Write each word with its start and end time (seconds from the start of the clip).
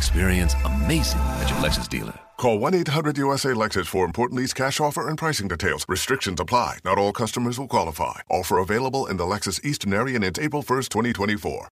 Experience 0.00 0.54
amazing 0.64 1.20
at 1.20 1.50
your 1.50 1.58
Lexus 1.58 1.86
dealer. 1.86 2.18
Call 2.38 2.58
1-800-USA-LEXUS 2.58 3.86
for 3.86 4.06
important 4.06 4.40
lease 4.40 4.54
cash 4.54 4.80
offer 4.80 5.06
and 5.06 5.18
pricing 5.18 5.46
details. 5.46 5.84
Restrictions 5.88 6.40
apply. 6.40 6.78
Not 6.86 6.96
all 6.96 7.12
customers 7.12 7.58
will 7.58 7.68
qualify. 7.68 8.20
Offer 8.30 8.56
available 8.60 9.04
in 9.04 9.18
the 9.18 9.24
Lexus 9.24 9.62
Eastern 9.62 9.92
area 9.92 10.18
it's 10.22 10.38
April 10.38 10.62
1st, 10.62 10.88
2024. 10.88 11.68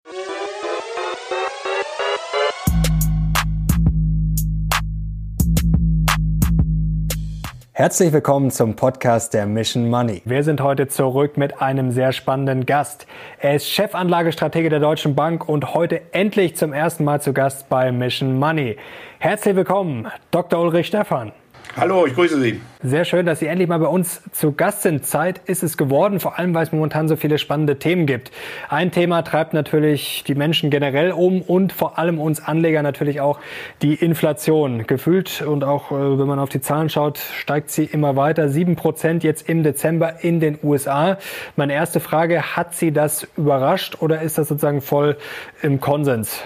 Herzlich 7.77 8.11
willkommen 8.11 8.49
zum 8.49 8.75
Podcast 8.75 9.35
der 9.35 9.45
Mission 9.45 9.87
Money. 9.87 10.23
Wir 10.25 10.43
sind 10.43 10.61
heute 10.61 10.87
zurück 10.87 11.37
mit 11.37 11.61
einem 11.61 11.91
sehr 11.91 12.11
spannenden 12.11 12.65
Gast. 12.65 13.05
Er 13.37 13.53
ist 13.53 13.67
Chefanlagestratege 13.69 14.71
der 14.71 14.79
Deutschen 14.79 15.13
Bank 15.13 15.47
und 15.47 15.75
heute 15.75 16.01
endlich 16.11 16.55
zum 16.55 16.73
ersten 16.73 17.03
Mal 17.03 17.21
zu 17.21 17.33
Gast 17.33 17.69
bei 17.69 17.91
Mission 17.91 18.39
Money. 18.39 18.77
Herzlich 19.19 19.55
willkommen, 19.55 20.07
Dr. 20.31 20.59
Ulrich 20.59 20.87
Stephan. 20.87 21.33
Hallo, 21.79 22.07
ich 22.07 22.15
grüße 22.15 22.41
Sie. 22.41 22.59
Sehr 22.81 23.05
schön, 23.05 23.27
dass 23.27 23.37
Sie 23.37 23.45
endlich 23.45 23.69
mal 23.69 23.77
bei 23.77 23.85
uns 23.85 24.23
zu 24.31 24.51
Gast 24.51 24.81
sind. 24.81 25.05
Zeit 25.05 25.41
ist 25.45 25.61
es 25.61 25.77
geworden, 25.77 26.19
vor 26.19 26.39
allem 26.39 26.55
weil 26.55 26.63
es 26.63 26.71
momentan 26.71 27.07
so 27.07 27.15
viele 27.15 27.37
spannende 27.37 27.77
Themen 27.77 28.07
gibt. 28.07 28.31
Ein 28.67 28.89
Thema 28.89 29.21
treibt 29.21 29.53
natürlich 29.53 30.23
die 30.25 30.33
Menschen 30.33 30.71
generell 30.71 31.11
um 31.11 31.43
und 31.43 31.71
vor 31.71 31.99
allem 31.99 32.19
uns 32.19 32.43
Anleger 32.43 32.81
natürlich 32.81 33.21
auch 33.21 33.39
die 33.83 33.93
Inflation. 33.93 34.87
Gefühlt 34.87 35.43
und 35.43 35.63
auch 35.63 35.91
äh, 35.91 36.17
wenn 36.17 36.25
man 36.25 36.39
auf 36.39 36.49
die 36.49 36.61
Zahlen 36.61 36.89
schaut, 36.89 37.19
steigt 37.19 37.69
sie 37.69 37.83
immer 37.83 38.15
weiter. 38.15 38.49
Sieben 38.49 38.75
Prozent 38.75 39.23
jetzt 39.23 39.47
im 39.47 39.61
Dezember 39.61 40.23
in 40.23 40.39
den 40.39 40.57
USA. 40.63 41.19
Meine 41.57 41.73
erste 41.73 41.99
Frage, 41.99 42.55
hat 42.55 42.73
Sie 42.73 42.91
das 42.91 43.27
überrascht 43.37 43.97
oder 44.01 44.23
ist 44.23 44.39
das 44.39 44.47
sozusagen 44.47 44.81
voll 44.81 45.15
im 45.61 45.79
Konsens? 45.79 46.41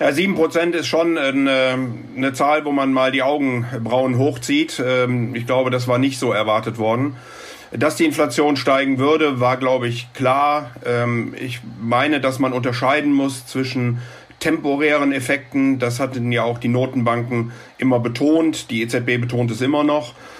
Ja, 0.00 0.12
sieben 0.12 0.36
Prozent 0.36 0.76
ist 0.76 0.86
schon 0.86 1.18
eine, 1.18 1.76
eine, 2.16 2.32
Zahl, 2.32 2.64
wo 2.64 2.70
man 2.70 2.92
mal 2.92 3.10
die 3.10 3.22
Augenbrauen 3.22 4.16
hochzieht. 4.16 4.80
Ähm, 4.84 5.34
ich 5.34 5.44
glaube, 5.44 5.70
das 5.70 5.88
war 5.88 5.98
nicht 5.98 6.20
so 6.20 6.30
erwartet 6.30 6.78
worden. 6.78 7.16
Dass 7.72 7.96
die 7.96 8.04
Inflation 8.04 8.56
steigen 8.56 8.98
würde, 8.98 9.40
war, 9.40 9.56
glaube 9.56 9.88
ich, 9.88 10.12
klar. 10.12 10.70
Ähm, 10.86 11.34
ich 11.36 11.60
meine, 11.82 12.20
dass 12.20 12.38
man 12.38 12.52
unterscheiden 12.52 13.12
muss 13.12 13.46
zwischen 13.46 13.98
temporären 14.38 15.10
Effekten. 15.10 15.80
Das 15.80 15.98
hatten 15.98 16.30
ja 16.30 16.44
auch 16.44 16.58
die 16.58 16.68
Notenbanken 16.68 17.50
immer 17.76 17.98
betont. 17.98 18.70
Die 18.70 18.82
EZB 18.82 19.20
betont 19.20 19.50
es 19.50 19.60
immer 19.60 19.82
noch 19.82 20.10
äh, 20.10 20.37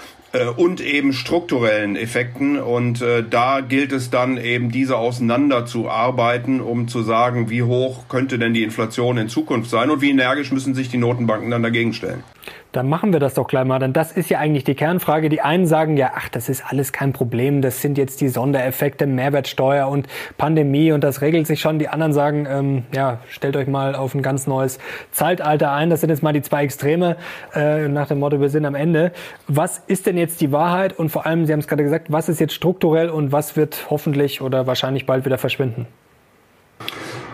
und 0.57 0.81
eben 0.81 1.13
strukturellen 1.13 1.95
Effekten. 1.95 2.59
Und 2.59 3.01
äh, 3.01 3.23
da 3.27 3.61
gilt 3.61 3.91
es 3.91 4.09
dann 4.09 4.37
eben, 4.37 4.71
diese 4.71 4.97
auseinander 4.97 5.65
zu 5.65 5.89
arbeiten, 5.89 6.61
um 6.61 6.87
zu 6.87 7.01
sagen, 7.01 7.49
wie 7.49 7.63
hoch 7.63 8.07
könnte 8.07 8.37
denn 8.37 8.53
die 8.53 8.63
Inflation 8.63 9.17
in 9.17 9.29
Zukunft 9.29 9.69
sein 9.69 9.89
und 9.89 10.01
wie 10.01 10.11
energisch 10.11 10.51
müssen 10.51 10.75
sich 10.75 10.89
die 10.89 10.97
Notenbanken 10.97 11.49
dann 11.49 11.63
dagegen 11.63 11.93
stellen. 11.93 12.23
Dann 12.71 12.87
machen 12.87 13.13
wir 13.13 13.19
das 13.19 13.33
doch 13.33 13.47
gleich 13.47 13.65
mal, 13.65 13.79
denn 13.79 13.93
das 13.93 14.11
ist 14.11 14.29
ja 14.29 14.37
eigentlich 14.37 14.63
die 14.63 14.75
Kernfrage. 14.75 15.29
Die 15.29 15.41
einen 15.41 15.65
sagen 15.65 15.97
ja, 15.97 16.11
ach, 16.15 16.29
das 16.29 16.49
ist 16.49 16.63
alles 16.67 16.93
kein 16.93 17.13
Problem, 17.13 17.63
das 17.63 17.81
sind 17.81 17.97
jetzt 17.97 18.21
die 18.21 18.29
Sondereffekte, 18.29 19.07
Mehrwertsteuer 19.07 19.87
und 19.87 20.07
Pandemie 20.37 20.91
und 20.91 21.03
das 21.03 21.21
regelt 21.21 21.47
sich 21.47 21.61
schon. 21.61 21.79
Die 21.79 21.87
anderen 21.87 22.13
sagen, 22.13 22.47
ähm, 22.47 22.83
ja, 22.93 23.19
stellt 23.27 23.57
euch 23.57 23.67
mal 23.67 23.95
auf 23.95 24.13
ein 24.13 24.21
ganz 24.21 24.45
neues 24.45 24.77
Zeitalter 25.11 25.71
ein. 25.71 25.89
Das 25.89 26.01
sind 26.01 26.11
jetzt 26.11 26.21
mal 26.21 26.31
die 26.31 26.43
zwei 26.43 26.63
Extreme 26.63 27.17
äh, 27.55 27.87
nach 27.87 28.07
dem 28.07 28.19
Motto, 28.19 28.39
wir 28.39 28.49
sind 28.49 28.65
am 28.65 28.75
Ende. 28.75 29.13
Was 29.47 29.79
ist 29.87 30.05
denn 30.05 30.17
jetzt 30.17 30.39
die 30.39 30.51
Wahrheit 30.51 30.97
und 30.97 31.09
vor 31.09 31.25
allem, 31.25 31.47
Sie 31.47 31.53
haben 31.53 31.59
es 31.61 31.67
gerade 31.67 31.83
gesagt, 31.83 32.11
was 32.11 32.29
ist 32.29 32.39
jetzt 32.39 32.53
strukturell 32.53 33.09
und 33.09 33.31
was 33.31 33.55
wird 33.55 33.87
hoffentlich 33.89 34.41
oder 34.41 34.67
wahrscheinlich 34.67 35.07
bald 35.07 35.25
wieder 35.25 35.39
verschwinden? 35.39 35.87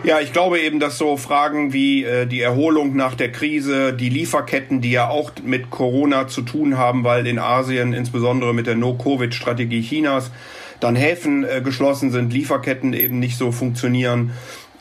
Ja, 0.06 0.20
ich 0.20 0.32
glaube 0.32 0.60
eben, 0.60 0.78
dass 0.78 0.98
so 0.98 1.16
Fragen 1.16 1.72
wie 1.72 2.04
äh, 2.04 2.26
die 2.26 2.40
Erholung 2.40 2.94
nach 2.94 3.16
der 3.16 3.32
Krise, 3.32 3.92
die 3.92 4.08
Lieferketten, 4.08 4.80
die 4.80 4.92
ja 4.92 5.08
auch 5.08 5.32
mit 5.42 5.68
Corona 5.70 6.28
zu 6.28 6.42
tun 6.42 6.78
haben, 6.78 7.02
weil 7.02 7.26
in 7.26 7.40
Asien, 7.40 7.92
insbesondere 7.92 8.54
mit 8.54 8.68
der 8.68 8.76
No-Covid-Strategie 8.76 9.82
Chinas, 9.82 10.30
dann 10.78 10.94
Häfen 10.94 11.42
äh, 11.42 11.60
geschlossen 11.60 12.12
sind, 12.12 12.32
Lieferketten 12.32 12.92
eben 12.92 13.18
nicht 13.18 13.36
so 13.36 13.50
funktionieren. 13.50 14.30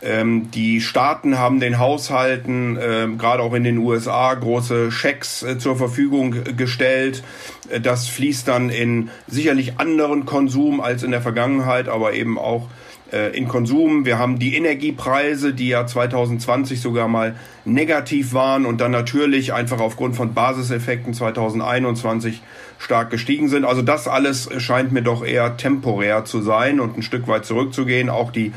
Ähm, 0.04 0.52
die 0.52 0.80
Staaten 0.80 1.40
haben 1.40 1.60
den 1.60 1.80
Haushalten, 1.80 2.78
äh, 2.78 3.08
gerade 3.18 3.42
auch 3.42 3.56
in 3.56 3.64
den 3.64 3.80
USA, 3.80 4.32
große 4.36 4.92
Schecks 4.92 5.42
äh, 5.42 5.58
zur 5.58 5.76
Verfügung 5.76 6.36
gestellt. 6.56 7.24
Äh, 7.72 7.82
das 7.82 8.08
fließt 8.10 8.48
dann 8.48 8.70
in 8.70 9.10
sicherlich 9.26 9.80
anderen 9.80 10.28
Konsum 10.28 10.82
als 10.82 11.02
in 11.02 11.10
der 11.10 11.22
Vergangenheit, 11.24 11.90
aber 11.90 12.14
eben 12.14 12.38
auch 12.38 12.68
äh, 13.16 13.30
in 13.30 13.48
Konsum. 13.48 14.06
Wir 14.06 14.20
haben 14.20 14.40
die 14.40 14.56
Energiepreise, 14.56 15.54
die 15.54 15.70
ja 15.70 15.88
2020 15.88 16.82
sogar 16.82 17.08
mal 17.08 17.36
negativ 17.64 18.34
waren 18.34 18.66
und 18.66 18.82
dann 18.82 18.92
natürlich 18.92 19.54
einfach 19.54 19.80
aufgrund 19.80 20.16
von 20.16 20.34
Basiseffekten 20.34 21.14
2021 21.14 22.42
stark 22.78 23.10
gestiegen 23.10 23.48
sind. 23.48 23.64
Also 23.64 23.82
das 23.82 24.08
alles 24.10 24.50
scheint 24.58 24.92
mir 24.92 25.02
doch 25.02 25.26
eher 25.26 25.56
temporär 25.56 26.26
zu 26.26 26.42
sein 26.42 26.80
und 26.80 26.98
ein 26.98 27.02
Stück 27.02 27.28
weit 27.28 27.46
zurückzugehen. 27.46 28.10
Auch 28.10 28.32
die 28.32 28.52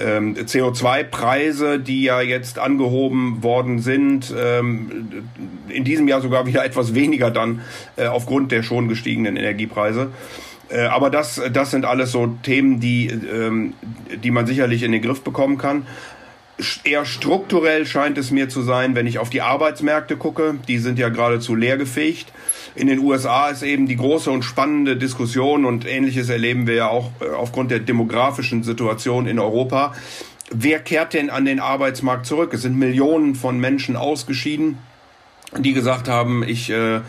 ähm, 0.00 0.34
CO2-Preise, 0.34 1.78
die 1.78 2.04
ja 2.04 2.20
jetzt 2.20 2.58
angehoben 2.58 3.42
worden 3.42 3.80
sind, 3.80 4.34
ähm, 4.36 5.28
in 5.68 5.84
diesem 5.84 6.08
Jahr 6.08 6.20
sogar 6.20 6.46
wieder 6.46 6.64
etwas 6.64 6.94
weniger 6.94 7.30
dann 7.30 7.60
äh, 7.96 8.06
aufgrund 8.06 8.50
der 8.50 8.62
schon 8.62 8.88
gestiegenen 8.88 9.36
Energiepreise. 9.36 10.10
Äh, 10.74 10.86
aber 10.86 11.10
das, 11.10 11.40
das 11.52 11.70
sind 11.70 11.84
alles 11.84 12.12
so 12.12 12.26
Themen, 12.42 12.80
die, 12.80 13.06
ähm, 13.06 13.74
die 14.22 14.30
man 14.30 14.46
sicherlich 14.46 14.82
in 14.82 14.92
den 14.92 15.02
Griff 15.02 15.22
bekommen 15.22 15.56
kann. 15.56 15.86
Eher 16.84 17.04
strukturell 17.04 17.84
scheint 17.86 18.16
es 18.16 18.30
mir 18.30 18.48
zu 18.48 18.62
sein, 18.62 18.94
wenn 18.94 19.06
ich 19.06 19.18
auf 19.18 19.30
die 19.30 19.42
Arbeitsmärkte 19.42 20.16
gucke. 20.16 20.56
Die 20.68 20.78
sind 20.78 20.98
ja 20.98 21.08
geradezu 21.08 21.54
leergefegt. 21.54 22.32
In 22.76 22.86
den 22.86 23.00
USA 23.00 23.48
ist 23.48 23.62
eben 23.62 23.86
die 23.86 23.96
große 23.96 24.30
und 24.30 24.42
spannende 24.42 24.96
Diskussion 24.96 25.64
und 25.64 25.86
ähnliches 25.86 26.28
erleben 26.28 26.66
wir 26.66 26.74
ja 26.74 26.88
auch 26.88 27.10
äh, 27.20 27.30
aufgrund 27.30 27.70
der 27.70 27.80
demografischen 27.80 28.64
Situation 28.64 29.26
in 29.26 29.38
Europa. 29.38 29.94
Wer 30.50 30.80
kehrt 30.80 31.14
denn 31.14 31.30
an 31.30 31.44
den 31.44 31.60
Arbeitsmarkt 31.60 32.26
zurück? 32.26 32.52
Es 32.52 32.62
sind 32.62 32.76
Millionen 32.76 33.34
von 33.34 33.58
Menschen 33.58 33.96
ausgeschieden, 33.96 34.78
die 35.56 35.72
gesagt 35.72 36.08
haben, 36.08 36.42
ich 36.46 36.70
äh, 36.70 37.00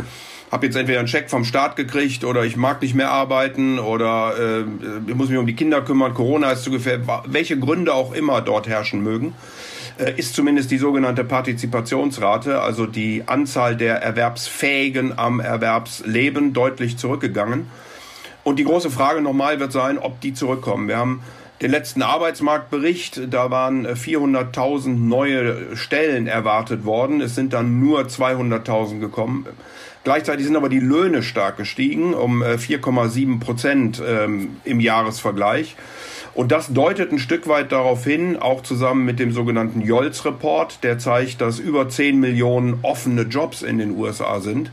habe 0.52 0.66
jetzt 0.66 0.76
entweder 0.76 1.00
einen 1.00 1.08
Scheck 1.08 1.30
vom 1.30 1.44
Staat 1.44 1.76
gekriegt 1.76 2.24
oder 2.24 2.46
ich 2.46 2.56
mag 2.56 2.82
nicht 2.82 2.96
mehr 2.96 3.12
arbeiten 3.12 3.80
oder 3.80 4.34
äh, 4.38 4.64
ich 5.08 5.16
muss 5.16 5.30
mich 5.30 5.38
um 5.38 5.48
die 5.48 5.56
Kinder 5.56 5.82
kümmern, 5.82 6.14
Corona 6.14 6.52
ist 6.52 6.64
zu 6.64 6.72
gefährlich, 6.72 7.08
welche 7.26 7.60
Gründe 7.60 7.94
auch 7.94 8.14
immer 8.14 8.42
dort 8.42 8.68
herrschen 8.68 9.02
mögen, 9.04 9.34
äh, 9.98 10.14
ist 10.16 10.36
zumindest 10.36 10.72
die 10.72 10.78
sogenannte 10.78 11.24
Partizipationsrate, 11.24 12.62
also 12.62 12.86
die 12.86 13.24
Anzahl 13.26 13.76
der 13.76 14.02
Erwerbsfähigen 14.02 15.18
am 15.18 15.40
Erwerbsleben 15.40 16.54
deutlich 16.54 16.98
zurückgegangen. 16.98 17.68
Und 18.44 18.60
die 18.60 18.64
große 18.64 18.92
Frage 18.92 19.22
nochmal 19.22 19.60
wird 19.60 19.72
sein, 19.72 19.98
ob 19.98 20.22
die 20.22 20.34
zurückkommen. 20.34 20.88
Wir 20.88 20.98
haben 20.98 21.24
den 21.62 21.72
letzten 21.72 22.02
Arbeitsmarktbericht, 22.02 23.34
da 23.34 23.50
waren 23.50 23.88
400.000 23.88 24.90
neue 24.90 25.76
Stellen 25.76 26.28
erwartet 26.28 26.86
worden. 26.86 27.22
Es 27.22 27.34
sind 27.34 27.54
dann 27.54 27.80
nur 27.80 28.02
200.000 28.02 29.00
gekommen. 29.00 29.48
Gleichzeitig 30.06 30.46
sind 30.46 30.56
aber 30.56 30.70
die 30.70 30.80
Löhne 30.80 31.24
stark 31.24 31.58
gestiegen, 31.58 32.14
um 32.14 32.44
4,7 32.44 33.36
äh, 33.36 33.40
Prozent 33.40 34.02
ähm, 34.08 34.58
im 34.64 34.80
Jahresvergleich. 34.80 35.76
Und 36.36 36.52
das 36.52 36.72
deutet 36.72 37.12
ein 37.12 37.18
Stück 37.18 37.48
weit 37.48 37.72
darauf 37.72 38.04
hin, 38.04 38.38
auch 38.38 38.62
zusammen 38.62 39.04
mit 39.04 39.20
dem 39.20 39.32
sogenannten 39.32 39.82
Jolz-Report, 39.82 40.84
der 40.84 41.00
zeigt, 41.00 41.42
dass 41.42 41.58
über 41.58 41.90
10 41.90 42.20
Millionen 42.20 42.80
offene 42.84 43.24
Jobs 43.24 43.64
in 43.64 43.80
den 43.80 43.98
USA 43.98 44.42
sind. 44.42 44.70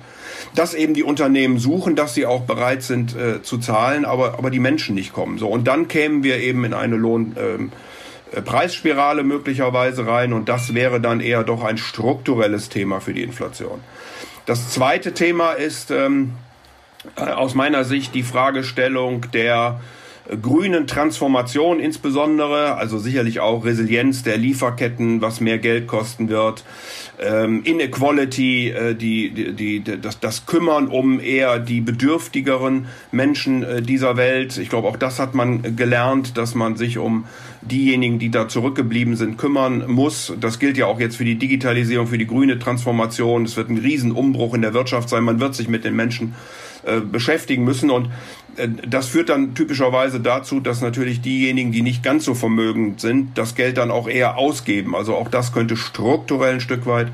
Dass 0.54 0.74
eben 0.74 0.92
die 0.92 1.02
Unternehmen 1.02 1.58
suchen, 1.58 1.96
dass 1.96 2.12
sie 2.12 2.26
auch 2.26 2.42
bereit 2.42 2.82
sind 2.82 3.16
äh, 3.16 3.42
zu 3.42 3.56
zahlen, 3.56 4.04
aber, 4.04 4.34
aber 4.38 4.50
die 4.50 4.58
Menschen 4.58 4.94
nicht 4.94 5.14
kommen. 5.14 5.38
So, 5.38 5.48
und 5.48 5.66
dann 5.66 5.88
kämen 5.88 6.22
wir 6.24 6.40
eben 6.40 6.62
in 6.64 6.74
eine 6.74 6.96
Lohn, 6.96 7.36
ähm, 7.38 7.72
äh, 8.32 9.22
möglicherweise 9.22 10.06
rein 10.06 10.34
und 10.34 10.50
das 10.50 10.74
wäre 10.74 11.00
dann 11.00 11.20
eher 11.20 11.42
doch 11.42 11.64
ein 11.64 11.78
strukturelles 11.78 12.68
Thema 12.68 13.00
für 13.00 13.14
die 13.14 13.22
Inflation. 13.22 13.80
Das 14.46 14.70
zweite 14.70 15.14
Thema 15.14 15.52
ist 15.52 15.90
ähm, 15.90 16.32
äh, 17.16 17.22
aus 17.22 17.54
meiner 17.54 17.84
Sicht 17.84 18.14
die 18.14 18.22
Fragestellung 18.22 19.30
der 19.32 19.80
grünen 20.40 20.86
Transformation 20.86 21.80
insbesondere, 21.80 22.76
also 22.76 22.98
sicherlich 22.98 23.40
auch 23.40 23.64
Resilienz 23.64 24.22
der 24.22 24.36
Lieferketten, 24.36 25.20
was 25.20 25.40
mehr 25.40 25.58
Geld 25.58 25.88
kosten 25.88 26.28
wird, 26.28 26.64
ähm, 27.20 27.62
Inequality, 27.64 28.70
äh, 28.70 28.94
die, 28.94 29.30
die, 29.30 29.52
die, 29.82 30.00
das, 30.00 30.20
das 30.20 30.46
Kümmern 30.46 30.88
um 30.88 31.20
eher 31.20 31.58
die 31.58 31.80
bedürftigeren 31.80 32.86
Menschen 33.10 33.62
äh, 33.62 33.82
dieser 33.82 34.16
Welt. 34.16 34.56
Ich 34.58 34.68
glaube, 34.68 34.88
auch 34.88 34.96
das 34.96 35.18
hat 35.18 35.34
man 35.34 35.76
gelernt, 35.76 36.38
dass 36.38 36.54
man 36.54 36.76
sich 36.76 36.98
um 36.98 37.26
diejenigen, 37.62 38.18
die 38.18 38.30
da 38.30 38.48
zurückgeblieben 38.48 39.16
sind, 39.16 39.38
kümmern 39.38 39.84
muss. 39.86 40.32
Das 40.40 40.58
gilt 40.58 40.76
ja 40.76 40.86
auch 40.86 41.00
jetzt 41.00 41.16
für 41.16 41.24
die 41.24 41.36
Digitalisierung, 41.36 42.06
für 42.06 42.18
die 42.18 42.26
grüne 42.26 42.58
Transformation. 42.58 43.44
Es 43.44 43.56
wird 43.56 43.70
ein 43.70 43.78
Riesenumbruch 43.78 44.54
in 44.54 44.62
der 44.62 44.74
Wirtschaft 44.74 45.08
sein. 45.08 45.24
Man 45.24 45.40
wird 45.40 45.54
sich 45.54 45.68
mit 45.68 45.84
den 45.84 45.94
Menschen 45.94 46.34
beschäftigen 47.10 47.64
müssen 47.64 47.90
und 47.90 48.08
äh, 48.56 48.68
das 48.88 49.08
führt 49.08 49.28
dann 49.28 49.54
typischerweise 49.54 50.20
dazu, 50.20 50.60
dass 50.60 50.80
natürlich 50.80 51.20
diejenigen, 51.20 51.72
die 51.72 51.82
nicht 51.82 52.02
ganz 52.02 52.24
so 52.24 52.34
vermögend 52.34 53.00
sind, 53.00 53.36
das 53.38 53.54
Geld 53.54 53.78
dann 53.78 53.90
auch 53.90 54.08
eher 54.08 54.36
ausgeben. 54.36 54.94
Also 54.94 55.14
auch 55.14 55.28
das 55.28 55.52
könnte 55.52 55.76
strukturell 55.76 56.54
ein 56.54 56.60
Stück 56.60 56.86
weit 56.86 57.08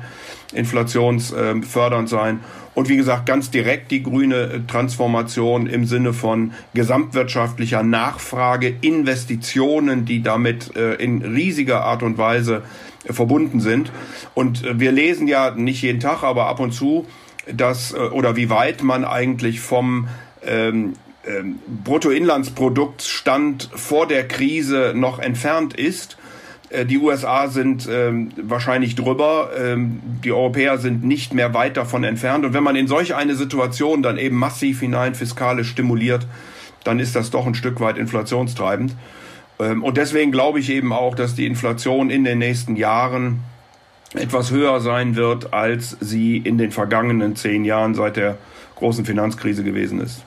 inflationsfördernd 0.53 2.09
sein. 2.09 2.39
Und 2.73 2.87
wie 2.87 2.97
gesagt, 2.97 3.25
ganz 3.25 3.51
direkt 3.51 3.91
die 3.91 4.03
grüne 4.03 4.35
äh, 4.35 4.59
Transformation 4.67 5.67
im 5.67 5.85
Sinne 5.85 6.13
von 6.13 6.53
gesamtwirtschaftlicher 6.73 7.83
Nachfrage, 7.83 8.73
Investitionen, 8.81 10.05
die 10.05 10.23
damit 10.23 10.69
in 10.69 11.21
riesiger 11.21 11.83
Art 11.83 12.03
und 12.03 12.17
Weise 12.17 12.63
verbunden 13.05 13.59
sind. 13.59 13.91
Und 14.33 14.79
wir 14.79 14.91
lesen 14.91 15.27
ja 15.27 15.51
nicht 15.51 15.81
jeden 15.81 15.99
Tag, 15.99 16.23
aber 16.23 16.47
ab 16.47 16.59
und 16.59 16.71
zu, 16.71 17.05
dass 17.53 17.93
oder 17.93 18.35
wie 18.35 18.49
weit 18.49 18.83
man 18.83 19.05
eigentlich 19.05 19.59
vom 19.59 20.07
ähm, 20.45 20.93
ähm, 21.27 21.59
Bruttoinlandsproduktstand 21.83 23.69
vor 23.73 24.07
der 24.07 24.27
Krise 24.27 24.93
noch 24.95 25.19
entfernt 25.19 25.73
ist. 25.73 26.17
Äh, 26.69 26.85
die 26.85 26.97
USA 26.97 27.47
sind 27.49 27.87
ähm, 27.91 28.31
wahrscheinlich 28.41 28.95
drüber, 28.95 29.51
ähm, 29.57 29.99
die 30.23 30.31
Europäer 30.31 30.77
sind 30.77 31.03
nicht 31.03 31.33
mehr 31.33 31.53
weit 31.53 31.77
davon 31.77 32.03
entfernt. 32.03 32.45
Und 32.45 32.53
wenn 32.53 32.63
man 32.63 32.75
in 32.75 32.87
solch 32.87 33.15
eine 33.15 33.35
Situation 33.35 34.01
dann 34.01 34.17
eben 34.17 34.37
massiv 34.37 34.79
hinein 34.79 35.13
fiskalisch 35.13 35.69
stimuliert, 35.69 36.25
dann 36.83 36.99
ist 36.99 37.15
das 37.15 37.31
doch 37.31 37.45
ein 37.45 37.55
Stück 37.55 37.79
weit 37.81 37.97
inflationstreibend. 37.97 38.95
Ähm, 39.59 39.83
und 39.83 39.97
deswegen 39.97 40.31
glaube 40.31 40.59
ich 40.59 40.69
eben 40.69 40.93
auch, 40.93 41.15
dass 41.15 41.35
die 41.35 41.45
Inflation 41.45 42.09
in 42.09 42.23
den 42.23 42.39
nächsten 42.39 42.75
Jahren 42.75 43.41
etwas 44.13 44.51
höher 44.51 44.79
sein 44.79 45.15
wird, 45.15 45.53
als 45.53 45.97
sie 45.99 46.37
in 46.37 46.57
den 46.57 46.71
vergangenen 46.71 47.35
zehn 47.35 47.63
Jahren 47.65 47.93
seit 47.93 48.17
der 48.17 48.37
großen 48.75 49.05
Finanzkrise 49.05 49.63
gewesen 49.63 50.01
ist. 50.01 50.23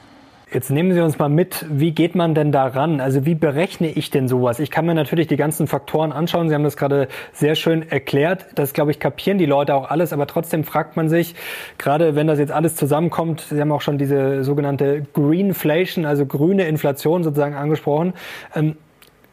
Jetzt 0.53 0.71
nehmen 0.71 0.93
Sie 0.93 1.01
uns 1.01 1.19
mal 1.19 1.31
mit, 1.31 1.65
wie 1.71 1.93
geht 1.93 2.15
man 2.15 2.35
denn 2.35 2.53
daran? 2.53 3.01
Also 3.01 3.25
wie 3.25 3.35
berechne 3.35 3.89
ich 3.91 4.11
denn 4.11 4.29
sowas? 4.29 4.59
Ich 4.59 4.71
kann 4.71 4.85
mir 4.85 4.93
natürlich 4.93 5.27
die 5.27 5.37
ganzen 5.37 5.67
Faktoren 5.67 6.13
anschauen. 6.13 6.51
Sie 6.51 6.55
haben 6.55 6.63
das 6.65 6.77
gerade 6.77 7.09
sehr 7.33 7.55
schön 7.55 7.91
erklärt. 7.91 8.45
Das, 8.55 8.75
glaube 8.75 8.91
ich, 8.91 9.01
kapieren 9.01 9.39
die 9.39 9.47
Leute 9.47 9.75
auch 9.75 9.89
alles. 9.89 10.13
Aber 10.13 10.27
trotzdem 10.27 10.65
fragt 10.65 10.95
man 10.95 11.09
sich, 11.09 11.35
gerade 11.79 12.17
wenn 12.17 12.27
das 12.27 12.39
jetzt 12.39 12.53
alles 12.53 12.77
zusammenkommt, 12.77 13.47
Sie 13.49 13.59
haben 13.59 13.73
auch 13.73 13.81
schon 13.81 13.97
diese 13.97 14.45
sogenannte 14.45 15.07
Greenflation, 15.15 16.05
also 16.05 16.27
grüne 16.27 16.67
Inflation 16.69 17.25
sozusagen 17.25 17.55
angesprochen. 17.55 18.13
Ähm, 18.55 18.77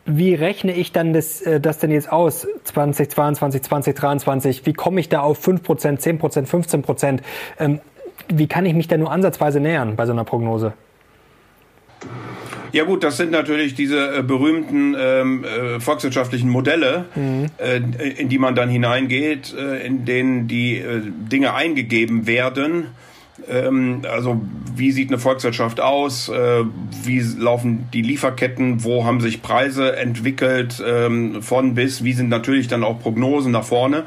wie 0.09 0.33
rechne 0.33 0.73
ich 0.73 0.91
dann 0.91 1.13
das, 1.13 1.41
äh, 1.41 1.59
das 1.59 1.77
denn 1.77 1.91
jetzt 1.91 2.11
aus? 2.11 2.47
2022, 2.63 3.61
2023? 3.61 4.65
Wie 4.65 4.73
komme 4.73 4.99
ich 4.99 5.09
da 5.09 5.21
auf 5.21 5.45
5%, 5.45 5.99
10%, 5.99 6.47
15%? 6.47 7.19
Ähm, 7.59 7.79
wie 8.27 8.47
kann 8.47 8.65
ich 8.65 8.73
mich 8.73 8.87
da 8.87 8.97
nur 8.97 9.11
ansatzweise 9.11 9.59
nähern 9.59 9.95
bei 9.95 10.05
so 10.05 10.11
einer 10.11 10.23
Prognose? 10.23 10.73
Ja 12.71 12.83
gut, 12.83 13.03
das 13.03 13.17
sind 13.17 13.31
natürlich 13.31 13.73
diese 13.73 14.17
äh, 14.17 14.23
berühmten 14.23 14.95
ähm, 14.97 15.43
äh, 15.43 15.79
volkswirtschaftlichen 15.79 16.49
Modelle, 16.49 17.05
mhm. 17.15 17.47
äh, 17.57 17.77
in 18.09 18.29
die 18.29 18.37
man 18.37 18.55
dann 18.55 18.69
hineingeht, 18.69 19.55
äh, 19.57 19.85
in 19.85 20.05
denen 20.05 20.47
die 20.47 20.77
äh, 20.77 21.01
Dinge 21.03 21.55
eingegeben 21.55 22.27
werden. 22.27 22.87
Ähm, 23.47 24.01
also 24.11 24.41
wie 24.75 24.91
sieht 24.91 25.09
eine 25.09 25.19
Volkswirtschaft 25.19 25.79
aus? 25.79 26.29
Äh, 26.29 26.63
wie 27.03 27.19
laufen 27.19 27.87
die 27.93 28.01
Lieferketten? 28.01 28.83
Wo 28.83 29.05
haben 29.05 29.21
sich 29.21 29.41
Preise 29.41 29.95
entwickelt 29.95 30.81
ähm, 30.85 31.41
von 31.41 31.75
bis? 31.75 32.03
Wie 32.03 32.13
sind 32.13 32.29
natürlich 32.29 32.67
dann 32.67 32.83
auch 32.83 32.99
Prognosen 32.99 33.51
nach 33.51 33.65
vorne? 33.65 34.05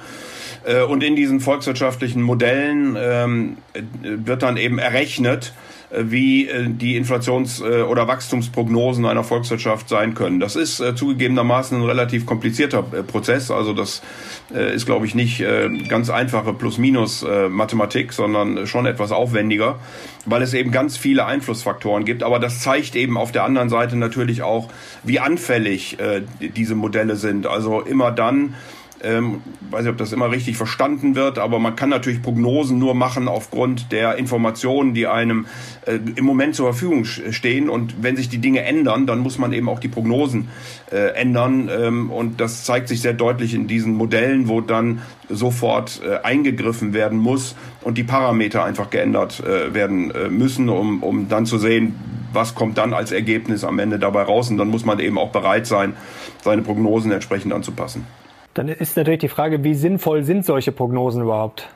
und 0.88 1.02
in 1.02 1.17
diesen 1.17 1.40
volkswirtschaftlichen 1.40 2.23
Modellen 2.23 2.96
ähm, 2.96 3.56
wird 4.02 4.44
dann 4.44 4.56
eben 4.56 4.79
errechnet, 4.79 5.46
äh, 5.46 5.72
wie 5.99 6.49
äh, 6.49 6.69
die 6.69 6.97
Inflations- 6.97 7.61
äh, 7.61 7.83
oder 7.83 8.09
Wachstumsprognosen 8.09 9.05
einer 9.05 9.25
Volkswirtschaft 9.25 9.89
sein 9.89 10.15
können. 10.15 10.41
Das 10.41 10.56
ist 10.56 10.83
zugegebenermaßen 10.94 11.79
ein 11.79 11.85
relativ 11.85 12.27
komplizierter 12.27 12.83
Prozess. 12.83 13.50
Also 13.50 13.73
das 13.73 14.03
ist, 14.50 14.87
glaube 14.87 15.06
ich, 15.06 15.15
nicht 15.15 15.43
ganz 15.89 16.11
einfache 16.11 16.53
Plus-Minus-Mathematik, 16.53 18.12
sondern 18.12 18.67
schon 18.67 18.87
etwas 18.87 19.12
aufwendiger, 19.12 19.79
weil 20.27 20.43
es 20.43 20.55
eben 20.55 20.71
ganz 20.71 20.97
viele 20.97 21.27
Einflussfaktoren 21.27 22.05
gibt. 22.05 22.23
Aber 22.23 22.38
das 22.38 22.61
zeigt 22.61 22.97
eben 22.97 23.17
auf 23.17 23.33
der 23.33 23.45
anderen 23.45 23.69
Seite 23.69 23.97
natürlich 23.97 24.43
auch, 24.43 24.69
wie 25.03 25.21
anfällig 25.21 25.99
diese 26.41 26.75
Modelle 26.75 27.17
sind. 27.17 27.47
Also 27.47 27.81
immer 27.81 28.11
dann, 28.11 28.55
ähm, 29.02 29.43
weiß 29.70 29.82
nicht, 29.82 29.90
ob 29.90 29.99
das 29.99 30.12
immer 30.12 30.31
richtig 30.31 30.56
verstanden 30.56 31.14
wird, 31.14 31.38
aber 31.38 31.58
man 31.58 31.76
kann 31.76 31.88
natürlich 31.88 32.22
Prognosen 32.22 32.78
nur 32.78 32.94
machen 32.94 33.28
aufgrund 33.28 33.90
der 33.93 34.16
Informationen, 34.16 34.94
die 34.94 35.06
einem 35.06 35.46
äh, 35.87 35.99
im 36.14 36.25
Moment 36.25 36.54
zur 36.54 36.66
Verfügung 36.66 37.04
stehen. 37.04 37.69
Und 37.69 38.02
wenn 38.02 38.16
sich 38.16 38.28
die 38.28 38.38
Dinge 38.38 38.62
ändern, 38.62 39.06
dann 39.06 39.19
muss 39.20 39.38
man 39.38 39.52
eben 39.52 39.69
auch 39.69 39.81
die 39.81 39.88
Prognosen 39.88 40.49
äh, 40.90 41.14
ändern. 41.14 41.69
Ähm, 41.72 42.10
und 42.10 42.40
das 42.40 42.64
zeigt 42.64 42.88
sich 42.88 43.00
sehr 43.00 43.14
deutlich 43.14 43.54
in 43.54 43.66
diesen 43.66 43.94
Modellen, 43.94 44.49
wo 44.49 44.60
dann 44.60 45.02
sofort 45.28 46.00
äh, 46.04 46.19
eingegriffen 46.25 46.94
werden 46.94 47.19
muss 47.19 47.56
und 47.82 47.99
die 47.99 48.04
Parameter 48.04 48.64
einfach 48.64 48.90
geändert 48.90 49.40
äh, 49.40 49.75
werden 49.75 50.10
äh, 50.12 50.28
müssen, 50.28 50.69
um, 50.69 51.02
um 51.02 51.28
dann 51.28 51.46
zu 51.46 51.58
sehen, 51.58 51.94
was 52.32 52.54
kommt 52.54 52.78
dann 52.78 52.94
als 52.94 53.12
Ergebnis 53.12 53.64
am 53.64 53.78
Ende 53.78 53.99
dabei 53.99 54.22
raus. 54.22 54.50
Und 54.50 54.58
dann 54.58 54.69
muss 54.69 54.84
man 54.84 55.00
eben 55.00 55.19
auch 55.19 55.31
bereit 55.31 55.66
sein, 55.66 55.94
seine 56.43 56.62
Prognosen 56.62 57.10
entsprechend 57.12 57.52
anzupassen. 57.52 58.06
Dann 58.54 58.69
ist 58.69 58.96
natürlich 58.96 59.20
die 59.20 59.28
Frage, 59.28 59.64
wie 59.64 59.75
sinnvoll 59.75 60.25
sind 60.25 60.44
solche 60.44 60.72
Prognosen 60.72 61.22
überhaupt? 61.22 61.69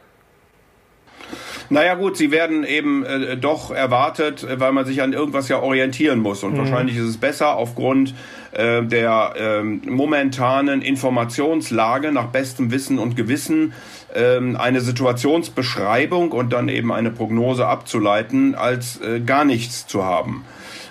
Naja 1.69 1.95
gut, 1.95 2.17
sie 2.17 2.31
werden 2.31 2.65
eben 2.65 3.05
äh, 3.05 3.37
doch 3.37 3.71
erwartet, 3.71 4.45
äh, 4.45 4.61
weil 4.61 4.73
man 4.73 4.85
sich 4.85 5.03
an 5.03 5.13
irgendwas 5.13 5.49
ja 5.49 5.61
orientieren 5.61 6.21
muss. 6.21 6.45
Und 6.45 6.55
mhm. 6.55 6.59
wahrscheinlich 6.59 6.97
ist 6.97 7.07
es 7.07 7.17
besser 7.17 7.57
aufgrund 7.57 8.15
äh, 8.53 8.83
der 8.83 9.35
äh, 9.37 9.63
momentanen 9.63 10.83
Informationslage 10.83 12.13
nach 12.13 12.27
bestem 12.27 12.71
Wissen 12.71 12.99
und 12.99 13.17
Gewissen 13.17 13.73
äh, 14.15 14.39
eine 14.57 14.81
Situationsbeschreibung 14.81 16.31
und 16.31 16.53
dann 16.53 16.69
eben 16.69 16.93
eine 16.93 17.11
Prognose 17.11 17.67
abzuleiten, 17.67 18.55
als 18.55 19.01
äh, 19.01 19.21
gar 19.21 19.45
nichts 19.45 19.87
zu 19.87 20.05
haben. 20.05 20.45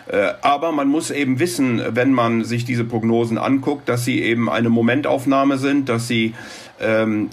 Äh, 0.08 0.34
aber 0.42 0.72
man 0.72 0.88
muss 0.88 1.12
eben 1.12 1.40
wissen, 1.40 1.82
wenn 1.90 2.14
man 2.14 2.44
sich 2.44 2.66
diese 2.66 2.84
Prognosen 2.84 3.38
anguckt, 3.38 3.90
dass 3.90 4.06
sie 4.06 4.22
eben 4.22 4.50
eine 4.50 4.70
Momentaufnahme 4.70 5.58
sind, 5.58 5.90
dass 5.90 6.08
sie 6.08 6.34
ähm, 6.80 7.30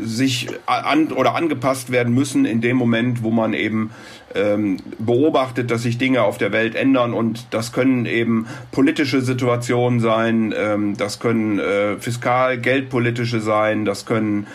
sich 0.00 0.48
an 0.66 1.12
oder 1.12 1.34
angepasst 1.34 1.90
werden 1.90 2.14
müssen 2.14 2.44
in 2.44 2.60
dem 2.60 2.76
Moment, 2.76 3.22
wo 3.22 3.30
man 3.30 3.52
eben 3.52 3.90
ähm, 4.34 4.78
beobachtet, 4.98 5.70
dass 5.70 5.82
sich 5.82 5.98
Dinge 5.98 6.22
auf 6.22 6.38
der 6.38 6.52
Welt 6.52 6.74
ändern. 6.74 7.14
Und 7.14 7.46
das 7.50 7.72
können 7.72 8.06
eben 8.06 8.46
politische 8.72 9.20
Situationen 9.20 10.00
sein, 10.00 10.54
ähm, 10.56 10.96
das 10.96 11.20
können 11.20 11.58
äh, 11.58 11.96
fiskal 11.98 12.58
geldpolitische 12.58 13.40
sein, 13.40 13.84
das 13.84 14.06
können 14.06 14.46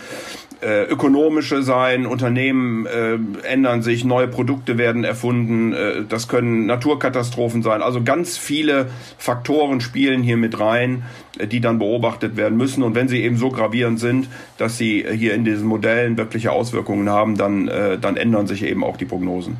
äh, 0.62 0.84
ökonomische 0.84 1.64
sein, 1.64 2.06
Unternehmen 2.06 2.86
äh, 2.86 3.18
ändern 3.48 3.82
sich, 3.82 4.04
neue 4.04 4.28
Produkte 4.28 4.78
werden 4.78 5.04
erfunden, 5.04 5.74
äh, 5.74 6.04
das 6.08 6.28
können 6.28 6.66
Naturkatastrophen 6.66 7.64
sein. 7.64 7.82
Also 7.82 8.04
ganz 8.04 8.38
viele 8.38 8.88
Faktoren 9.18 9.80
spielen 9.82 10.22
hier 10.22 10.38
mit 10.38 10.60
rein, 10.60 11.04
äh, 11.38 11.48
die 11.48 11.62
dann 11.62 11.80
beobachtet 11.80 12.36
werden 12.36 12.58
müssen. 12.58 12.84
Und 12.84 12.96
wenn 12.96 13.08
sie 13.08 13.24
eben 13.24 13.38
so 13.38 13.50
gravierend 13.50 14.00
sind, 14.00 14.28
dass 14.58 14.78
sie 14.78 15.06
hier 15.10 15.34
in 15.34 15.46
diesen 15.46 15.68
Modellen 15.68 16.18
wirkliche 16.18 16.52
Auswirkungen 16.52 17.10
haben, 17.10 17.38
dann, 17.38 17.68
äh, 17.68 17.98
dann 17.98 18.18
ändern 18.18 18.48
sich 18.48 18.64
eben 18.64 18.84
auch 18.84 18.98
die 18.98 19.06
Prognosen. 19.06 19.58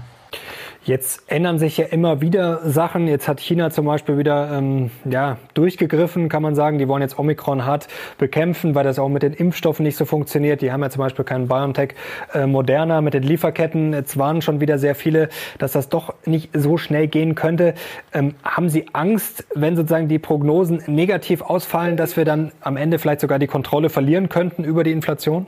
Jetzt 0.90 1.22
ändern 1.28 1.60
sich 1.60 1.78
ja 1.78 1.86
immer 1.86 2.20
wieder 2.20 2.68
Sachen. 2.68 3.08
Jetzt 3.08 3.28
hat 3.28 3.40
China 3.40 3.70
zum 3.70 3.86
Beispiel 3.86 4.18
wieder 4.18 4.58
ähm, 4.58 4.90
ja, 5.06 5.38
durchgegriffen, 5.54 6.30
kann 6.30 6.42
man 6.42 6.56
sagen. 6.56 6.80
Die 6.80 6.88
wollen 6.88 7.04
jetzt 7.04 7.20
Omikron 7.20 7.64
hart 7.64 7.88
bekämpfen, 8.18 8.74
weil 8.74 8.86
das 8.86 8.98
auch 8.98 9.08
mit 9.08 9.22
den 9.22 9.34
Impfstoffen 9.34 9.84
nicht 9.84 9.98
so 9.98 10.06
funktioniert. 10.06 10.64
Die 10.64 10.72
haben 10.72 10.82
ja 10.82 10.90
zum 10.90 11.02
Beispiel 11.02 11.24
keinen 11.24 11.48
BioNTech 11.48 11.94
äh, 12.34 12.48
Moderna 12.48 13.02
mit 13.02 13.14
den 13.14 13.22
Lieferketten. 13.22 13.94
Jetzt 13.94 14.18
waren 14.18 14.42
schon 14.42 14.62
wieder 14.62 14.80
sehr 14.80 14.96
viele, 14.96 15.30
dass 15.60 15.74
das 15.74 15.90
doch 15.90 16.16
nicht 16.26 16.50
so 16.56 16.78
schnell 16.78 17.06
gehen 17.06 17.36
könnte. 17.36 17.76
Ähm, 18.12 18.34
haben 18.44 18.68
Sie 18.70 18.88
Angst, 18.92 19.46
wenn 19.54 19.76
sozusagen 19.76 20.08
die 20.08 20.18
Prognosen 20.18 20.82
negativ 20.88 21.44
ausfallen, 21.44 21.98
dass 21.98 22.18
wir 22.18 22.26
dann 22.26 22.52
am 22.62 22.78
Ende 22.78 22.98
vielleicht 22.98 23.22
sogar 23.22 23.38
die 23.38 23.46
Kontrolle 23.46 23.92
verlieren 23.92 24.28
könnten 24.28 24.64
über 24.64 24.84
die 24.84 24.92
Inflation? 24.92 25.46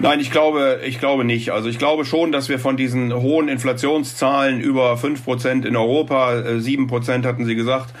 Nein, 0.00 0.18
ich 0.20 0.30
glaube, 0.30 0.80
ich 0.84 0.98
glaube 0.98 1.24
nicht. 1.24 1.50
Also 1.50 1.68
ich 1.68 1.78
glaube 1.78 2.04
schon, 2.04 2.32
dass 2.32 2.48
wir 2.48 2.58
von 2.58 2.76
diesen 2.76 3.14
hohen 3.14 3.48
Inflationszahlen 3.48 4.60
über 4.60 4.96
fünf 4.96 5.24
Prozent 5.24 5.64
in 5.64 5.76
Europa, 5.76 6.34
äh, 6.34 6.60
sieben 6.60 6.88
Prozent 6.88 7.24
hatten 7.24 7.44
Sie 7.44 7.54
gesagt, 7.54 7.94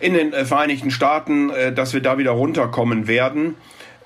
in 0.00 0.14
den 0.14 0.32
äh, 0.32 0.44
Vereinigten 0.44 0.90
Staaten, 0.90 1.50
äh, 1.50 1.72
dass 1.72 1.94
wir 1.94 2.02
da 2.02 2.18
wieder 2.18 2.32
runterkommen 2.32 3.08
werden 3.08 3.54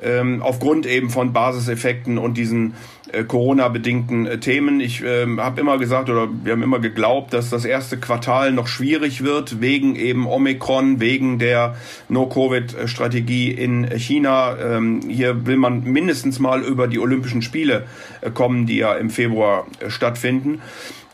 ähm, 0.03 0.43
aufgrund 0.43 0.87
eben 0.87 1.11
von 1.11 1.33
Basiseffekten 1.33 2.19
und 2.19 2.37
diesen 2.37 2.75
äh, 3.13 3.25
Corona-bedingten 3.25 4.27
äh, 4.27 4.39
Themen. 4.39 4.81
Ich 4.81 5.03
ähm, 5.05 5.41
habe 5.41 5.61
immer 5.61 5.79
gesagt 5.79 6.11
oder 6.11 6.29
wir 6.43 6.53
haben 6.53 6.63
immer 6.63 6.81
geglaubt, 6.81 7.33
dass 7.33 7.51
das 7.51 7.65
erste 7.65 7.97
Quartal 7.97 8.53
noch 8.53 8.67
schwierig 8.67 9.23
wird, 9.23 9.61
wegen 9.61 9.95
eben 9.97 10.27
Omikron, 10.27 11.01
wegen 11.01 11.39
der 11.39 11.77
No-Covid-Strategie 12.09 13.51
in 13.51 13.89
China. 13.99 14.57
Ähm, 14.59 15.01
hier 15.09 15.47
will 15.47 15.57
man 15.57 15.85
mindestens 15.85 16.39
mal 16.39 16.63
über 16.63 16.89
die 16.89 16.99
Olympischen 16.99 17.43
Spiele 17.43 17.85
äh, 18.21 18.31
kommen, 18.31 18.67
die 18.67 18.79
ja 18.79 18.95
im 18.95 19.11
Februar 19.11 19.67
äh, 19.81 19.91
stattfinden 19.91 20.61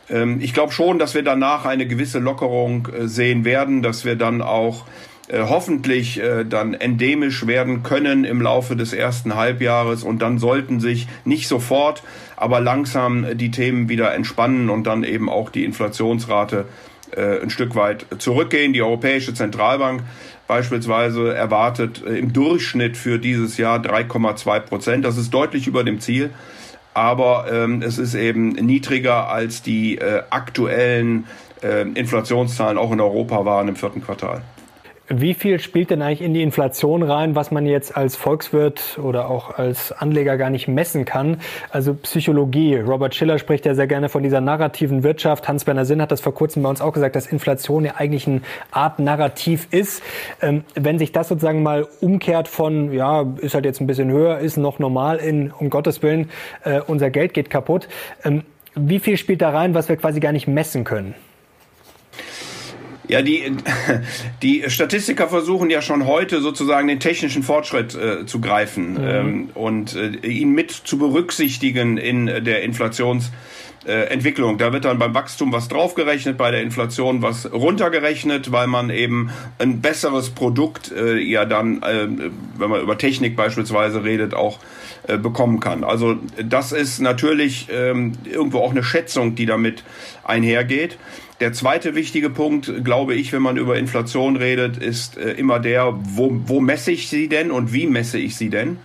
ähm, 0.08 0.40
ich 0.40 0.54
glaube 0.54 0.72
schon, 0.72 0.98
dass 0.98 1.14
wir 1.14 1.22
danach 1.22 1.66
eine 1.66 1.86
gewisse 1.86 2.18
Lockerung 2.18 2.88
äh, 2.88 3.06
sehen 3.06 3.44
werden, 3.44 3.80
dass 3.80 4.04
wir 4.04 4.16
dann 4.16 4.42
auch 4.42 4.84
äh, 5.30 5.42
hoffentlich 5.48 6.20
äh, 6.20 6.44
dann 6.44 6.74
endemisch 6.74 7.46
werden 7.46 7.82
können 7.82 8.24
im 8.24 8.42
Laufe 8.42 8.76
des 8.76 8.92
ersten 8.92 9.36
Halbjahres 9.36 10.02
und 10.02 10.20
dann 10.20 10.38
sollten 10.38 10.80
sich 10.80 11.06
nicht 11.24 11.46
sofort, 11.46 12.02
aber 12.36 12.60
langsam 12.60 13.26
die 13.38 13.50
Themen 13.50 13.88
wieder 13.88 14.12
entspannen 14.14 14.70
und 14.70 14.84
dann 14.86 15.04
eben 15.04 15.28
auch 15.28 15.50
die 15.50 15.64
Inflationsrate 15.64 16.66
äh, 17.16 17.40
ein 17.40 17.50
Stück 17.50 17.74
weit 17.74 18.06
zurückgehen. 18.18 18.72
Die 18.72 18.82
Europäische 18.82 19.34
Zentralbank 19.34 20.02
beispielsweise 20.46 21.34
erwartet 21.34 22.02
äh, 22.04 22.18
im 22.18 22.32
Durchschnitt 22.32 22.96
für 22.96 23.18
dieses 23.18 23.56
Jahr 23.56 23.78
3,2 23.78 24.60
Prozent. 24.60 25.04
Das 25.04 25.16
ist 25.16 25.32
deutlich 25.32 25.66
über 25.66 25.84
dem 25.84 26.00
Ziel 26.00 26.30
aber 26.92 27.46
ähm, 27.50 27.82
es 27.82 27.98
ist 27.98 28.14
eben 28.14 28.48
niedriger 28.48 29.28
als 29.28 29.62
die 29.62 29.98
äh, 29.98 30.22
aktuellen 30.30 31.26
äh, 31.62 31.82
Inflationszahlen 31.82 32.78
auch 32.78 32.90
in 32.90 33.00
Europa 33.00 33.44
waren 33.44 33.68
im 33.68 33.76
vierten 33.76 34.02
Quartal. 34.02 34.42
Wie 35.12 35.34
viel 35.34 35.58
spielt 35.58 35.90
denn 35.90 36.02
eigentlich 36.02 36.22
in 36.22 36.34
die 36.34 36.42
Inflation 36.42 37.02
rein, 37.02 37.34
was 37.34 37.50
man 37.50 37.66
jetzt 37.66 37.96
als 37.96 38.14
Volkswirt 38.14 38.96
oder 39.02 39.28
auch 39.28 39.58
als 39.58 39.90
Anleger 39.90 40.36
gar 40.36 40.50
nicht 40.50 40.68
messen 40.68 41.04
kann? 41.04 41.40
Also 41.68 41.94
Psychologie. 41.94 42.76
Robert 42.76 43.16
Schiller 43.16 43.40
spricht 43.40 43.66
ja 43.66 43.74
sehr 43.74 43.88
gerne 43.88 44.08
von 44.08 44.22
dieser 44.22 44.40
narrativen 44.40 45.02
Wirtschaft. 45.02 45.48
Hans-Werner 45.48 45.84
Sinn 45.84 46.00
hat 46.00 46.12
das 46.12 46.20
vor 46.20 46.32
kurzem 46.32 46.62
bei 46.62 46.68
uns 46.68 46.80
auch 46.80 46.92
gesagt, 46.92 47.16
dass 47.16 47.26
Inflation 47.26 47.86
ja 47.86 47.94
eigentlich 47.96 48.28
eine 48.28 48.42
Art 48.70 49.00
Narrativ 49.00 49.66
ist. 49.72 50.00
Ähm, 50.40 50.62
wenn 50.76 51.00
sich 51.00 51.10
das 51.10 51.26
sozusagen 51.26 51.64
mal 51.64 51.88
umkehrt 52.00 52.46
von, 52.46 52.92
ja, 52.92 53.26
ist 53.38 53.54
halt 53.54 53.64
jetzt 53.64 53.80
ein 53.80 53.88
bisschen 53.88 54.12
höher, 54.12 54.38
ist 54.38 54.58
noch 54.58 54.78
normal 54.78 55.16
in, 55.16 55.50
um 55.50 55.70
Gottes 55.70 56.04
Willen, 56.04 56.30
äh, 56.62 56.82
unser 56.86 57.10
Geld 57.10 57.34
geht 57.34 57.50
kaputt. 57.50 57.88
Ähm, 58.22 58.44
wie 58.76 59.00
viel 59.00 59.16
spielt 59.16 59.42
da 59.42 59.50
rein, 59.50 59.74
was 59.74 59.88
wir 59.88 59.96
quasi 59.96 60.20
gar 60.20 60.30
nicht 60.30 60.46
messen 60.46 60.84
können? 60.84 61.16
Ja, 63.10 63.22
die, 63.22 63.52
die 64.42 64.64
Statistiker 64.68 65.28
versuchen 65.28 65.68
ja 65.70 65.82
schon 65.82 66.06
heute 66.06 66.40
sozusagen 66.40 66.88
den 66.88 67.00
technischen 67.00 67.42
Fortschritt 67.42 67.94
äh, 67.94 68.26
zu 68.26 68.40
greifen 68.40 68.92
mhm. 68.92 69.00
ähm, 69.02 69.48
und 69.54 69.96
äh, 69.96 70.26
ihn 70.26 70.52
mit 70.52 70.70
zu 70.70 70.98
berücksichtigen 70.98 71.96
in 71.96 72.26
der 72.26 72.64
Inflations- 72.64 73.30
äh. 73.84 74.56
Da 74.58 74.72
wird 74.72 74.84
dann 74.84 74.98
beim 74.98 75.14
Wachstum 75.14 75.52
was 75.52 75.68
draufgerechnet, 75.68 76.36
bei 76.36 76.50
der 76.50 76.62
Inflation 76.62 77.22
was 77.22 77.50
runtergerechnet, 77.50 78.52
weil 78.52 78.66
man 78.66 78.90
eben 78.90 79.30
ein 79.58 79.80
besseres 79.80 80.30
Produkt 80.30 80.92
äh, 80.92 81.16
ja 81.16 81.44
dann, 81.46 81.82
äh, 81.82 82.06
wenn 82.58 82.70
man 82.70 82.82
über 82.82 82.98
Technik 82.98 83.36
beispielsweise 83.36 84.04
redet, 84.04 84.34
auch 84.34 84.58
äh, 85.10 85.18
bekommen 85.18 85.60
kann. 85.60 85.82
Also 85.82 86.16
das 86.42 86.72
ist 86.72 87.00
natürlich 87.00 87.68
ähm, 87.72 88.12
irgendwo 88.24 88.58
auch 88.58 88.70
eine 88.70 88.84
Schätzung, 88.84 89.34
die 89.34 89.46
damit 89.46 89.82
einhergeht. 90.24 90.98
Der 91.40 91.52
zweite 91.52 91.94
wichtige 91.94 92.30
Punkt, 92.30 92.84
glaube 92.84 93.14
ich, 93.14 93.32
wenn 93.32 93.42
man 93.42 93.56
über 93.56 93.76
Inflation 93.76 94.36
redet, 94.36 94.76
ist 94.76 95.16
äh, 95.16 95.32
immer 95.32 95.58
der, 95.58 95.94
wo, 96.02 96.30
wo 96.46 96.60
messe 96.60 96.92
ich 96.92 97.08
sie 97.08 97.28
denn 97.28 97.50
und 97.50 97.72
wie 97.72 97.86
messe 97.86 98.18
ich 98.18 98.36
sie 98.36 98.50
denn? 98.50 98.78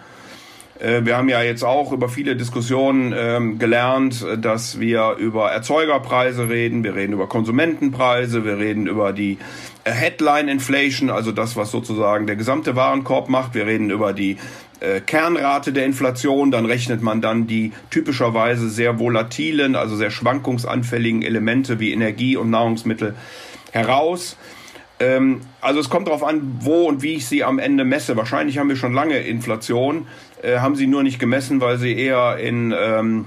Äh, 0.79 1.05
wir 1.05 1.17
haben 1.17 1.29
ja 1.29 1.41
jetzt 1.41 1.63
auch 1.63 1.91
über 1.91 2.09
viele 2.09 2.35
Diskussionen 2.35 3.13
ähm, 3.15 3.59
gelernt, 3.59 4.25
dass 4.37 4.79
wir 4.79 5.15
über 5.19 5.51
Erzeugerpreise 5.51 6.49
reden, 6.49 6.83
wir 6.83 6.95
reden 6.95 7.13
über 7.13 7.27
Konsumentenpreise, 7.27 8.45
wir 8.45 8.57
reden 8.57 8.87
über 8.87 9.13
die 9.13 9.37
Headline 9.83 10.47
Inflation, 10.47 11.09
also 11.09 11.31
das, 11.31 11.55
was 11.55 11.71
sozusagen 11.71 12.25
der 12.25 12.35
gesamte 12.35 12.75
Warenkorb 12.75 13.29
macht. 13.29 13.53
Wir 13.53 13.67
reden 13.67 13.91
über 13.91 14.13
die 14.13 14.37
äh, 14.79 15.01
Kernrate 15.01 15.73
der 15.73 15.85
Inflation, 15.85 16.51
dann 16.51 16.65
rechnet 16.65 17.01
man 17.01 17.21
dann 17.21 17.47
die 17.47 17.71
typischerweise 17.89 18.69
sehr 18.69 18.99
volatilen, 18.99 19.75
also 19.75 19.95
sehr 19.95 20.11
schwankungsanfälligen 20.11 21.21
Elemente 21.21 21.79
wie 21.79 21.91
Energie 21.91 22.37
und 22.37 22.49
Nahrungsmittel 22.49 23.15
heraus. 23.71 24.37
Ähm, 24.99 25.41
also 25.61 25.79
es 25.79 25.89
kommt 25.89 26.07
darauf 26.07 26.23
an, 26.23 26.57
wo 26.61 26.85
und 26.87 27.01
wie 27.01 27.15
ich 27.15 27.27
sie 27.27 27.43
am 27.43 27.59
Ende 27.59 27.83
messe. 27.83 28.15
Wahrscheinlich 28.15 28.57
haben 28.57 28.69
wir 28.69 28.75
schon 28.75 28.93
lange 28.93 29.17
Inflation, 29.19 30.07
äh, 30.41 30.59
haben 30.59 30.75
sie 30.75 30.87
nur 30.87 31.03
nicht 31.03 31.19
gemessen, 31.19 31.61
weil 31.61 31.77
sie 31.77 31.97
eher 31.97 32.37
in 32.37 32.73
ähm, 32.77 33.25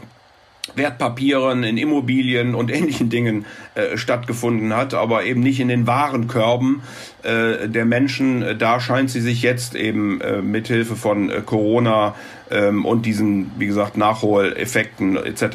Wertpapieren, 0.79 1.65
in 1.65 1.77
Immobilien 1.77 2.55
und 2.55 2.71
ähnlichen 2.75 3.11
Dingen 3.11 3.45
äh, 3.75 3.97
stattgefunden 3.97 4.75
hat, 4.75 4.95
aber 4.95 5.25
eben 5.25 5.41
nicht 5.41 5.61
in 5.61 5.69
den 5.69 5.87
Warenkörben 5.87 6.83
äh, 7.23 7.69
der 7.69 7.85
Menschen. 7.85 8.59
Da 8.59 8.81
scheint 8.81 9.11
sie 9.11 9.21
sich 9.21 9.43
jetzt 9.43 9.75
eben 9.75 10.21
äh, 10.21 10.41
mithilfe 10.41 10.97
von 10.97 11.31
äh, 11.31 11.43
Corona 11.45 12.15
ähm, 12.51 12.85
und 12.85 13.05
diesen, 13.05 13.51
wie 13.59 13.67
gesagt, 13.67 13.97
Nachholeffekten 13.97 15.17
etc. 15.17 15.43
Äh, 15.43 15.51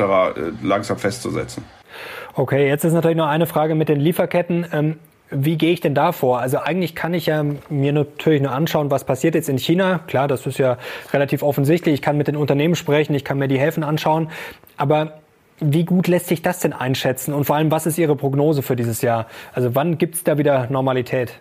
langsam 0.62 0.98
festzusetzen. 0.98 1.64
Okay, 2.36 2.68
jetzt 2.68 2.84
ist 2.84 2.94
natürlich 2.94 3.18
noch 3.18 3.28
eine 3.28 3.46
Frage 3.46 3.76
mit 3.76 3.90
den 3.90 4.00
Lieferketten. 4.00 4.66
Ähm, 4.72 4.96
wie 5.34 5.58
gehe 5.58 5.74
ich 5.74 5.82
denn 5.82 5.96
da 5.96 6.12
vor? 6.12 6.40
Also 6.40 6.60
eigentlich 6.60 6.96
kann 6.96 7.14
ich 7.14 7.26
ja 7.26 7.44
mir 7.70 7.94
natürlich 7.94 8.42
nur 8.42 8.52
anschauen, 8.52 8.92
was 8.92 9.04
passiert 9.04 9.36
jetzt 9.36 9.50
in 9.50 9.58
China. 9.58 10.00
Klar, 10.08 10.28
das 10.28 10.46
ist 10.46 10.60
ja 10.60 10.78
relativ 11.12 11.44
offensichtlich. 11.44 11.96
Ich 11.96 12.02
kann 12.02 12.18
mit 12.18 12.28
den 12.28 12.36
Unternehmen 12.36 12.76
sprechen, 12.76 13.14
ich 13.14 13.24
kann 13.24 13.38
mir 13.40 13.48
die 13.48 13.60
Häfen 13.60 13.84
anschauen. 13.84 14.30
Aber 14.78 15.20
wie 15.60 15.86
gut 15.86 16.08
lässt 16.08 16.28
sich 16.28 16.42
das 16.42 16.60
denn 16.60 16.74
einschätzen? 16.74 17.34
Und 17.34 17.46
vor 17.46 17.56
allem, 17.56 17.72
was 17.72 17.86
ist 17.86 17.98
Ihre 17.98 18.16
Prognose 18.16 18.62
für 18.62 18.76
dieses 18.76 19.02
Jahr? 19.02 19.28
Also 19.54 19.76
wann 19.76 19.98
gibt 19.98 20.16
es 20.16 20.24
da 20.24 20.38
wieder 20.38 20.68
Normalität? 20.70 21.40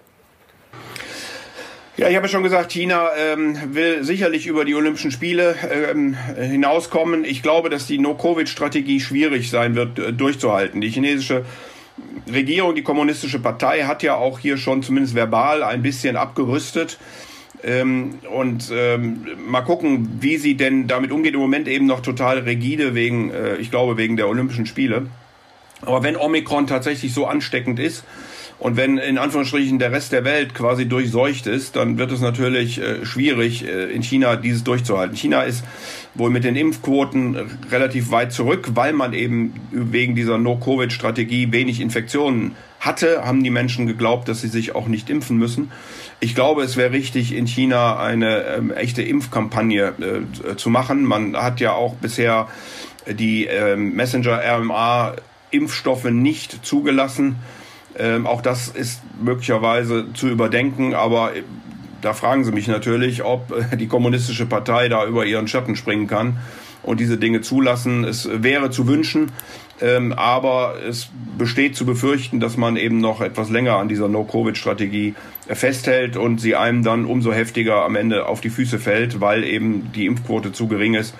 Ja, 1.98 2.08
ich 2.08 2.16
habe 2.16 2.26
schon 2.26 2.42
gesagt, 2.42 2.72
China 2.72 3.10
ähm, 3.18 3.74
will 3.74 4.02
sicherlich 4.02 4.46
über 4.46 4.64
die 4.64 4.74
Olympischen 4.74 5.10
Spiele 5.10 5.54
ähm, 5.70 6.16
hinauskommen. 6.36 7.24
Ich 7.24 7.42
glaube, 7.42 7.68
dass 7.68 7.86
die 7.86 7.98
No-Covid-Strategie 7.98 8.98
schwierig 8.98 9.50
sein 9.50 9.74
wird, 9.74 9.98
äh, 9.98 10.12
durchzuhalten. 10.12 10.80
Die 10.80 10.88
chinesische 10.88 11.44
Regierung, 12.32 12.74
die 12.74 12.82
kommunistische 12.82 13.38
Partei, 13.38 13.82
hat 13.82 14.02
ja 14.02 14.14
auch 14.14 14.38
hier 14.38 14.56
schon 14.56 14.82
zumindest 14.82 15.14
verbal 15.14 15.62
ein 15.62 15.82
bisschen 15.82 16.16
abgerüstet. 16.16 16.98
Ähm, 17.64 18.18
und 18.34 18.72
ähm, 18.74 19.26
mal 19.46 19.60
gucken, 19.60 20.18
wie 20.20 20.36
sie 20.36 20.56
denn 20.56 20.88
damit 20.88 21.12
umgeht. 21.12 21.34
Im 21.34 21.40
Moment 21.40 21.68
eben 21.68 21.86
noch 21.86 22.00
total 22.00 22.38
rigide 22.40 22.94
wegen, 22.94 23.30
äh, 23.30 23.56
ich 23.56 23.70
glaube, 23.70 23.96
wegen 23.96 24.16
der 24.16 24.28
Olympischen 24.28 24.66
Spiele. 24.66 25.06
Aber 25.82 26.02
wenn 26.02 26.16
Omikron 26.16 26.66
tatsächlich 26.66 27.12
so 27.12 27.26
ansteckend 27.26 27.78
ist 27.78 28.04
und 28.58 28.76
wenn 28.76 28.98
in 28.98 29.18
Anführungsstrichen 29.18 29.78
der 29.78 29.92
Rest 29.92 30.12
der 30.12 30.24
Welt 30.24 30.54
quasi 30.54 30.86
durchseucht 30.86 31.46
ist, 31.46 31.76
dann 31.76 31.98
wird 31.98 32.12
es 32.12 32.20
natürlich 32.20 32.80
äh, 32.80 33.04
schwierig, 33.04 33.66
äh, 33.66 33.92
in 33.92 34.02
China 34.02 34.36
dieses 34.36 34.64
durchzuhalten. 34.64 35.16
China 35.16 35.42
ist 35.42 35.64
wohl 36.14 36.30
mit 36.30 36.44
den 36.44 36.54
Impfquoten 36.56 37.36
relativ 37.70 38.10
weit 38.10 38.32
zurück, 38.32 38.72
weil 38.74 38.92
man 38.92 39.12
eben 39.14 39.54
wegen 39.70 40.14
dieser 40.14 40.36
No-Covid-Strategie 40.38 41.52
wenig 41.52 41.80
Infektionen 41.80 42.54
hatte, 42.80 43.24
haben 43.24 43.42
die 43.42 43.48
Menschen 43.50 43.86
geglaubt, 43.86 44.28
dass 44.28 44.42
sie 44.42 44.48
sich 44.48 44.74
auch 44.74 44.88
nicht 44.88 45.08
impfen 45.08 45.38
müssen. 45.38 45.72
Ich 46.20 46.34
glaube, 46.34 46.62
es 46.62 46.76
wäre 46.76 46.92
richtig, 46.92 47.34
in 47.34 47.46
China 47.46 47.98
eine 47.98 48.44
ähm, 48.44 48.70
echte 48.72 49.00
Impfkampagne 49.02 49.94
äh, 50.00 50.22
zu 50.56 50.68
machen. 50.68 51.04
Man 51.04 51.34
hat 51.36 51.60
ja 51.60 51.72
auch 51.72 51.94
bisher 51.94 52.48
die 53.06 53.46
ähm, 53.46 53.94
Messenger-RMA-Impfstoffe 53.94 56.10
nicht 56.10 56.66
zugelassen. 56.66 57.36
Ähm, 57.98 58.26
auch 58.26 58.42
das 58.42 58.68
ist 58.68 59.00
möglicherweise 59.22 60.12
zu 60.14 60.28
überdenken, 60.28 60.94
aber 60.94 61.36
äh, 61.36 61.42
da 62.02 62.12
fragen 62.12 62.44
Sie 62.44 62.52
mich 62.52 62.68
natürlich, 62.68 63.24
ob 63.24 63.52
äh, 63.72 63.76
die 63.76 63.86
kommunistische 63.86 64.46
Partei 64.46 64.88
da 64.88 65.06
über 65.06 65.24
ihren 65.24 65.48
Schatten 65.48 65.76
springen 65.76 66.06
kann 66.06 66.38
und 66.82 67.00
diese 67.00 67.16
Dinge 67.16 67.40
zulassen. 67.40 68.04
Es 68.04 68.28
wäre 68.32 68.70
zu 68.70 68.86
wünschen, 68.86 69.32
ähm, 69.80 70.12
aber 70.12 70.74
es 70.86 71.10
besteht 71.38 71.76
zu 71.76 71.86
befürchten, 71.86 72.40
dass 72.40 72.56
man 72.56 72.76
eben 72.76 72.98
noch 72.98 73.20
etwas 73.20 73.50
länger 73.50 73.76
an 73.76 73.88
dieser 73.88 74.08
No-Covid-Strategie 74.08 75.14
festhält 75.48 76.16
und 76.16 76.40
sie 76.40 76.56
einem 76.56 76.82
dann 76.82 77.04
umso 77.06 77.32
heftiger 77.32 77.84
am 77.84 77.96
Ende 77.96 78.26
auf 78.26 78.40
die 78.40 78.50
Füße 78.50 78.78
fällt, 78.78 79.20
weil 79.20 79.44
eben 79.44 79.90
die 79.94 80.06
Impfquote 80.06 80.52
zu 80.52 80.68
gering 80.68 80.94
ist 80.94 81.14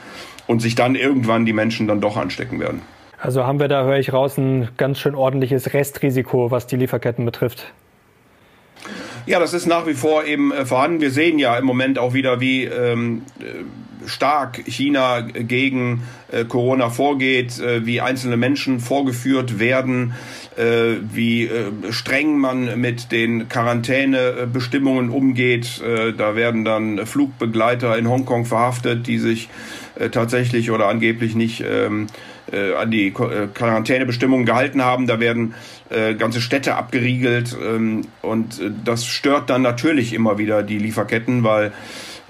und 0.46 0.60
sich 0.60 0.74
dann 0.74 0.94
irgendwann 0.94 1.46
die 1.46 1.52
Menschen 1.52 1.86
dann 1.86 2.00
doch 2.00 2.16
anstecken 2.16 2.60
werden. 2.60 2.82
Also 3.18 3.46
haben 3.46 3.60
wir 3.60 3.68
da, 3.68 3.84
höre 3.84 3.98
ich 3.98 4.12
raus, 4.12 4.36
ein 4.36 4.68
ganz 4.76 4.98
schön 4.98 5.14
ordentliches 5.14 5.72
Restrisiko, 5.72 6.50
was 6.50 6.66
die 6.66 6.76
Lieferketten 6.76 7.24
betrifft. 7.24 7.72
Ja, 9.24 9.38
das 9.38 9.54
ist 9.54 9.66
nach 9.66 9.86
wie 9.86 9.94
vor 9.94 10.24
eben 10.24 10.52
äh, 10.52 10.66
vorhanden. 10.66 11.00
Wir 11.00 11.10
sehen 11.10 11.38
ja 11.38 11.56
im 11.56 11.64
Moment 11.64 11.98
auch 11.98 12.12
wieder, 12.12 12.40
wie 12.40 12.64
ähm, 12.64 13.22
stark 14.06 14.62
China 14.66 15.20
gegen 15.20 16.02
äh, 16.30 16.44
Corona 16.44 16.90
vorgeht, 16.90 17.60
äh, 17.60 17.86
wie 17.86 18.00
einzelne 18.00 18.36
Menschen 18.36 18.80
vorgeführt 18.80 19.58
werden, 19.58 20.14
äh, 20.56 20.96
wie 21.12 21.44
äh, 21.44 21.70
streng 21.90 22.38
man 22.38 22.80
mit 22.80 23.12
den 23.12 23.48
Quarantänebestimmungen 23.48 25.10
umgeht. 25.10 25.80
Äh, 25.80 26.12
da 26.12 26.34
werden 26.34 26.64
dann 26.64 27.06
Flugbegleiter 27.06 27.96
in 27.96 28.08
Hongkong 28.08 28.44
verhaftet, 28.44 29.06
die 29.06 29.18
sich 29.18 29.48
äh, 29.98 30.10
tatsächlich 30.10 30.70
oder 30.70 30.88
angeblich 30.88 31.34
nicht 31.34 31.62
ähm, 31.64 32.06
äh, 32.50 32.74
an 32.74 32.90
die 32.90 33.08
äh, 33.08 33.12
Quarantänebestimmungen 33.52 34.46
gehalten 34.46 34.82
haben. 34.82 35.06
Da 35.06 35.20
werden 35.20 35.54
äh, 35.92 36.14
ganze 36.14 36.40
Städte 36.40 36.74
abgeriegelt 36.74 37.56
ähm, 37.62 38.02
und 38.22 38.60
äh, 38.60 38.70
das 38.84 39.06
stört 39.06 39.50
dann 39.50 39.62
natürlich 39.62 40.12
immer 40.12 40.38
wieder 40.38 40.62
die 40.62 40.78
Lieferketten, 40.78 41.44
weil 41.44 41.72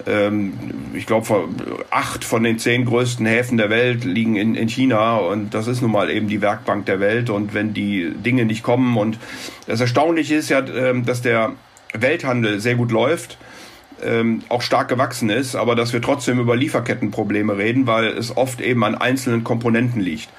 ähm, 0.05 0.53
ich 0.93 1.05
glaube, 1.05 1.47
acht 1.89 2.23
von 2.23 2.43
den 2.43 2.59
zehn 2.59 2.85
größten 2.85 3.25
Häfen 3.25 3.57
der 3.57 3.69
Welt 3.69 4.03
liegen 4.03 4.35
in, 4.35 4.55
in 4.55 4.67
China 4.67 5.17
und 5.17 5.53
das 5.53 5.67
ist 5.67 5.81
nun 5.81 5.91
mal 5.91 6.09
eben 6.09 6.27
die 6.27 6.41
Werkbank 6.41 6.85
der 6.85 6.99
Welt 6.99 7.29
und 7.29 7.53
wenn 7.53 7.73
die 7.73 8.11
Dinge 8.11 8.45
nicht 8.45 8.63
kommen 8.63 8.97
und 8.97 9.17
das 9.67 9.79
Erstaunliche 9.79 10.35
ist 10.35 10.49
ja, 10.49 10.59
ähm, 10.67 11.05
dass 11.05 11.21
der 11.21 11.53
Welthandel 11.93 12.59
sehr 12.59 12.75
gut 12.75 12.91
läuft 12.91 13.37
ähm, 14.03 14.41
auch 14.49 14.61
stark 14.61 14.87
gewachsen 14.87 15.29
ist, 15.29 15.55
aber 15.55 15.75
dass 15.75 15.93
wir 15.93 16.01
trotzdem 16.01 16.39
über 16.39 16.55
Lieferkettenprobleme 16.55 17.57
reden, 17.57 17.87
weil 17.87 18.07
es 18.07 18.35
oft 18.35 18.61
eben 18.61 18.83
an 18.83 18.95
einzelnen 18.95 19.43
Komponenten 19.43 20.01
liegt. 20.01 20.29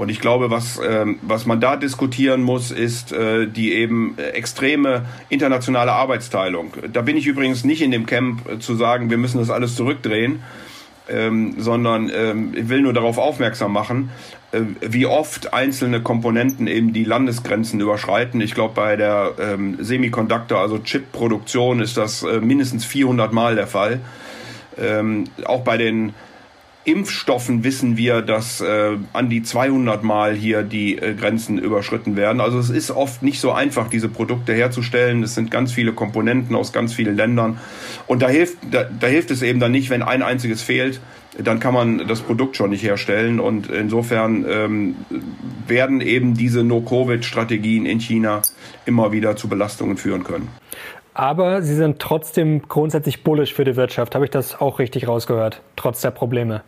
Und 0.00 0.08
ich 0.08 0.18
glaube, 0.18 0.50
was, 0.50 0.80
ähm, 0.82 1.18
was 1.20 1.44
man 1.44 1.60
da 1.60 1.76
diskutieren 1.76 2.40
muss, 2.40 2.70
ist 2.70 3.12
äh, 3.12 3.46
die 3.46 3.74
eben 3.74 4.16
extreme 4.16 5.04
internationale 5.28 5.92
Arbeitsteilung. 5.92 6.72
Da 6.90 7.02
bin 7.02 7.18
ich 7.18 7.26
übrigens 7.26 7.64
nicht 7.64 7.82
in 7.82 7.90
dem 7.90 8.06
Camp 8.06 8.48
äh, 8.48 8.58
zu 8.58 8.76
sagen, 8.76 9.10
wir 9.10 9.18
müssen 9.18 9.36
das 9.36 9.50
alles 9.50 9.74
zurückdrehen, 9.74 10.42
ähm, 11.10 11.56
sondern 11.58 12.10
ähm, 12.14 12.54
ich 12.56 12.70
will 12.70 12.80
nur 12.80 12.94
darauf 12.94 13.18
aufmerksam 13.18 13.74
machen, 13.74 14.08
äh, 14.52 14.62
wie 14.80 15.04
oft 15.04 15.52
einzelne 15.52 16.00
Komponenten 16.00 16.66
eben 16.66 16.94
die 16.94 17.04
Landesgrenzen 17.04 17.78
überschreiten. 17.78 18.40
Ich 18.40 18.54
glaube, 18.54 18.72
bei 18.74 18.96
der 18.96 19.34
ähm, 19.38 19.84
Semiconductor, 19.84 20.60
also 20.60 20.78
Chip-Produktion, 20.78 21.82
ist 21.82 21.98
das 21.98 22.22
äh, 22.22 22.40
mindestens 22.40 22.86
400 22.86 23.34
Mal 23.34 23.54
der 23.54 23.66
Fall. 23.66 24.00
Ähm, 24.78 25.24
auch 25.44 25.60
bei 25.60 25.76
den 25.76 26.14
Impfstoffen 26.84 27.62
wissen 27.62 27.98
wir, 27.98 28.22
dass 28.22 28.62
äh, 28.62 28.96
an 29.12 29.28
die 29.28 29.42
200 29.42 30.02
Mal 30.02 30.34
hier 30.34 30.62
die 30.62 30.96
äh, 30.96 31.14
Grenzen 31.14 31.58
überschritten 31.58 32.16
werden. 32.16 32.40
Also 32.40 32.58
es 32.58 32.70
ist 32.70 32.90
oft 32.90 33.22
nicht 33.22 33.38
so 33.38 33.52
einfach, 33.52 33.88
diese 33.88 34.08
Produkte 34.08 34.54
herzustellen. 34.54 35.22
Es 35.22 35.34
sind 35.34 35.50
ganz 35.50 35.72
viele 35.72 35.92
Komponenten 35.92 36.56
aus 36.56 36.72
ganz 36.72 36.94
vielen 36.94 37.16
Ländern. 37.16 37.58
Und 38.06 38.22
da 38.22 38.28
hilft, 38.28 38.58
da, 38.70 38.84
da 38.84 39.06
hilft 39.08 39.30
es 39.30 39.42
eben 39.42 39.60
dann 39.60 39.72
nicht, 39.72 39.90
wenn 39.90 40.02
ein 40.02 40.22
einziges 40.22 40.62
fehlt, 40.62 41.00
dann 41.38 41.60
kann 41.60 41.74
man 41.74 42.08
das 42.08 42.22
Produkt 42.22 42.56
schon 42.56 42.70
nicht 42.70 42.82
herstellen. 42.82 43.40
Und 43.40 43.68
insofern 43.68 44.46
ähm, 44.48 44.96
werden 45.66 46.00
eben 46.00 46.32
diese 46.34 46.64
No-Covid-Strategien 46.64 47.84
in 47.84 48.00
China 48.00 48.40
immer 48.86 49.12
wieder 49.12 49.36
zu 49.36 49.48
Belastungen 49.48 49.98
führen 49.98 50.24
können. 50.24 50.48
Aber 51.12 51.60
Sie 51.60 51.74
sind 51.74 51.98
trotzdem 51.98 52.62
grundsätzlich 52.68 53.22
bullish 53.22 53.52
für 53.52 53.64
die 53.64 53.76
Wirtschaft. 53.76 54.14
Habe 54.14 54.24
ich 54.24 54.30
das 54.30 54.60
auch 54.60 54.78
richtig 54.78 55.06
rausgehört, 55.06 55.60
trotz 55.76 56.00
der 56.00 56.12
Probleme? 56.12 56.62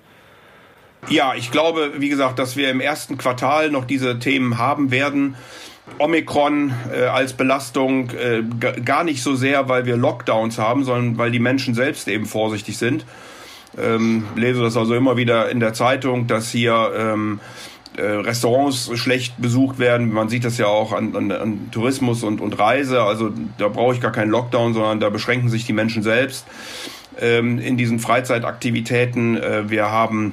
Ja, 1.08 1.34
ich 1.34 1.50
glaube, 1.50 1.94
wie 1.98 2.08
gesagt, 2.08 2.38
dass 2.38 2.56
wir 2.56 2.70
im 2.70 2.80
ersten 2.80 3.18
Quartal 3.18 3.70
noch 3.70 3.84
diese 3.84 4.18
Themen 4.18 4.58
haben 4.58 4.90
werden. 4.90 5.36
Omikron 5.98 6.72
äh, 6.92 7.04
als 7.04 7.32
Belastung 7.32 8.10
äh, 8.10 8.42
gar 8.84 9.02
nicht 9.04 9.22
so 9.22 9.34
sehr, 9.34 9.68
weil 9.68 9.84
wir 9.84 9.96
Lockdowns 9.96 10.58
haben, 10.58 10.84
sondern 10.84 11.18
weil 11.18 11.32
die 11.32 11.40
Menschen 11.40 11.74
selbst 11.74 12.06
eben 12.08 12.26
vorsichtig 12.26 12.78
sind. 12.78 13.04
Ähm, 13.76 14.24
lese 14.36 14.62
das 14.62 14.76
also 14.76 14.94
immer 14.94 15.16
wieder 15.16 15.50
in 15.50 15.58
der 15.58 15.72
Zeitung, 15.72 16.28
dass 16.28 16.50
hier 16.50 16.92
ähm, 16.96 17.40
äh, 17.96 18.02
Restaurants 18.02 18.90
schlecht 18.98 19.34
besucht 19.38 19.78
werden. 19.78 20.12
Man 20.12 20.28
sieht 20.28 20.44
das 20.44 20.56
ja 20.56 20.66
auch 20.66 20.92
an, 20.92 21.16
an, 21.16 21.32
an 21.32 21.68
Tourismus 21.72 22.22
und, 22.22 22.40
und 22.40 22.58
Reise. 22.58 23.02
Also 23.02 23.30
da 23.58 23.68
brauche 23.68 23.94
ich 23.94 24.00
gar 24.00 24.12
keinen 24.12 24.30
Lockdown, 24.30 24.74
sondern 24.74 25.00
da 25.00 25.10
beschränken 25.10 25.48
sich 25.48 25.66
die 25.66 25.72
Menschen 25.72 26.02
selbst 26.02 26.46
ähm, 27.20 27.58
in 27.58 27.76
diesen 27.76 27.98
Freizeitaktivitäten. 27.98 29.36
Äh, 29.36 29.70
wir 29.70 29.90
haben 29.90 30.32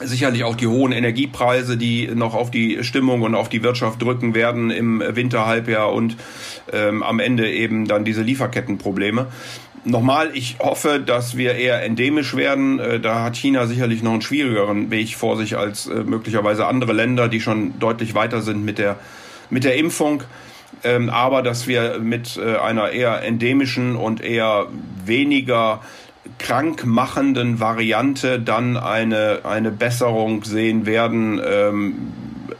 sicherlich 0.00 0.44
auch 0.44 0.56
die 0.56 0.66
hohen 0.66 0.92
Energiepreise, 0.92 1.76
die 1.76 2.08
noch 2.14 2.34
auf 2.34 2.50
die 2.50 2.82
Stimmung 2.82 3.22
und 3.22 3.34
auf 3.34 3.48
die 3.48 3.62
Wirtschaft 3.62 4.02
drücken 4.02 4.34
werden 4.34 4.70
im 4.70 5.00
Winterhalbjahr 5.00 5.92
und 5.92 6.16
ähm, 6.72 7.02
am 7.02 7.20
Ende 7.20 7.50
eben 7.50 7.86
dann 7.86 8.04
diese 8.04 8.22
Lieferkettenprobleme. 8.22 9.28
Nochmal, 9.86 10.30
ich 10.34 10.56
hoffe, 10.60 10.98
dass 10.98 11.36
wir 11.36 11.56
eher 11.56 11.82
endemisch 11.82 12.34
werden. 12.34 12.78
Äh, 12.78 13.00
da 13.00 13.22
hat 13.22 13.36
China 13.36 13.66
sicherlich 13.66 14.02
noch 14.02 14.12
einen 14.12 14.22
schwierigeren 14.22 14.90
Weg 14.90 15.14
vor 15.14 15.36
sich 15.36 15.56
als 15.56 15.86
äh, 15.86 16.02
möglicherweise 16.02 16.66
andere 16.66 16.92
Länder, 16.92 17.28
die 17.28 17.40
schon 17.40 17.78
deutlich 17.78 18.14
weiter 18.14 18.40
sind 18.40 18.64
mit 18.64 18.78
der, 18.78 18.98
mit 19.50 19.62
der 19.62 19.76
Impfung. 19.76 20.24
Ähm, 20.82 21.08
aber 21.08 21.42
dass 21.42 21.66
wir 21.66 21.98
mit 22.00 22.36
äh, 22.36 22.56
einer 22.56 22.90
eher 22.90 23.22
endemischen 23.22 23.94
und 23.94 24.22
eher 24.22 24.66
weniger 25.04 25.82
krankmachenden 26.38 27.60
Variante 27.60 28.40
dann 28.40 28.76
eine, 28.76 29.40
eine 29.44 29.70
Besserung 29.70 30.44
sehen 30.44 30.86
werden 30.86 31.40
ähm, 31.44 32.12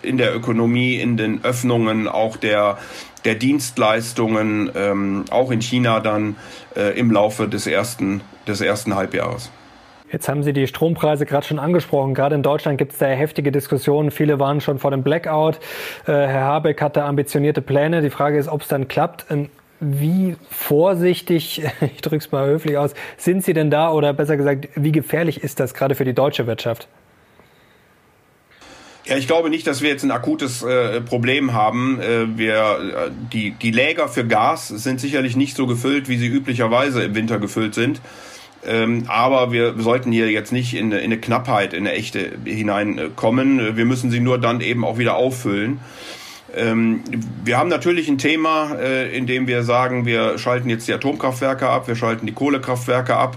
in 0.03 0.19
der 0.19 0.35
Ökonomie, 0.35 0.97
in 0.97 1.17
den 1.17 1.45
Öffnungen 1.45 2.09
auch 2.09 2.37
der, 2.37 2.79
der 3.25 3.35
Dienstleistungen, 3.35 4.71
ähm, 4.75 5.25
auch 5.31 5.51
in 5.51 5.61
China 5.61 6.01
dann 6.01 6.37
äh, 6.77 6.99
im 6.99 7.11
Laufe 7.11 7.49
des 7.49 7.67
ersten, 7.67 8.21
des 8.47 8.61
ersten 8.61 8.95
Halbjahres. 8.95 9.51
Jetzt 10.11 10.29
haben 10.29 10.45
Sie 10.45 10.53
die 10.53 10.69
Strompreise 10.69 11.27
gerade 11.27 11.45
schon 11.45 11.59
angesprochen. 11.59 12.15
Gerade 12.15 12.37
in 12.37 12.43
Deutschland 12.45 12.79
gibt 12.79 12.93
es 12.93 12.99
da 12.99 13.07
heftige 13.07 13.51
Diskussionen. 13.51 14.13
Viele 14.13 14.39
waren 14.39 14.61
schon 14.61 14.79
vor 14.79 14.93
dem 14.93 15.03
Blackout. 15.03 15.57
Äh, 16.07 16.13
Herr 16.13 16.43
Habeck 16.43 16.81
hatte 16.81 17.03
ambitionierte 17.03 17.63
Pläne. 17.63 18.01
Die 18.01 18.11
Frage 18.11 18.39
ist, 18.39 18.49
ob 18.49 18.63
es 18.63 18.69
dann 18.69 18.87
klappt. 18.87 19.27
Wie 19.87 20.37
vorsichtig, 20.51 21.63
ich 21.81 22.01
drücke 22.01 22.25
es 22.25 22.33
mal 22.33 22.47
höflich 22.47 22.79
aus, 22.79 22.95
sind 23.19 23.45
Sie 23.45 23.53
denn 23.53 23.71
da 23.71 23.93
oder 23.93 24.15
besser 24.15 24.37
gesagt, 24.37 24.69
wie 24.75 24.93
gefährlich 24.93 25.43
ist 25.43 25.61
das 25.61 25.75
gerade 25.75 25.95
für 25.95 26.05
die 26.05 26.15
deutsche 26.15 26.47
Wirtschaft? 26.47 26.89
Ja, 29.05 29.19
ich 29.19 29.27
glaube 29.27 29.51
nicht, 29.51 29.67
dass 29.67 29.83
wir 29.83 29.91
jetzt 29.91 30.03
ein 30.03 30.11
akutes 30.11 30.63
äh, 30.63 31.03
Problem 31.03 31.53
haben. 31.53 32.01
Äh, 32.01 32.39
wir, 32.39 32.55
äh, 32.55 33.11
die, 33.33 33.51
die 33.51 33.71
Läger 33.71 34.09
für 34.09 34.27
Gas 34.27 34.69
sind 34.69 34.99
sicherlich 34.99 35.37
nicht 35.37 35.57
so 35.57 35.67
gefüllt, 35.67 36.09
wie 36.09 36.17
sie 36.17 36.29
üblicherweise 36.29 37.03
im 37.03 37.15
Winter 37.15 37.39
gefüllt 37.39 37.75
sind. 37.75 38.01
Ähm, 38.67 39.05
aber 39.09 39.53
wir 39.53 39.75
sollten 39.79 40.11
hier 40.11 40.31
jetzt 40.31 40.53
nicht 40.53 40.73
in, 40.73 40.91
in 40.93 41.05
eine 41.05 41.19
Knappheit, 41.19 41.75
in 41.75 41.87
eine 41.87 41.93
echte 41.93 42.33
hineinkommen. 42.47 43.77
Wir 43.77 43.85
müssen 43.85 44.11
sie 44.11 44.21
nur 44.21 44.39
dann 44.39 44.63
eben 44.63 44.87
auch 44.87 44.97
wieder 44.97 45.17
auffüllen. 45.17 45.81
Ähm, 46.57 47.03
wir 47.45 47.59
haben 47.59 47.69
natürlich 47.69 48.09
ein 48.09 48.19
Thema, 48.19 48.77
äh, 48.79 49.17
in 49.17 49.27
dem 49.27 49.47
wir 49.47 49.63
sagen, 49.63 50.07
wir 50.07 50.39
schalten 50.39 50.69
jetzt 50.69 50.89
die 50.89 50.93
Atomkraftwerke 50.93 51.69
ab, 51.69 51.89
wir 51.89 51.97
schalten 51.97 52.27
die 52.27 52.33
Kohlekraftwerke 52.33 53.17
ab 53.17 53.37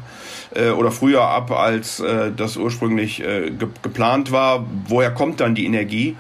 äh, 0.56 0.70
oder 0.70 0.92
früher 0.92 1.24
ab, 1.24 1.52
als 1.52 2.00
äh, 2.00 2.32
das 2.36 2.58
ursprünglich 2.58 3.18
ge 3.18 3.52
geplant 3.82 4.32
war. 4.32 4.66
Woher 4.88 5.12
kommt 5.12 5.40
dann 5.40 5.56
die 5.56 5.66
Energie? 5.66 6.16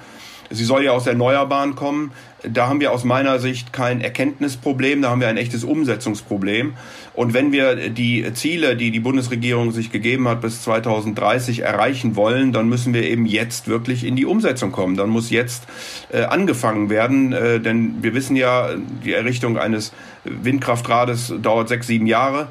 Sie 0.50 0.64
soll 0.64 0.84
ja 0.84 0.92
aus 0.92 1.08
Erneuerbaren 1.08 1.76
kommen. 1.76 2.12
Da 2.44 2.68
haben 2.68 2.80
wir 2.80 2.92
aus 2.92 3.04
meiner 3.04 3.40
Sicht 3.40 3.74
kein 3.74 4.00
Erkenntnisproblem, 4.00 5.02
da 5.02 5.10
haben 5.10 5.22
wir 5.22 5.28
ein 5.28 5.38
echtes 5.38 5.64
Umsetzungsproblem. 5.64 6.76
Und 7.14 7.34
wenn 7.34 7.52
wir 7.52 7.90
die 7.90 8.32
Ziele, 8.34 8.76
die 8.78 8.92
die 8.92 9.00
Bundesregierung 9.00 9.72
sich 9.72 9.92
gegeben 9.92 10.28
hat, 10.28 10.42
bis 10.42 10.62
2030 10.62 11.62
erreichen 11.62 12.16
wollen, 12.16 12.54
dann 12.54 12.70
müssen 12.70 12.94
wir 12.94 13.04
eben 13.04 13.26
jetzt 13.26 13.68
wirklich 13.68 14.06
in 14.06 14.16
die 14.16 14.26
Umsetzung 14.26 14.72
kommen. 14.72 14.96
Dann 14.96 15.10
muss 15.10 15.32
jetzt 15.32 15.66
äh, 16.12 16.22
angefangen 16.22 16.90
werden, 16.90 17.34
äh, 17.34 17.60
denn 17.60 18.04
wir 18.04 18.14
wissen 18.14 18.36
ja, 18.36 18.70
die 19.04 19.14
Errichtung 19.14 19.58
eines 19.58 19.92
Windkraftrades 20.24 21.34
dauert 21.42 21.70
sechs, 21.70 21.88
sieben 21.88 22.06
Jahre. 22.06 22.50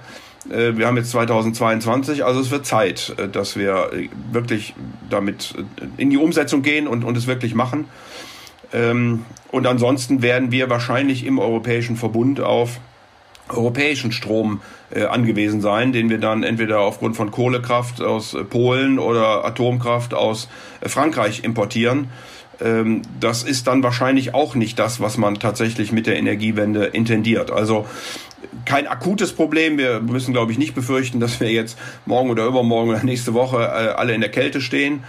Äh, 0.51 0.77
wir 0.77 0.87
haben 0.87 0.97
jetzt 0.97 1.11
2022, 1.11 2.25
also 2.25 2.41
es 2.41 2.51
wird 2.51 2.67
Zeit, 2.67 3.15
äh, 3.19 3.29
dass 3.29 3.57
wir 3.57 3.91
äh, 3.93 4.09
wirklich 4.33 4.75
damit 5.11 5.55
in 5.97 6.11
die 6.11 6.17
Umsetzung 6.17 6.63
gehen 6.63 6.87
und, 6.87 7.05
und 7.05 7.17
es 7.17 7.27
wirklich 7.27 7.55
machen. 7.55 7.87
Ähm, 8.73 9.25
und 9.51 9.67
ansonsten 9.67 10.23
werden 10.23 10.51
wir 10.51 10.71
wahrscheinlich 10.71 11.25
im 11.25 11.39
Europäischen 11.39 11.97
Verbund 11.97 12.41
auf 12.41 12.81
europäischen 13.49 14.11
Strom 14.11 14.61
angewiesen 15.09 15.61
sein, 15.61 15.93
den 15.93 16.11
wir 16.11 16.19
dann 16.19 16.43
entweder 16.43 16.81
aufgrund 16.81 17.15
von 17.15 17.31
Kohlekraft 17.31 18.03
aus 18.03 18.37
Polen 18.51 18.99
oder 18.99 19.45
Atomkraft 19.45 20.15
aus 20.15 20.49
Frankreich 20.83 21.45
importieren. 21.45 22.09
Ähm, 22.61 23.03
das 23.21 23.43
ist 23.43 23.67
dann 23.67 23.83
wahrscheinlich 23.83 24.35
auch 24.35 24.55
nicht 24.55 24.79
das, 24.79 25.01
was 25.01 25.17
man 25.17 25.39
tatsächlich 25.39 25.93
mit 25.93 26.07
der 26.07 26.17
Energiewende 26.17 26.87
intendiert. 26.87 27.51
Also 27.51 27.87
kein 28.65 28.87
akutes 28.87 29.33
Problem. 29.33 29.79
Wir 29.79 30.01
müssen, 30.01 30.33
glaube 30.33 30.53
ich, 30.53 30.59
nicht 30.59 30.75
befürchten, 30.75 31.21
dass 31.21 31.41
wir 31.41 31.51
jetzt 31.51 31.79
morgen 32.05 32.31
oder 32.31 32.47
übermorgen 32.47 32.91
oder 32.91 33.03
nächste 33.03 33.35
Woche 33.35 33.59
äh, 33.59 33.95
alle 33.95 34.15
in 34.15 34.21
der 34.21 34.31
Kälte 34.31 34.61
stehen. 34.61 35.05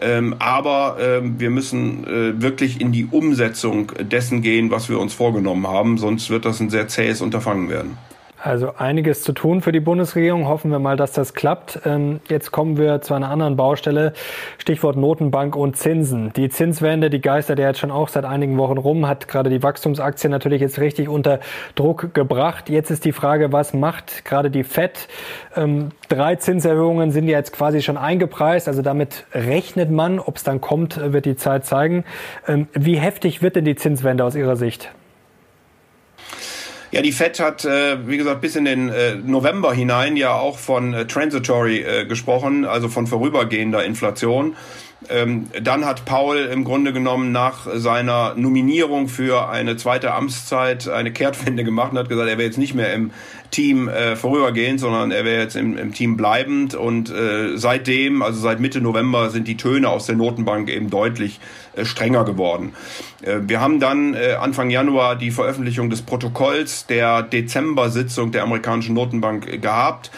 Ähm, 0.00 0.36
aber 0.38 0.96
ähm, 1.00 1.40
wir 1.40 1.50
müssen 1.50 2.04
äh, 2.06 2.40
wirklich 2.40 2.80
in 2.80 2.92
die 2.92 3.06
Umsetzung 3.06 3.92
dessen 4.00 4.42
gehen, 4.42 4.70
was 4.70 4.88
wir 4.88 5.00
uns 5.00 5.12
vorgenommen 5.12 5.66
haben. 5.66 5.98
Sonst 5.98 6.30
wird 6.30 6.44
das 6.44 6.60
ein 6.60 6.70
sehr 6.70 6.86
zähes 6.88 7.20
Unterfangen 7.20 7.68
werden. 7.68 7.98
Also 8.40 8.74
einiges 8.76 9.22
zu 9.22 9.32
tun 9.32 9.62
für 9.62 9.72
die 9.72 9.80
Bundesregierung. 9.80 10.46
Hoffen 10.46 10.70
wir 10.70 10.78
mal, 10.78 10.96
dass 10.96 11.12
das 11.12 11.34
klappt. 11.34 11.80
Ähm, 11.84 12.20
jetzt 12.28 12.52
kommen 12.52 12.76
wir 12.76 13.00
zu 13.00 13.14
einer 13.14 13.30
anderen 13.30 13.56
Baustelle. 13.56 14.12
Stichwort 14.58 14.96
Notenbank 14.96 15.56
und 15.56 15.76
Zinsen. 15.76 16.32
Die 16.34 16.48
Zinswende, 16.48 17.10
die 17.10 17.20
geistert 17.20 17.58
ja 17.58 17.66
jetzt 17.66 17.80
schon 17.80 17.90
auch 17.90 18.08
seit 18.08 18.24
einigen 18.24 18.56
Wochen 18.56 18.78
rum, 18.78 19.08
hat 19.08 19.26
gerade 19.26 19.50
die 19.50 19.62
Wachstumsaktie 19.62 20.30
natürlich 20.30 20.60
jetzt 20.60 20.78
richtig 20.78 21.08
unter 21.08 21.40
Druck 21.74 22.14
gebracht. 22.14 22.68
Jetzt 22.68 22.90
ist 22.90 23.04
die 23.04 23.12
Frage, 23.12 23.52
was 23.52 23.74
macht 23.74 24.24
gerade 24.24 24.50
die 24.50 24.62
FED? 24.62 25.08
Ähm, 25.56 25.88
drei 26.08 26.36
Zinserhöhungen 26.36 27.10
sind 27.10 27.26
ja 27.26 27.38
jetzt 27.38 27.52
quasi 27.52 27.82
schon 27.82 27.96
eingepreist. 27.96 28.68
Also 28.68 28.82
damit 28.82 29.26
rechnet 29.32 29.90
man. 29.90 30.20
Ob 30.20 30.36
es 30.36 30.44
dann 30.44 30.60
kommt, 30.60 31.00
wird 31.12 31.24
die 31.24 31.34
Zeit 31.36 31.66
zeigen. 31.66 32.04
Ähm, 32.46 32.68
wie 32.72 32.98
heftig 32.98 33.42
wird 33.42 33.56
denn 33.56 33.64
die 33.64 33.74
Zinswende 33.74 34.24
aus 34.24 34.36
Ihrer 34.36 34.54
Sicht? 34.54 34.92
Ja, 36.90 37.02
die 37.02 37.12
Fed 37.12 37.38
hat, 37.38 37.66
äh, 37.66 38.08
wie 38.08 38.16
gesagt, 38.16 38.40
bis 38.40 38.56
in 38.56 38.64
den 38.64 38.88
äh, 38.88 39.14
November 39.16 39.74
hinein 39.74 40.16
ja 40.16 40.32
auch 40.32 40.58
von 40.58 40.94
äh, 40.94 41.06
transitory 41.06 41.82
äh, 41.82 42.06
gesprochen, 42.06 42.64
also 42.64 42.88
von 42.88 43.06
vorübergehender 43.06 43.84
Inflation. 43.84 44.56
Ähm, 45.10 45.48
dann 45.62 45.84
hat 45.84 46.06
Paul 46.06 46.38
im 46.38 46.64
Grunde 46.64 46.92
genommen 46.92 47.30
nach 47.30 47.66
seiner 47.74 48.34
Nominierung 48.34 49.08
für 49.08 49.48
eine 49.48 49.76
zweite 49.76 50.12
Amtszeit 50.12 50.88
eine 50.88 51.12
Kehrtwende 51.12 51.62
gemacht 51.62 51.92
und 51.92 51.98
hat 51.98 52.08
gesagt, 52.08 52.28
er 52.28 52.38
wäre 52.38 52.46
jetzt 52.46 52.58
nicht 52.58 52.74
mehr 52.74 52.92
im 52.94 53.12
Team 53.50 53.88
äh, 53.88 54.16
vorübergehend, 54.16 54.80
sondern 54.80 55.10
er 55.10 55.24
wäre 55.24 55.42
jetzt 55.42 55.56
im, 55.56 55.76
im, 55.76 55.92
Team 55.92 56.16
bleibend. 56.16 56.74
Und 56.74 57.10
äh, 57.10 57.56
seitdem, 57.56 58.22
also 58.22 58.40
seit 58.40 58.60
Mitte 58.60 58.80
November, 58.80 59.30
sind 59.30 59.48
die 59.48 59.56
Töne 59.56 59.88
aus 59.88 60.06
der 60.06 60.16
Notenbank 60.16 60.68
eben 60.68 60.90
deutlich 60.90 61.40
äh, 61.74 61.84
strenger 61.84 62.24
geworden. 62.24 62.74
Äh, 63.22 63.40
wir 63.42 63.60
haben 63.60 63.80
dann 63.80 64.14
äh, 64.14 64.34
Anfang 64.40 64.70
Januar 64.70 65.16
die 65.16 65.30
Veröffentlichung 65.30 65.90
des 65.90 66.02
Protokolls 66.02 66.86
der 66.86 67.22
Dezember-Sitzung 67.22 68.32
der 68.32 68.42
amerikanischen 68.42 68.94
Notenbank 68.94 69.46
äh, 69.46 69.58
gehabt. 69.58 70.10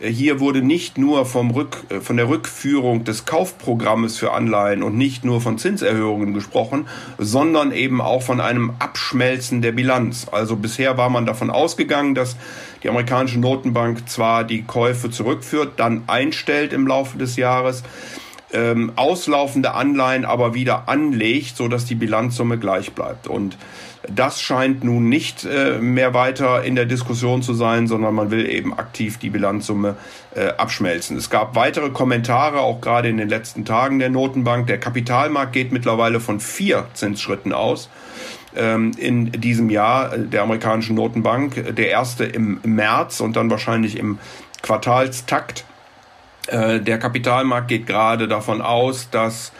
Hier 0.00 0.38
wurde 0.38 0.62
nicht 0.62 0.96
nur 0.96 1.26
vom 1.26 1.50
Rück, 1.50 1.78
von 2.02 2.16
der 2.16 2.28
Rückführung 2.28 3.02
des 3.02 3.24
Kaufprogrammes 3.24 4.16
für 4.16 4.30
Anleihen 4.30 4.84
und 4.84 4.96
nicht 4.96 5.24
nur 5.24 5.40
von 5.40 5.58
Zinserhöhungen 5.58 6.34
gesprochen, 6.34 6.86
sondern 7.18 7.72
eben 7.72 8.00
auch 8.00 8.22
von 8.22 8.40
einem 8.40 8.74
Abschmelzen 8.78 9.60
der 9.60 9.72
Bilanz. 9.72 10.28
Also 10.30 10.54
bisher 10.54 10.96
war 10.98 11.10
man 11.10 11.26
davon 11.26 11.50
ausgegangen, 11.50 12.14
dass 12.14 12.36
die 12.82 12.88
amerikanische 12.88 13.38
Notenbank 13.38 14.08
zwar 14.08 14.44
die 14.44 14.62
Käufe 14.62 15.10
zurückführt, 15.10 15.72
dann 15.76 16.04
einstellt 16.06 16.72
im 16.72 16.86
Laufe 16.86 17.18
des 17.18 17.36
Jahres, 17.36 17.82
ähm, 18.52 18.92
auslaufende 18.96 19.74
Anleihen 19.74 20.24
aber 20.24 20.54
wieder 20.54 20.88
anlegt, 20.88 21.56
so 21.56 21.68
dass 21.68 21.84
die 21.84 21.94
Bilanzsumme 21.94 22.58
gleich 22.58 22.92
bleibt. 22.92 23.26
Und 23.26 23.58
das 24.08 24.40
scheint 24.40 24.84
nun 24.84 25.08
nicht 25.08 25.44
äh, 25.44 25.78
mehr 25.78 26.14
weiter 26.14 26.62
in 26.62 26.74
der 26.74 26.86
Diskussion 26.86 27.42
zu 27.42 27.52
sein, 27.52 27.86
sondern 27.86 28.14
man 28.14 28.30
will 28.30 28.48
eben 28.48 28.72
aktiv 28.72 29.18
die 29.18 29.28
Bilanzsumme 29.28 29.96
äh, 30.34 30.48
abschmelzen. 30.48 31.16
Es 31.16 31.28
gab 31.28 31.56
weitere 31.56 31.90
Kommentare, 31.90 32.60
auch 32.60 32.80
gerade 32.80 33.08
in 33.08 33.18
den 33.18 33.28
letzten 33.28 33.64
Tagen 33.64 33.98
der 33.98 34.08
Notenbank. 34.08 34.66
Der 34.66 34.78
Kapitalmarkt 34.78 35.52
geht 35.52 35.72
mittlerweile 35.72 36.20
von 36.20 36.40
vier 36.40 36.86
Zinsschritten 36.94 37.52
aus 37.52 37.90
in 38.54 39.30
diesem 39.32 39.68
Jahr 39.70 40.16
der 40.16 40.42
amerikanischen 40.42 40.96
Notenbank. 40.96 41.76
Der 41.76 41.90
erste 41.90 42.24
im 42.24 42.60
März 42.64 43.20
und 43.20 43.36
dann 43.36 43.50
wahrscheinlich 43.50 43.98
im 43.98 44.18
Quartalstakt. 44.62 45.64
Äh, 46.48 46.80
der 46.80 46.98
Kapitalmarkt 46.98 47.68
geht 47.68 47.86
gerade 47.86 48.26
davon 48.26 48.62
aus, 48.62 49.10
dass 49.10 49.52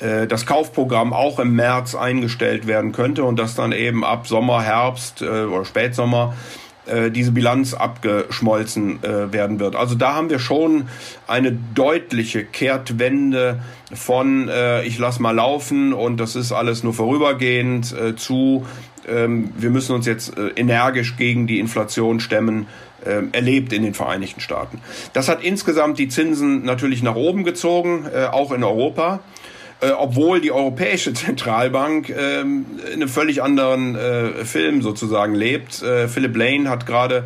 äh, 0.00 0.26
das 0.26 0.46
Kaufprogramm 0.46 1.12
auch 1.12 1.38
im 1.38 1.54
März 1.56 1.94
eingestellt 1.94 2.66
werden 2.66 2.92
könnte 2.92 3.24
und 3.24 3.38
dass 3.38 3.54
dann 3.54 3.72
eben 3.72 4.04
ab 4.04 4.26
Sommer, 4.26 4.62
Herbst 4.62 5.22
äh, 5.22 5.44
oder 5.44 5.64
Spätsommer 5.64 6.34
diese 7.10 7.32
Bilanz 7.32 7.74
abgeschmolzen 7.74 9.00
werden 9.02 9.60
wird. 9.60 9.76
Also 9.76 9.94
da 9.94 10.14
haben 10.14 10.30
wir 10.30 10.38
schon 10.38 10.88
eine 11.26 11.52
deutliche 11.74 12.44
Kehrtwende 12.44 13.60
von 13.92 14.50
ich 14.84 14.98
lass 14.98 15.18
mal 15.18 15.32
laufen 15.32 15.92
und 15.92 16.18
das 16.18 16.36
ist 16.36 16.52
alles 16.52 16.82
nur 16.82 16.94
vorübergehend 16.94 17.94
zu 18.16 18.66
ähm, 19.08 19.50
wir 19.56 19.70
müssen 19.70 19.94
uns 19.94 20.06
jetzt 20.06 20.32
energisch 20.56 21.16
gegen 21.16 21.46
die 21.46 21.58
Inflation 21.58 22.20
stemmen 22.20 22.66
äh, 23.04 23.22
erlebt 23.32 23.72
in 23.72 23.82
den 23.82 23.94
Vereinigten 23.94 24.40
Staaten. 24.40 24.80
Das 25.12 25.28
hat 25.28 25.42
insgesamt 25.42 25.98
die 25.98 26.08
Zinsen 26.08 26.64
natürlich 26.64 27.02
nach 27.02 27.14
oben 27.14 27.44
gezogen, 27.44 28.06
äh, 28.12 28.24
auch 28.24 28.52
in 28.52 28.64
Europa. 28.64 29.20
Äh, 29.80 29.90
obwohl 29.90 30.40
die 30.40 30.50
Europäische 30.50 31.14
Zentralbank 31.14 32.08
äh, 32.08 32.40
in 32.40 32.66
einem 32.92 33.08
völlig 33.08 33.42
anderen 33.42 33.94
äh, 33.94 34.44
Film 34.44 34.82
sozusagen 34.82 35.34
lebt. 35.34 35.82
Äh, 35.82 36.08
Philip 36.08 36.36
Lane 36.36 36.68
hat 36.68 36.84
gerade 36.84 37.24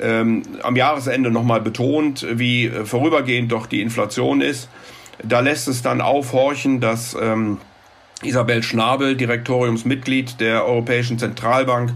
ähm, 0.00 0.42
am 0.62 0.76
Jahresende 0.76 1.30
nochmal 1.30 1.60
betont, 1.60 2.26
wie 2.30 2.66
äh, 2.66 2.86
vorübergehend 2.86 3.52
doch 3.52 3.66
die 3.66 3.82
Inflation 3.82 4.40
ist. 4.40 4.68
Da 5.22 5.40
lässt 5.40 5.68
es 5.68 5.82
dann 5.82 6.00
aufhorchen, 6.00 6.80
dass 6.80 7.16
ähm, 7.20 7.58
Isabel 8.22 8.62
Schnabel, 8.62 9.14
Direktoriumsmitglied 9.14 10.40
der 10.40 10.64
Europäischen 10.64 11.18
Zentralbank, 11.18 11.92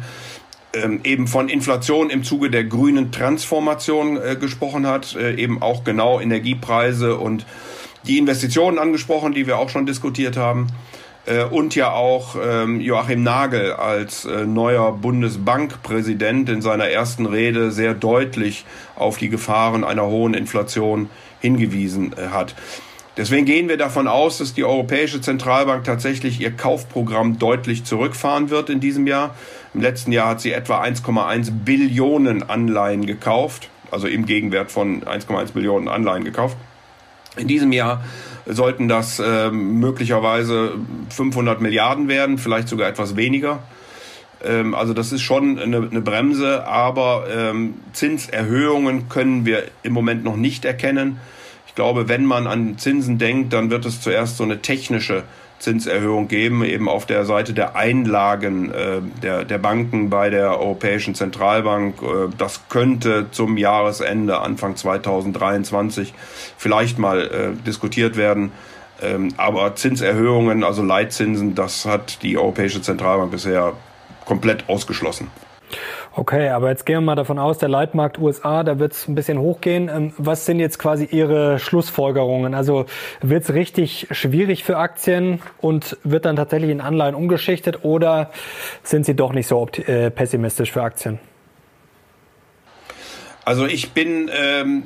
ähm, 0.74 1.00
eben 1.04 1.26
von 1.26 1.48
Inflation 1.48 2.10
im 2.10 2.24
Zuge 2.24 2.50
der 2.50 2.64
grünen 2.64 3.10
Transformation 3.10 4.18
äh, 4.18 4.36
gesprochen 4.38 4.86
hat, 4.86 5.16
äh, 5.16 5.34
eben 5.34 5.62
auch 5.62 5.82
genau 5.82 6.20
Energiepreise 6.20 7.16
und 7.16 7.46
die 8.04 8.18
Investitionen 8.18 8.78
angesprochen, 8.78 9.32
die 9.32 9.46
wir 9.46 9.58
auch 9.58 9.68
schon 9.68 9.86
diskutiert 9.86 10.36
haben. 10.36 10.68
Äh, 11.28 11.44
und 11.44 11.74
ja 11.74 11.92
auch 11.92 12.36
ähm, 12.42 12.80
Joachim 12.80 13.22
Nagel 13.22 13.72
als 13.72 14.24
äh, 14.24 14.46
neuer 14.46 14.92
Bundesbankpräsident 14.92 16.48
in 16.48 16.62
seiner 16.62 16.88
ersten 16.88 17.26
Rede 17.26 17.70
sehr 17.70 17.94
deutlich 17.94 18.64
auf 18.96 19.18
die 19.18 19.28
Gefahren 19.28 19.84
einer 19.84 20.06
hohen 20.06 20.34
Inflation 20.34 21.10
hingewiesen 21.40 22.14
äh, 22.16 22.28
hat. 22.28 22.54
Deswegen 23.18 23.46
gehen 23.46 23.68
wir 23.68 23.76
davon 23.76 24.06
aus, 24.06 24.38
dass 24.38 24.54
die 24.54 24.64
Europäische 24.64 25.20
Zentralbank 25.20 25.82
tatsächlich 25.82 26.40
ihr 26.40 26.52
Kaufprogramm 26.52 27.38
deutlich 27.38 27.84
zurückfahren 27.84 28.48
wird 28.48 28.70
in 28.70 28.78
diesem 28.78 29.08
Jahr. 29.08 29.34
Im 29.74 29.80
letzten 29.80 30.12
Jahr 30.12 30.28
hat 30.28 30.40
sie 30.40 30.52
etwa 30.52 30.80
1,1 30.80 31.50
Billionen 31.64 32.44
Anleihen 32.44 33.06
gekauft, 33.06 33.70
also 33.90 34.06
im 34.06 34.24
Gegenwert 34.24 34.70
von 34.70 35.02
1,1 35.02 35.52
Billionen 35.52 35.88
Anleihen 35.88 36.22
gekauft. 36.22 36.56
In 37.38 37.48
diesem 37.48 37.72
Jahr 37.72 38.04
sollten 38.46 38.88
das 38.88 39.18
äh, 39.18 39.50
möglicherweise 39.50 40.72
500 41.10 41.60
Milliarden 41.60 42.08
werden, 42.08 42.38
vielleicht 42.38 42.68
sogar 42.68 42.88
etwas 42.88 43.16
weniger. 43.16 43.62
Ähm, 44.44 44.74
also 44.74 44.94
das 44.94 45.12
ist 45.12 45.22
schon 45.22 45.58
eine, 45.58 45.88
eine 45.90 46.00
Bremse, 46.00 46.66
aber 46.66 47.26
ähm, 47.30 47.74
Zinserhöhungen 47.92 49.08
können 49.08 49.46
wir 49.46 49.64
im 49.82 49.92
Moment 49.92 50.24
noch 50.24 50.36
nicht 50.36 50.64
erkennen 50.64 51.18
glaube, 51.78 52.08
wenn 52.08 52.24
man 52.24 52.48
an 52.48 52.76
Zinsen 52.76 53.18
denkt, 53.18 53.52
dann 53.52 53.70
wird 53.70 53.86
es 53.86 54.00
zuerst 54.00 54.36
so 54.36 54.42
eine 54.42 54.60
technische 54.60 55.22
Zinserhöhung 55.58 56.28
geben, 56.28 56.64
eben 56.64 56.88
auf 56.88 57.06
der 57.06 57.24
Seite 57.24 57.52
der 57.52 57.76
Einlagen 57.76 58.72
äh, 58.72 59.00
der, 59.22 59.44
der 59.44 59.58
Banken 59.58 60.08
bei 60.10 60.30
der 60.30 60.58
Europäischen 60.58 61.14
Zentralbank. 61.14 62.00
Äh, 62.02 62.06
das 62.36 62.68
könnte 62.68 63.26
zum 63.30 63.56
Jahresende, 63.56 64.40
Anfang 64.40 64.76
2023, 64.76 66.14
vielleicht 66.56 66.98
mal 66.98 67.20
äh, 67.22 67.64
diskutiert 67.66 68.16
werden. 68.16 68.52
Ähm, 69.00 69.34
aber 69.36 69.76
Zinserhöhungen, 69.76 70.64
also 70.64 70.82
Leitzinsen, 70.82 71.54
das 71.54 71.84
hat 71.84 72.22
die 72.22 72.36
Europäische 72.36 72.82
Zentralbank 72.82 73.30
bisher 73.30 73.74
komplett 74.24 74.68
ausgeschlossen. 74.68 75.30
Okay, 76.18 76.48
aber 76.48 76.70
jetzt 76.70 76.84
gehen 76.84 76.96
wir 76.96 77.00
mal 77.02 77.14
davon 77.14 77.38
aus, 77.38 77.58
der 77.58 77.68
Leitmarkt 77.68 78.18
USA, 78.18 78.64
da 78.64 78.80
wird 78.80 78.92
es 78.92 79.06
ein 79.06 79.14
bisschen 79.14 79.38
hochgehen. 79.38 79.88
Ähm, 79.88 80.12
was 80.18 80.46
sind 80.46 80.58
jetzt 80.58 80.80
quasi 80.80 81.04
Ihre 81.04 81.60
Schlussfolgerungen? 81.60 82.54
Also 82.54 82.86
wird 83.20 83.44
es 83.44 83.54
richtig 83.54 84.08
schwierig 84.10 84.64
für 84.64 84.78
Aktien 84.78 85.40
und 85.60 85.96
wird 86.02 86.24
dann 86.24 86.34
tatsächlich 86.34 86.72
in 86.72 86.80
Anleihen 86.80 87.14
umgeschichtet 87.14 87.84
oder 87.84 88.32
sind 88.82 89.06
Sie 89.06 89.14
doch 89.14 89.32
nicht 89.32 89.46
so 89.46 89.68
äh, 89.86 90.10
pessimistisch 90.10 90.72
für 90.72 90.82
Aktien? 90.82 91.20
Also 93.44 93.66
ich 93.66 93.92
bin 93.92 94.28
ähm, 94.36 94.82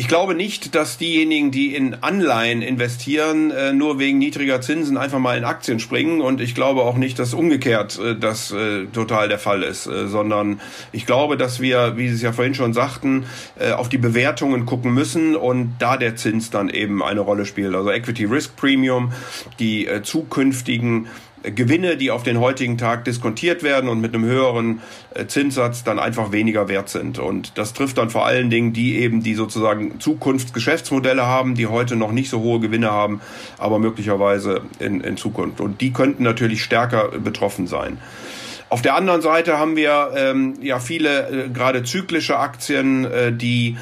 ich 0.00 0.08
glaube 0.08 0.34
nicht, 0.34 0.74
dass 0.74 0.96
diejenigen, 0.96 1.50
die 1.50 1.74
in 1.74 1.92
Anleihen 2.02 2.62
investieren, 2.62 3.50
äh, 3.50 3.74
nur 3.74 3.98
wegen 3.98 4.16
niedriger 4.16 4.62
Zinsen 4.62 4.96
einfach 4.96 5.18
mal 5.18 5.36
in 5.36 5.44
Aktien 5.44 5.78
springen. 5.78 6.22
Und 6.22 6.40
ich 6.40 6.54
glaube 6.54 6.80
auch 6.80 6.96
nicht, 6.96 7.18
dass 7.18 7.34
umgekehrt 7.34 7.98
äh, 7.98 8.16
das 8.16 8.50
äh, 8.50 8.86
total 8.86 9.28
der 9.28 9.38
Fall 9.38 9.62
ist, 9.62 9.84
sondern 9.84 10.62
ich 10.92 11.04
glaube, 11.04 11.36
dass 11.36 11.60
wir, 11.60 11.98
wie 11.98 12.08
Sie 12.08 12.14
es 12.14 12.22
ja 12.22 12.32
vorhin 12.32 12.54
schon 12.54 12.72
sagten, 12.72 13.26
auf 13.76 13.88
die 13.88 13.98
Bewertungen 13.98 14.64
gucken 14.64 14.94
müssen 14.94 15.36
und 15.36 15.74
da 15.78 15.96
der 15.98 16.16
Zins 16.16 16.48
dann 16.48 16.70
eben 16.70 17.02
eine 17.02 17.20
Rolle 17.20 17.44
spielt. 17.44 17.74
Also 17.74 17.90
Equity 17.90 18.24
Risk 18.24 18.56
Premium, 18.56 19.12
die 19.58 19.88
zukünftigen 20.02 21.08
Gewinne, 21.42 21.96
die 21.96 22.10
auf 22.10 22.22
den 22.22 22.38
heutigen 22.38 22.76
Tag 22.76 23.04
diskontiert 23.04 23.62
werden 23.62 23.88
und 23.88 24.00
mit 24.00 24.14
einem 24.14 24.24
höheren 24.24 24.80
äh, 25.14 25.26
Zinssatz 25.26 25.84
dann 25.84 25.98
einfach 25.98 26.32
weniger 26.32 26.68
wert 26.68 26.88
sind. 26.88 27.18
Und 27.18 27.56
das 27.56 27.72
trifft 27.72 27.98
dann 27.98 28.10
vor 28.10 28.26
allen 28.26 28.50
Dingen 28.50 28.72
die 28.72 28.98
eben, 28.98 29.22
die 29.22 29.34
sozusagen 29.34 30.00
Zukunftsgeschäftsmodelle 30.00 31.24
haben, 31.24 31.54
die 31.54 31.66
heute 31.66 31.96
noch 31.96 32.12
nicht 32.12 32.30
so 32.30 32.40
hohe 32.40 32.60
Gewinne 32.60 32.90
haben, 32.90 33.20
aber 33.58 33.78
möglicherweise 33.78 34.62
in, 34.78 35.00
in 35.00 35.16
Zukunft. 35.16 35.60
Und 35.60 35.80
die 35.80 35.92
könnten 35.92 36.22
natürlich 36.22 36.62
stärker 36.62 37.08
betroffen 37.08 37.66
sein. 37.66 37.98
Auf 38.68 38.82
der 38.82 38.94
anderen 38.94 39.20
Seite 39.20 39.58
haben 39.58 39.74
wir 39.76 40.12
ähm, 40.14 40.54
ja 40.62 40.78
viele 40.78 41.46
äh, 41.46 41.48
gerade 41.48 41.82
zyklische 41.82 42.38
Aktien, 42.38 43.04
äh, 43.04 43.32
die 43.32 43.76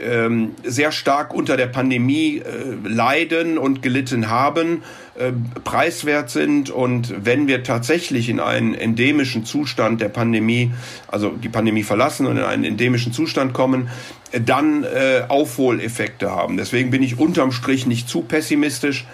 ähm, 0.00 0.54
sehr 0.64 0.92
stark 0.92 1.34
unter 1.34 1.56
der 1.56 1.66
Pandemie 1.66 2.38
äh, 2.38 2.88
leiden 2.88 3.58
und 3.58 3.82
gelitten 3.82 4.30
haben, 4.30 4.82
äh, 5.20 5.32
preiswert 5.64 6.30
sind. 6.30 6.70
Und 6.70 7.24
wenn 7.24 7.46
wir 7.46 7.62
tatsächlich 7.62 8.28
in 8.28 8.40
einen 8.40 8.74
endemischen 8.74 9.44
Zustand 9.44 10.00
der 10.00 10.08
Pandemie, 10.08 10.72
also 11.08 11.30
die 11.30 11.48
Pandemie 11.48 11.82
verlassen 11.82 12.26
und 12.26 12.38
in 12.38 12.42
einen 12.42 12.64
endemischen 12.64 13.12
Zustand 13.12 13.52
kommen, 13.52 13.90
äh, 14.32 14.40
dann 14.40 14.84
äh, 14.84 15.24
Aufholeffekte 15.28 16.30
haben. 16.30 16.56
Deswegen 16.56 16.90
bin 16.90 17.02
ich 17.02 17.18
unterm 17.18 17.52
Strich 17.52 17.86
nicht 17.86 18.08
zu 18.08 18.22
pessimistisch 18.22 19.06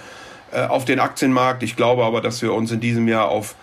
äh, 0.52 0.60
auf 0.60 0.84
den 0.84 1.00
Aktienmarkt. 1.00 1.62
Ich 1.62 1.76
glaube 1.76 2.04
aber, 2.04 2.20
dass 2.20 2.40
wir 2.40 2.52
uns 2.52 2.70
in 2.70 2.80
diesem 2.80 3.08
Jahr 3.08 3.28
auf 3.28 3.56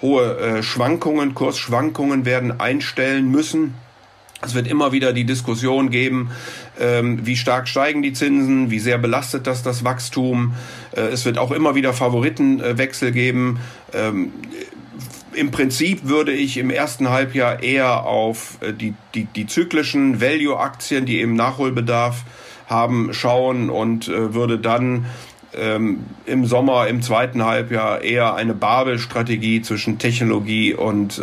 hohe 0.00 0.38
äh, 0.38 0.62
Schwankungen, 0.62 1.34
Kursschwankungen 1.34 2.24
werden 2.24 2.60
einstellen 2.60 3.30
müssen. 3.30 3.74
Es 4.42 4.54
wird 4.54 4.66
immer 4.66 4.92
wieder 4.92 5.12
die 5.12 5.24
Diskussion 5.24 5.90
geben, 5.90 6.30
ähm, 6.80 7.26
wie 7.26 7.36
stark 7.36 7.68
steigen 7.68 8.02
die 8.02 8.14
Zinsen, 8.14 8.70
wie 8.70 8.78
sehr 8.78 8.96
belastet 8.96 9.46
das 9.46 9.62
das 9.62 9.84
Wachstum. 9.84 10.54
Äh, 10.96 11.02
es 11.02 11.24
wird 11.26 11.36
auch 11.36 11.50
immer 11.50 11.74
wieder 11.74 11.92
Favoritenwechsel 11.92 13.12
geben. 13.12 13.60
Ähm, 13.92 14.32
Im 15.34 15.50
Prinzip 15.50 16.08
würde 16.08 16.32
ich 16.32 16.56
im 16.56 16.70
ersten 16.70 17.10
Halbjahr 17.10 17.62
eher 17.62 18.04
auf 18.04 18.56
äh, 18.62 18.72
die, 18.72 18.94
die, 19.14 19.24
die 19.24 19.46
zyklischen 19.46 20.22
Value-Aktien, 20.22 21.04
die 21.04 21.20
eben 21.20 21.34
Nachholbedarf 21.34 22.24
haben, 22.66 23.12
schauen 23.12 23.68
und 23.68 24.08
äh, 24.08 24.32
würde 24.32 24.58
dann 24.58 25.04
ähm, 25.52 26.06
im 26.24 26.46
Sommer, 26.46 26.86
im 26.86 27.02
zweiten 27.02 27.44
Halbjahr 27.44 28.02
eher 28.02 28.34
eine 28.36 28.54
Babel-Strategie 28.54 29.60
zwischen 29.60 29.98
Technologie 29.98 30.72
und, 30.72 31.20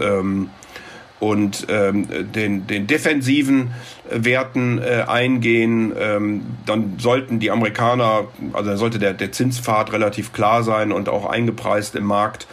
und 1.20 1.68
ähm, 1.70 2.08
den, 2.34 2.68
den 2.68 2.88
defensiven 2.88 3.74
Werten 4.10 4.80
äh, 4.80 5.06
eingehen. 5.08 5.94
Ähm, 6.00 6.42
dann 6.66 6.96
sollten 7.00 7.40
die 7.40 7.52
Amerikaner, 7.52 8.26
also 8.54 8.76
sollte 8.76 9.00
der, 9.00 9.14
der 9.14 9.32
Zinspfad 9.32 9.92
relativ 9.94 10.34
klar 10.34 10.64
sein 10.64 10.92
und 10.92 11.10
auch 11.10 11.26
eingepreist 11.26 11.96
im 11.96 12.06
Markt. 12.06 12.48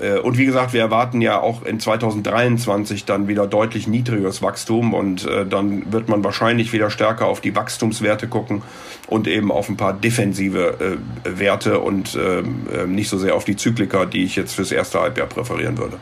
Äh, 0.00 0.18
und 0.18 0.38
wie 0.38 0.46
gesagt, 0.46 0.72
wir 0.72 0.80
erwarten 0.80 1.20
ja 1.20 1.40
auch 1.40 1.62
in 1.62 1.78
2023 1.78 3.04
dann 3.04 3.28
wieder 3.28 3.46
deutlich 3.46 3.86
niedrigeres 3.86 4.42
Wachstum 4.42 4.94
und 4.94 5.26
äh, 5.26 5.46
dann 5.46 5.92
wird 5.92 6.08
man 6.08 6.24
wahrscheinlich 6.24 6.72
wieder 6.72 6.90
stärker 6.90 7.26
auf 7.26 7.40
die 7.40 7.54
Wachstumswerte 7.54 8.28
gucken 8.28 8.62
und 9.06 9.28
eben 9.28 9.52
auf 9.52 9.68
ein 9.68 9.76
paar 9.76 9.92
defensive 9.92 10.98
äh, 11.24 11.38
Werte 11.38 11.80
und 11.80 12.18
ähm, 12.20 12.94
nicht 12.94 13.08
so 13.08 13.18
sehr 13.18 13.34
auf 13.34 13.44
die 13.44 13.56
Zyklika, 13.56 14.06
die 14.06 14.24
ich 14.24 14.36
jetzt 14.36 14.54
fürs 14.54 14.72
erste 14.72 15.00
Halbjahr 15.00 15.26
präferieren 15.26 15.78
würde. 15.78 15.98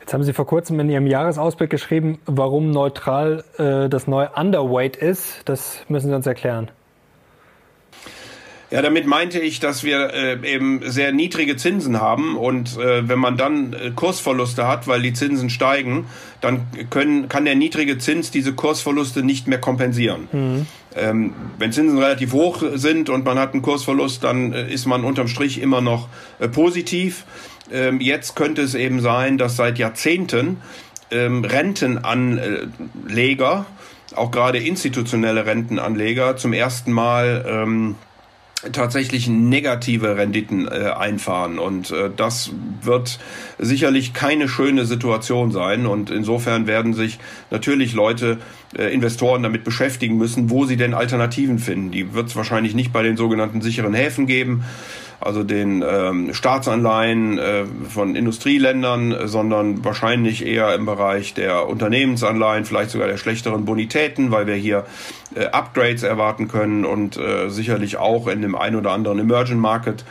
Jetzt 0.00 0.14
haben 0.14 0.24
Sie 0.24 0.32
vor 0.32 0.46
kurzem 0.46 0.80
in 0.80 0.88
Ihrem 0.88 1.06
Jahresausblick 1.06 1.70
geschrieben, 1.70 2.18
warum 2.26 2.70
neutral 2.70 3.44
äh, 3.58 3.88
das 3.88 4.06
neue 4.06 4.30
Underweight 4.30 4.96
ist. 4.96 5.42
Das 5.44 5.84
müssen 5.88 6.08
Sie 6.08 6.16
uns 6.16 6.26
erklären. 6.26 6.70
Ja, 8.70 8.82
damit 8.82 9.04
meinte 9.04 9.40
ich, 9.40 9.58
dass 9.58 9.82
wir 9.82 10.14
äh, 10.14 10.54
eben 10.54 10.80
sehr 10.84 11.10
niedrige 11.10 11.56
Zinsen 11.56 12.00
haben 12.00 12.36
und 12.36 12.78
äh, 12.78 13.08
wenn 13.08 13.18
man 13.18 13.36
dann 13.36 13.72
äh, 13.72 13.90
Kursverluste 13.90 14.68
hat, 14.68 14.86
weil 14.86 15.02
die 15.02 15.12
Zinsen 15.12 15.50
steigen, 15.50 16.06
dann 16.40 16.68
können, 16.88 17.28
kann 17.28 17.44
der 17.44 17.56
niedrige 17.56 17.98
Zins 17.98 18.30
diese 18.30 18.52
Kursverluste 18.52 19.24
nicht 19.24 19.48
mehr 19.48 19.58
kompensieren. 19.58 20.28
Mhm. 20.30 20.66
Ähm, 20.96 21.34
wenn 21.58 21.72
Zinsen 21.72 21.98
relativ 21.98 22.32
hoch 22.32 22.64
sind 22.74 23.10
und 23.10 23.24
man 23.24 23.38
hat 23.38 23.52
einen 23.52 23.62
Kursverlust, 23.62 24.24
dann 24.24 24.52
äh, 24.52 24.68
ist 24.68 24.86
man 24.86 25.04
unterm 25.04 25.28
Strich 25.28 25.60
immer 25.60 25.80
noch 25.80 26.08
äh, 26.40 26.48
positiv. 26.48 27.24
Ähm, 27.72 28.00
jetzt 28.00 28.34
könnte 28.34 28.62
es 28.62 28.74
eben 28.74 29.00
sein, 29.00 29.38
dass 29.38 29.54
seit 29.56 29.78
Jahrzehnten 29.78 30.56
ähm, 31.12 31.44
Rentenanleger, 31.44 33.66
auch 34.16 34.32
gerade 34.32 34.58
institutionelle 34.58 35.46
Rentenanleger, 35.46 36.36
zum 36.36 36.52
ersten 36.52 36.90
Mal 36.92 37.46
ähm, 37.48 37.94
tatsächlich 38.72 39.26
negative 39.28 40.16
Renditen 40.16 40.68
äh, 40.68 40.90
einfahren. 40.96 41.58
Und 41.58 41.90
äh, 41.90 42.10
das 42.14 42.52
wird 42.82 43.18
sicherlich 43.58 44.12
keine 44.12 44.48
schöne 44.48 44.84
Situation 44.84 45.50
sein. 45.50 45.86
Und 45.86 46.10
insofern 46.10 46.66
werden 46.66 46.92
sich 46.92 47.18
natürlich 47.50 47.94
Leute, 47.94 48.38
äh, 48.76 48.92
Investoren 48.92 49.42
damit 49.42 49.64
beschäftigen 49.64 50.16
müssen, 50.16 50.50
wo 50.50 50.66
sie 50.66 50.76
denn 50.76 50.94
Alternativen 50.94 51.58
finden. 51.58 51.90
Die 51.90 52.12
wird 52.14 52.28
es 52.28 52.36
wahrscheinlich 52.36 52.74
nicht 52.74 52.92
bei 52.92 53.02
den 53.02 53.16
sogenannten 53.16 53.62
sicheren 53.62 53.94
Häfen 53.94 54.26
geben 54.26 54.64
also 55.20 55.44
den 55.44 55.84
ähm, 55.86 56.32
Staatsanleihen 56.32 57.38
äh, 57.38 57.64
von 57.88 58.16
Industrieländern, 58.16 59.28
sondern 59.28 59.84
wahrscheinlich 59.84 60.44
eher 60.44 60.74
im 60.74 60.86
Bereich 60.86 61.34
der 61.34 61.68
Unternehmensanleihen, 61.68 62.64
vielleicht 62.64 62.90
sogar 62.90 63.06
der 63.06 63.18
schlechteren 63.18 63.64
Bonitäten, 63.64 64.30
weil 64.30 64.46
wir 64.46 64.54
hier 64.54 64.86
äh, 65.34 65.46
Upgrades 65.46 66.02
erwarten 66.02 66.48
können 66.48 66.84
und 66.84 67.16
äh, 67.18 67.50
sicherlich 67.50 67.98
auch 67.98 68.28
in 68.28 68.42
dem 68.42 68.54
ein 68.54 68.74
oder 68.74 68.92
anderen 68.92 69.18
Emerging 69.18 69.58
Market 69.58 70.00
äh, 70.00 70.04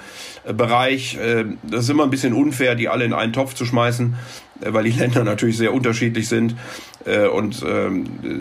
Bereich. 0.46 1.18
Äh, 1.18 1.46
das 1.64 1.86
ist 1.86 1.90
immer 1.90 2.04
ein 2.04 2.10
bisschen 2.10 2.34
unfair, 2.34 2.76
die 2.76 2.90
alle 2.90 3.06
in 3.06 3.14
einen 3.14 3.34
Topf 3.34 3.54
zu 3.54 3.66
schmeißen. 3.66 4.16
Äh, 4.62 4.74
weil 4.74 4.84
die 4.84 4.92
Länder 5.00 5.24
natürlich 5.24 5.58
sehr 5.58 5.74
unterschiedlich 5.74 6.28
sind 6.28 6.56
äh, 7.06 7.28
und 7.28 7.66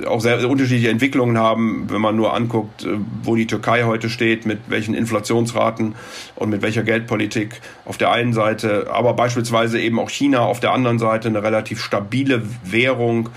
auch 0.07 0.21
sehr 0.21 0.49
unterschiedliche 0.49 0.91
Entwicklungen 0.91 1.39
haben, 1.39 1.87
wenn 1.89 2.01
man 2.01 2.17
nur 2.17 2.35
anguckt, 2.35 2.87
wo 3.23 3.37
die 3.37 3.47
Türkei 3.47 3.85
heute 3.85 4.09
steht, 4.11 4.47
mit 4.47 4.59
welchen 4.69 4.95
Inflationsraten 4.95 5.95
und 6.37 6.51
mit 6.51 6.63
welcher 6.63 6.83
Geldpolitik 6.83 7.61
auf 7.85 7.99
der 7.99 8.11
einen 8.11 8.33
Seite, 8.33 8.89
aber 8.91 9.15
beispielsweise 9.15 9.81
eben 9.81 9.99
auch 9.99 10.11
China 10.11 10.41
auf 10.41 10.61
der 10.61 10.73
anderen 10.73 10.99
Seite 10.99 11.29
eine 11.29 11.43
relativ 11.43 11.81
stabile 11.81 12.43
Währung 12.65 13.31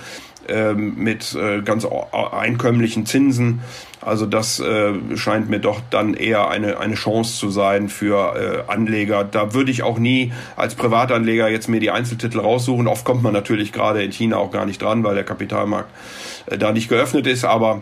mit 0.75 1.35
äh, 1.35 1.61
ganz 1.61 1.85
einkömmlichen 1.85 3.05
Zinsen. 3.05 3.61
Also 4.01 4.25
das 4.25 4.59
äh, 4.59 4.93
scheint 5.15 5.49
mir 5.49 5.59
doch 5.59 5.79
dann 5.91 6.15
eher 6.15 6.49
eine, 6.49 6.79
eine 6.79 6.95
Chance 6.95 7.37
zu 7.37 7.51
sein 7.51 7.87
für 7.87 8.65
äh, 8.67 8.71
Anleger. 8.71 9.23
Da 9.23 9.53
würde 9.53 9.71
ich 9.71 9.83
auch 9.83 9.99
nie 9.99 10.33
als 10.55 10.75
Privatanleger 10.75 11.47
jetzt 11.49 11.67
mir 11.67 11.79
die 11.79 11.91
Einzeltitel 11.91 12.39
raussuchen. 12.39 12.87
Oft 12.87 13.05
kommt 13.05 13.21
man 13.21 13.33
natürlich 13.33 13.71
gerade 13.71 14.03
in 14.03 14.11
China 14.11 14.37
auch 14.37 14.51
gar 14.51 14.65
nicht 14.65 14.81
dran, 14.81 15.03
weil 15.03 15.15
der 15.15 15.23
Kapitalmarkt 15.23 15.89
da 16.47 16.71
nicht 16.71 16.89
geöffnet 16.89 17.27
ist. 17.27 17.45
Aber 17.45 17.81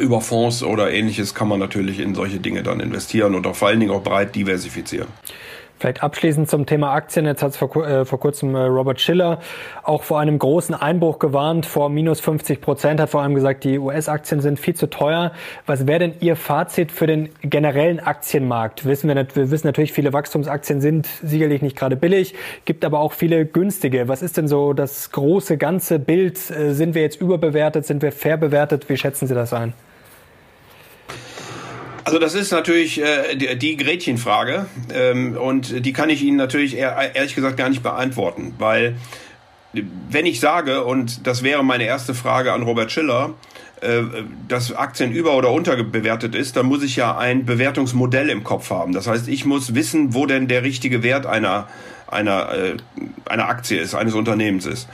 über 0.00 0.20
Fonds 0.20 0.64
oder 0.64 0.90
ähnliches 0.90 1.32
kann 1.32 1.46
man 1.46 1.60
natürlich 1.60 2.00
in 2.00 2.16
solche 2.16 2.40
Dinge 2.40 2.64
dann 2.64 2.80
investieren 2.80 3.36
und 3.36 3.46
auch 3.46 3.54
vor 3.54 3.68
allen 3.68 3.78
Dingen 3.78 3.92
auch 3.92 4.02
breit 4.02 4.34
diversifizieren. 4.34 5.06
Vielleicht 5.80 6.02
abschließend 6.02 6.50
zum 6.50 6.66
Thema 6.66 6.92
Aktien. 6.92 7.24
Jetzt 7.24 7.42
hat 7.42 7.52
es 7.52 7.56
vor, 7.56 7.74
äh, 7.86 8.04
vor 8.04 8.20
kurzem 8.20 8.54
äh, 8.54 8.58
Robert 8.64 9.00
Schiller 9.00 9.38
auch 9.82 10.02
vor 10.02 10.20
einem 10.20 10.38
großen 10.38 10.74
Einbruch 10.74 11.18
gewarnt, 11.18 11.64
vor 11.64 11.88
minus 11.88 12.20
50 12.20 12.60
Prozent, 12.60 13.00
hat 13.00 13.08
vor 13.08 13.22
allem 13.22 13.34
gesagt, 13.34 13.64
die 13.64 13.78
US-Aktien 13.78 14.42
sind 14.42 14.60
viel 14.60 14.74
zu 14.74 14.90
teuer. 14.90 15.32
Was 15.64 15.86
wäre 15.86 16.00
denn 16.00 16.12
Ihr 16.20 16.36
Fazit 16.36 16.92
für 16.92 17.06
den 17.06 17.30
generellen 17.40 17.98
Aktienmarkt? 17.98 18.84
Wissen 18.84 19.08
wir, 19.08 19.26
wir 19.34 19.50
wissen 19.50 19.66
natürlich, 19.66 19.92
viele 19.94 20.12
Wachstumsaktien 20.12 20.82
sind 20.82 21.06
sicherlich 21.22 21.62
nicht 21.62 21.78
gerade 21.78 21.96
billig, 21.96 22.34
gibt 22.66 22.84
aber 22.84 22.98
auch 22.98 23.14
viele 23.14 23.46
günstige. 23.46 24.06
Was 24.06 24.20
ist 24.20 24.36
denn 24.36 24.48
so 24.48 24.74
das 24.74 25.10
große 25.12 25.56
ganze 25.56 25.98
Bild? 25.98 26.50
Äh, 26.50 26.74
sind 26.74 26.94
wir 26.94 27.00
jetzt 27.00 27.18
überbewertet? 27.22 27.86
Sind 27.86 28.02
wir 28.02 28.12
fair 28.12 28.36
bewertet? 28.36 28.90
Wie 28.90 28.98
schätzen 28.98 29.26
Sie 29.26 29.34
das 29.34 29.54
ein? 29.54 29.72
Also 32.10 32.18
das 32.18 32.34
ist 32.34 32.50
natürlich 32.50 33.00
äh, 33.00 33.36
die, 33.36 33.76
Gretchenfrage 33.76 34.66
ähm, 34.92 35.36
und 35.36 35.86
die 35.86 35.92
kann 35.92 36.10
ich 36.10 36.24
Ihnen 36.24 36.38
natürlich 36.38 36.76
eher, 36.76 37.14
ehrlich 37.14 37.36
gesagt 37.36 37.56
gar 37.56 37.68
nicht 37.68 37.84
beantworten, 37.84 38.56
weil 38.58 38.96
wenn 39.72 40.26
ich 40.26 40.40
sage, 40.40 40.82
und 40.82 41.28
das 41.28 41.44
wäre 41.44 41.62
meine 41.62 41.84
erste 41.84 42.12
Frage 42.12 42.52
an 42.52 42.64
Robert 42.64 42.90
Schiller, 42.90 43.34
äh, 43.80 44.02
dass 44.48 44.74
Aktien 44.74 45.12
über- 45.12 45.36
oder 45.36 45.52
unterbewertet 45.52 46.34
ist, 46.34 46.56
dann 46.56 46.66
muss 46.66 46.82
ich 46.82 46.96
ja 46.96 47.16
ein 47.16 47.46
Bewertungsmodell 47.46 48.28
im 48.28 48.42
Kopf 48.42 48.70
haben. 48.70 48.92
Das 48.92 49.06
heißt, 49.06 49.28
ich 49.28 49.44
muss 49.44 49.76
wissen, 49.76 50.12
wo 50.12 50.26
denn 50.26 50.48
der 50.48 50.64
richtige 50.64 51.04
Wert 51.04 51.26
einer, 51.26 51.68
einer, 52.08 52.52
äh, 52.52 52.76
einer 53.26 53.48
Aktie 53.48 53.78
ist, 53.78 53.94
eines 53.94 54.14
Unternehmens 54.14 54.66
ist 54.66 54.88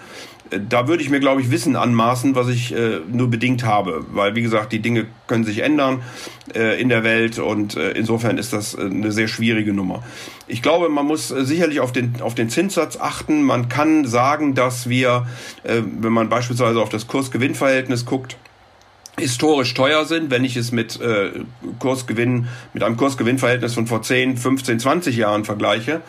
da 0.50 0.88
würde 0.88 1.02
ich 1.02 1.10
mir, 1.10 1.20
glaube 1.20 1.40
ich, 1.40 1.50
Wissen 1.50 1.76
anmaßen, 1.76 2.34
was 2.34 2.48
ich 2.48 2.74
äh, 2.74 3.00
nur 3.10 3.28
bedingt 3.28 3.64
habe. 3.64 4.04
Weil, 4.12 4.34
wie 4.34 4.42
gesagt, 4.42 4.72
die 4.72 4.80
Dinge 4.80 5.06
können 5.26 5.44
sich 5.44 5.60
ändern 5.60 6.02
äh, 6.54 6.80
in 6.80 6.88
der 6.88 7.04
Welt 7.04 7.38
und 7.38 7.76
äh, 7.76 7.92
insofern 7.92 8.38
ist 8.38 8.52
das 8.52 8.74
äh, 8.74 8.82
eine 8.82 9.12
sehr 9.12 9.28
schwierige 9.28 9.72
Nummer. 9.72 10.02
Ich 10.46 10.62
glaube, 10.62 10.88
man 10.88 11.06
muss 11.06 11.30
äh, 11.30 11.44
sicherlich 11.44 11.80
auf 11.80 11.92
den, 11.92 12.20
auf 12.20 12.34
den 12.34 12.48
Zinssatz 12.48 12.96
achten. 12.96 13.42
Man 13.42 13.68
kann 13.68 14.06
sagen, 14.06 14.54
dass 14.54 14.88
wir, 14.88 15.26
äh, 15.64 15.82
wenn 15.84 16.12
man 16.12 16.28
beispielsweise 16.28 16.80
auf 16.80 16.88
das 16.88 17.06
Kurs-Gewinn-Verhältnis 17.06 18.04
guckt, 18.04 18.36
historisch 19.18 19.74
teuer 19.74 20.04
sind, 20.04 20.30
wenn 20.30 20.44
ich 20.44 20.56
es 20.56 20.72
mit 20.72 21.00
äh, 21.00 21.30
Kursgewinn, 21.78 22.48
mit 22.74 22.82
einem 22.82 22.96
Kursgewinnverhältnis 22.96 23.74
von 23.74 23.86
vor 23.86 24.02
10, 24.02 24.36
15, 24.36 24.78
20 24.78 25.16
Jahren 25.16 25.44
vergleiche. 25.44 26.02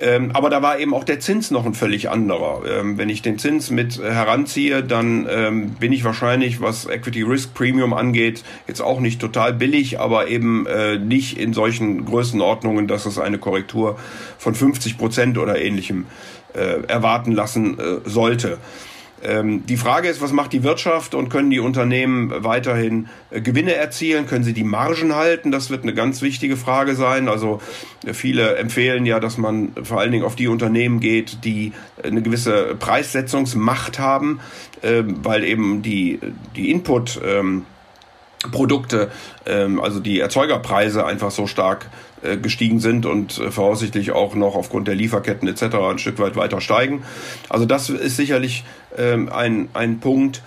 Ähm, 0.00 0.30
aber 0.32 0.48
da 0.48 0.62
war 0.62 0.78
eben 0.78 0.94
auch 0.94 1.02
der 1.02 1.18
Zins 1.18 1.50
noch 1.50 1.66
ein 1.66 1.74
völlig 1.74 2.08
anderer. 2.08 2.62
Ähm, 2.68 2.98
wenn 2.98 3.08
ich 3.08 3.20
den 3.22 3.38
Zins 3.38 3.70
mit 3.70 3.98
äh, 3.98 4.12
heranziehe, 4.12 4.84
dann 4.84 5.26
ähm, 5.28 5.70
bin 5.70 5.92
ich 5.92 6.04
wahrscheinlich, 6.04 6.60
was 6.60 6.86
Equity 6.86 7.22
Risk 7.22 7.54
Premium 7.54 7.92
angeht, 7.92 8.44
jetzt 8.68 8.80
auch 8.80 9.00
nicht 9.00 9.20
total 9.20 9.52
billig, 9.52 9.98
aber 9.98 10.28
eben 10.28 10.66
äh, 10.66 10.98
nicht 10.98 11.38
in 11.38 11.52
solchen 11.52 12.04
Größenordnungen, 12.04 12.86
dass 12.86 13.06
es 13.06 13.18
eine 13.18 13.38
Korrektur 13.38 13.98
von 14.38 14.54
50 14.54 14.98
Prozent 14.98 15.36
oder 15.36 15.60
ähnlichem 15.60 16.06
äh, 16.54 16.82
erwarten 16.86 17.32
lassen 17.32 17.78
äh, 17.78 18.08
sollte. 18.08 18.58
Ähm, 19.22 19.66
die 19.66 19.76
Frage 19.76 20.08
ist, 20.08 20.20
was 20.20 20.32
macht 20.32 20.52
die 20.52 20.62
Wirtschaft 20.62 21.14
und 21.14 21.28
können 21.28 21.50
die 21.50 21.60
Unternehmen 21.60 22.32
weiterhin 22.44 23.08
äh, 23.30 23.40
Gewinne 23.40 23.74
erzielen? 23.74 24.26
Können 24.26 24.44
sie 24.44 24.52
die 24.52 24.64
Margen 24.64 25.14
halten? 25.14 25.50
Das 25.50 25.70
wird 25.70 25.82
eine 25.82 25.94
ganz 25.94 26.22
wichtige 26.22 26.56
Frage 26.56 26.94
sein. 26.94 27.28
Also 27.28 27.60
äh, 28.06 28.14
viele 28.14 28.56
empfehlen 28.56 29.06
ja, 29.06 29.20
dass 29.20 29.38
man 29.38 29.72
vor 29.82 30.00
allen 30.00 30.12
Dingen 30.12 30.24
auf 30.24 30.36
die 30.36 30.48
Unternehmen 30.48 31.00
geht, 31.00 31.44
die 31.44 31.72
äh, 32.02 32.08
eine 32.08 32.22
gewisse 32.22 32.76
Preissetzungsmacht 32.76 33.98
haben, 33.98 34.40
äh, 34.82 35.02
weil 35.04 35.44
eben 35.44 35.82
die, 35.82 36.20
die 36.54 36.70
Input 36.70 37.20
ähm, 37.24 37.64
Produkte, 38.52 39.10
ähm, 39.46 39.80
also 39.80 40.00
die 40.00 40.20
Erzeugerpreise 40.20 41.04
einfach 41.04 41.30
so 41.30 41.46
stark 41.46 41.90
äh, 42.22 42.36
gestiegen 42.36 42.80
sind 42.80 43.06
und 43.06 43.38
äh, 43.38 43.50
voraussichtlich 43.50 44.12
auch 44.12 44.34
noch 44.34 44.54
aufgrund 44.54 44.88
der 44.88 44.94
Lieferketten 44.94 45.48
etc. 45.48 45.76
ein 45.90 45.98
Stück 45.98 46.18
weit 46.18 46.36
weiter 46.36 46.60
steigen. 46.60 47.02
Also 47.48 47.64
das 47.64 47.90
ist 47.90 48.16
sicherlich 48.16 48.64
ähm, 48.96 49.28
ein, 49.28 49.68
ein 49.74 50.00
Punkt. 50.00 50.42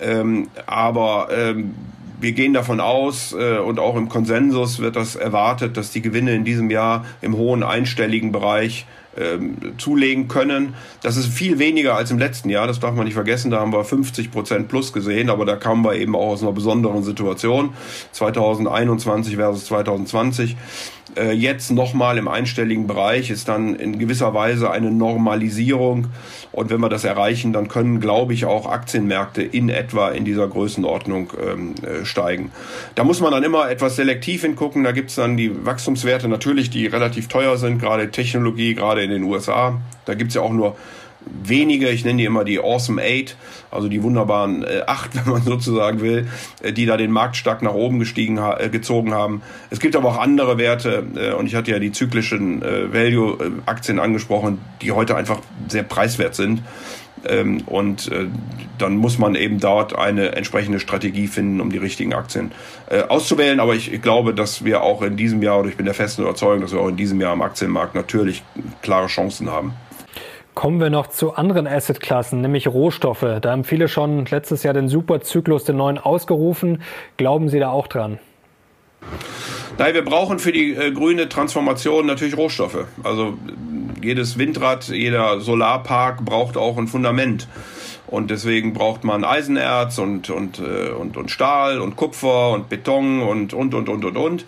Ähm, 0.00 0.48
aber 0.66 1.28
ähm, 1.30 1.74
wir 2.20 2.32
gehen 2.32 2.52
davon 2.52 2.80
aus 2.80 3.32
äh, 3.32 3.58
und 3.58 3.78
auch 3.78 3.96
im 3.96 4.08
Konsensus 4.08 4.78
wird 4.78 4.96
das 4.96 5.16
erwartet, 5.16 5.76
dass 5.76 5.90
die 5.90 6.02
Gewinne 6.02 6.34
in 6.34 6.44
diesem 6.44 6.70
Jahr 6.70 7.04
im 7.22 7.36
hohen 7.36 7.62
einstelligen 7.62 8.32
Bereich 8.32 8.86
ähm, 9.18 9.56
zulegen 9.78 10.28
können. 10.28 10.74
Das 11.02 11.16
ist 11.16 11.26
viel 11.26 11.58
weniger 11.58 11.94
als 11.94 12.10
im 12.10 12.18
letzten 12.18 12.50
Jahr, 12.50 12.66
das 12.66 12.80
darf 12.80 12.94
man 12.94 13.04
nicht 13.04 13.14
vergessen. 13.14 13.50
Da 13.50 13.60
haben 13.60 13.72
wir 13.72 13.84
50 13.84 14.30
Prozent 14.30 14.68
plus 14.68 14.92
gesehen, 14.92 15.30
aber 15.30 15.44
da 15.44 15.56
kamen 15.56 15.84
wir 15.84 15.94
eben 15.94 16.14
auch 16.14 16.28
aus 16.28 16.42
einer 16.42 16.52
besonderen 16.52 17.02
Situation. 17.02 17.70
2021 18.12 19.36
versus 19.36 19.66
2020. 19.66 20.56
Äh, 21.14 21.32
jetzt 21.32 21.70
nochmal 21.70 22.18
im 22.18 22.26
einstelligen 22.26 22.86
Bereich 22.86 23.30
ist 23.30 23.48
dann 23.48 23.76
in 23.76 23.98
gewisser 23.98 24.34
Weise 24.34 24.70
eine 24.70 24.90
Normalisierung. 24.90 26.08
Und 26.52 26.70
wenn 26.70 26.80
wir 26.80 26.88
das 26.88 27.04
erreichen, 27.04 27.52
dann 27.52 27.68
können, 27.68 28.00
glaube 28.00 28.34
ich, 28.34 28.44
auch 28.44 28.66
Aktienmärkte 28.66 29.42
in 29.42 29.68
etwa 29.68 30.10
in 30.10 30.24
dieser 30.24 30.48
Größenordnung 30.48 31.32
ähm, 31.40 31.74
äh, 31.82 32.04
steigen. 32.04 32.50
Da 32.96 33.04
muss 33.04 33.20
man 33.20 33.30
dann 33.30 33.44
immer 33.44 33.70
etwas 33.70 33.96
selektiv 33.96 34.42
hingucken. 34.42 34.82
Da 34.82 34.92
gibt 34.92 35.10
es 35.10 35.16
dann 35.16 35.36
die 35.36 35.64
Wachstumswerte 35.64 36.28
natürlich, 36.28 36.70
die 36.70 36.86
relativ 36.86 37.28
teuer 37.28 37.56
sind, 37.56 37.78
gerade 37.78 38.10
Technologie, 38.10 38.74
gerade 38.74 39.02
in 39.02 39.10
den 39.10 39.22
USA. 39.22 39.80
Da 40.06 40.14
gibt 40.14 40.30
es 40.30 40.34
ja 40.34 40.42
auch 40.42 40.52
nur 40.52 40.76
wenige, 41.26 41.88
ich 41.90 42.04
nenne 42.04 42.18
die 42.18 42.24
immer 42.24 42.44
die 42.44 42.58
Awesome 42.58 43.02
Eight, 43.02 43.36
also 43.70 43.88
die 43.88 44.02
wunderbaren 44.02 44.64
äh, 44.64 44.82
acht, 44.86 45.14
wenn 45.26 45.32
man 45.32 45.42
sozusagen 45.42 46.00
will, 46.00 46.28
äh, 46.62 46.72
die 46.72 46.86
da 46.86 46.96
den 46.96 47.10
Markt 47.10 47.36
stark 47.36 47.62
nach 47.62 47.74
oben 47.74 47.98
gestiegen 47.98 48.38
äh, 48.38 48.68
gezogen 48.68 49.12
haben. 49.12 49.42
Es 49.70 49.80
gibt 49.80 49.96
aber 49.96 50.08
auch 50.08 50.18
andere 50.18 50.58
Werte 50.58 51.04
äh, 51.16 51.32
und 51.32 51.46
ich 51.46 51.54
hatte 51.54 51.70
ja 51.70 51.78
die 51.78 51.92
zyklischen 51.92 52.62
äh, 52.62 52.92
Value-Aktien 52.92 53.98
angesprochen, 53.98 54.58
die 54.82 54.92
heute 54.92 55.16
einfach 55.16 55.40
sehr 55.68 55.82
preiswert 55.82 56.34
sind. 56.34 56.62
Ähm, 57.28 57.62
und 57.66 58.10
äh, 58.12 58.26
dann 58.78 58.96
muss 58.96 59.18
man 59.18 59.34
eben 59.34 59.58
dort 59.58 59.96
eine 59.96 60.36
entsprechende 60.36 60.80
Strategie 60.80 61.26
finden, 61.26 61.60
um 61.60 61.70
die 61.70 61.78
richtigen 61.78 62.14
Aktien 62.14 62.52
äh, 62.90 63.02
auszuwählen. 63.02 63.58
Aber 63.60 63.74
ich, 63.74 63.92
ich 63.92 64.02
glaube, 64.02 64.34
dass 64.34 64.64
wir 64.64 64.82
auch 64.82 65.02
in 65.02 65.16
diesem 65.16 65.42
Jahr, 65.42 65.60
oder 65.60 65.68
ich 65.68 65.76
bin 65.76 65.86
der 65.86 65.94
festen 65.94 66.22
Überzeugung, 66.22 66.60
dass 66.60 66.72
wir 66.72 66.80
auch 66.80 66.88
in 66.88 66.96
diesem 66.96 67.20
Jahr 67.20 67.32
am 67.32 67.42
Aktienmarkt 67.42 67.94
natürlich 67.94 68.42
klare 68.82 69.06
Chancen 69.06 69.50
haben. 69.50 69.74
Kommen 70.56 70.80
wir 70.80 70.88
noch 70.88 71.08
zu 71.08 71.34
anderen 71.34 71.66
Assetklassen, 71.66 72.40
nämlich 72.40 72.66
Rohstoffe. 72.66 73.26
Da 73.42 73.50
haben 73.50 73.62
viele 73.62 73.88
schon 73.88 74.24
letztes 74.24 74.62
Jahr 74.62 74.72
den 74.72 74.88
Superzyklus, 74.88 75.64
den 75.64 75.76
neuen, 75.76 75.98
ausgerufen. 75.98 76.82
Glauben 77.18 77.50
Sie 77.50 77.58
da 77.58 77.68
auch 77.68 77.88
dran? 77.88 78.18
Nein, 79.76 79.92
wir 79.92 80.02
brauchen 80.02 80.38
für 80.38 80.52
die 80.52 80.72
äh, 80.72 80.92
grüne 80.92 81.28
Transformation 81.28 82.06
natürlich 82.06 82.38
Rohstoffe. 82.38 82.86
Also 83.04 83.34
jedes 84.02 84.38
Windrad, 84.38 84.88
jeder 84.88 85.40
Solarpark 85.40 86.24
braucht 86.24 86.56
auch 86.56 86.78
ein 86.78 86.88
Fundament. 86.88 87.48
Und 88.06 88.30
deswegen 88.30 88.72
braucht 88.72 89.04
man 89.04 89.24
Eisenerz 89.24 89.98
und, 89.98 90.30
und, 90.30 90.60
äh, 90.60 90.88
und, 90.88 91.18
und 91.18 91.30
Stahl 91.30 91.80
und 91.80 91.96
Kupfer 91.96 92.52
und 92.52 92.70
Beton 92.70 93.20
und, 93.20 93.52
und, 93.52 93.74
und, 93.74 93.90
und, 93.90 94.06
und, 94.06 94.16
und. 94.16 94.46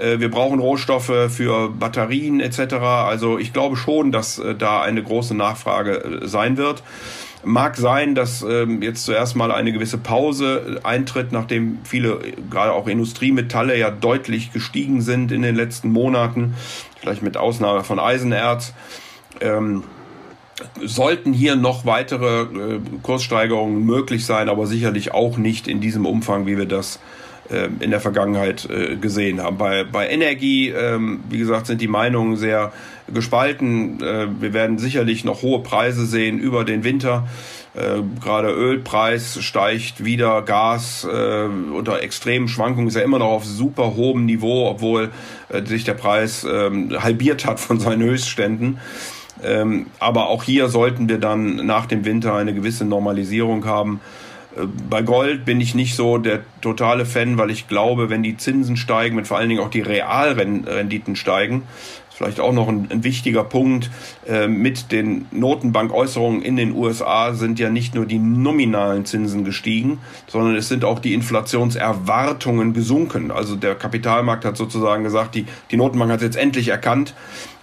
Äh, 0.00 0.20
wir 0.20 0.30
brauchen 0.30 0.58
Rohstoffe 0.58 1.12
für 1.28 1.68
Batterien 1.68 2.40
etc. 2.40 2.74
Also 2.74 3.38
ich 3.38 3.52
glaube 3.52 3.76
schon, 3.76 4.12
dass 4.12 4.38
äh, 4.38 4.54
da 4.54 4.82
eine 4.82 5.02
große 5.02 5.34
Nachfrage 5.34 6.22
äh, 6.22 6.28
sein 6.28 6.56
wird. 6.56 6.82
Mag 7.42 7.76
sein, 7.76 8.14
dass 8.14 8.42
ähm, 8.42 8.82
jetzt 8.82 9.04
zuerst 9.04 9.34
mal 9.34 9.50
eine 9.50 9.72
gewisse 9.72 9.96
Pause 9.96 10.80
eintritt, 10.82 11.32
nachdem 11.32 11.78
viele, 11.84 12.18
gerade 12.50 12.72
auch 12.72 12.86
Industriemetalle, 12.86 13.78
ja 13.78 13.90
deutlich 13.90 14.52
gestiegen 14.52 15.00
sind 15.00 15.32
in 15.32 15.40
den 15.40 15.56
letzten 15.56 15.90
Monaten, 15.90 16.54
vielleicht 17.00 17.22
mit 17.22 17.38
Ausnahme 17.38 17.82
von 17.82 17.98
Eisenerz. 17.98 18.74
Ähm, 19.40 19.84
sollten 20.84 21.32
hier 21.32 21.56
noch 21.56 21.86
weitere 21.86 22.80
Kurssteigerungen 23.02 23.86
möglich 23.86 24.26
sein, 24.26 24.50
aber 24.50 24.66
sicherlich 24.66 25.14
auch 25.14 25.38
nicht 25.38 25.66
in 25.66 25.80
diesem 25.80 26.04
Umfang, 26.04 26.46
wie 26.46 26.58
wir 26.58 26.66
das 26.66 26.96
äh, 26.96 27.19
in 27.80 27.90
der 27.90 28.00
Vergangenheit 28.00 28.68
äh, 28.70 28.96
gesehen 28.96 29.42
haben. 29.42 29.58
Bei, 29.58 29.84
bei 29.84 30.08
Energie, 30.08 30.68
ähm, 30.68 31.20
wie 31.28 31.38
gesagt, 31.38 31.66
sind 31.66 31.80
die 31.80 31.88
Meinungen 31.88 32.36
sehr 32.36 32.72
gespalten. 33.12 34.00
Äh, 34.02 34.28
wir 34.40 34.52
werden 34.52 34.78
sicherlich 34.78 35.24
noch 35.24 35.42
hohe 35.42 35.60
Preise 35.62 36.06
sehen 36.06 36.38
über 36.38 36.64
den 36.64 36.84
Winter. 36.84 37.26
Gerade 38.20 38.48
Ölpreis 38.48 39.40
steigt 39.44 40.04
wieder, 40.04 40.42
Gas 40.42 41.06
unter 41.06 42.02
extremen 42.02 42.48
Schwankungen 42.48 42.88
ist 42.88 42.96
ja 42.96 43.02
immer 43.02 43.20
noch 43.20 43.28
auf 43.28 43.44
super 43.44 43.94
hohem 43.94 44.26
Niveau, 44.26 44.68
obwohl 44.68 45.10
sich 45.66 45.84
der 45.84 45.94
Preis 45.94 46.44
ähm, 46.50 47.00
halbiert 47.00 47.46
hat 47.46 47.60
von 47.60 47.78
seinen 47.78 48.02
Höchstständen. 48.02 48.80
Ähm, 49.44 49.86
aber 50.00 50.28
auch 50.28 50.42
hier 50.42 50.68
sollten 50.68 51.08
wir 51.08 51.18
dann 51.18 51.64
nach 51.64 51.86
dem 51.86 52.04
Winter 52.04 52.34
eine 52.34 52.54
gewisse 52.54 52.84
Normalisierung 52.84 53.64
haben. 53.64 54.00
Bei 54.88 55.02
Gold 55.02 55.44
bin 55.44 55.60
ich 55.60 55.74
nicht 55.74 55.94
so 55.94 56.18
der 56.18 56.40
totale 56.60 57.06
Fan, 57.06 57.38
weil 57.38 57.50
ich 57.50 57.68
glaube, 57.68 58.10
wenn 58.10 58.22
die 58.22 58.36
Zinsen 58.36 58.76
steigen, 58.76 59.16
wenn 59.16 59.24
vor 59.24 59.38
allen 59.38 59.48
Dingen 59.48 59.60
auch 59.60 59.70
die 59.70 59.80
Realrenditen 59.80 61.14
steigen, 61.14 61.62
vielleicht 62.20 62.40
auch 62.40 62.52
noch 62.52 62.68
ein, 62.68 62.88
ein 62.90 63.02
wichtiger 63.02 63.44
Punkt, 63.44 63.90
äh, 64.28 64.46
mit 64.46 64.92
den 64.92 65.24
Notenbankäußerungen 65.30 66.42
in 66.42 66.56
den 66.56 66.72
USA 66.72 67.32
sind 67.32 67.58
ja 67.58 67.70
nicht 67.70 67.94
nur 67.94 68.04
die 68.04 68.18
nominalen 68.18 69.06
Zinsen 69.06 69.42
gestiegen, 69.42 70.00
sondern 70.26 70.54
es 70.54 70.68
sind 70.68 70.84
auch 70.84 70.98
die 70.98 71.14
Inflationserwartungen 71.14 72.74
gesunken. 72.74 73.30
Also 73.30 73.56
der 73.56 73.74
Kapitalmarkt 73.74 74.44
hat 74.44 74.58
sozusagen 74.58 75.02
gesagt, 75.02 75.34
die, 75.34 75.46
die 75.70 75.78
Notenbank 75.78 76.12
hat 76.12 76.20
jetzt 76.20 76.36
endlich 76.36 76.68
erkannt, 76.68 77.14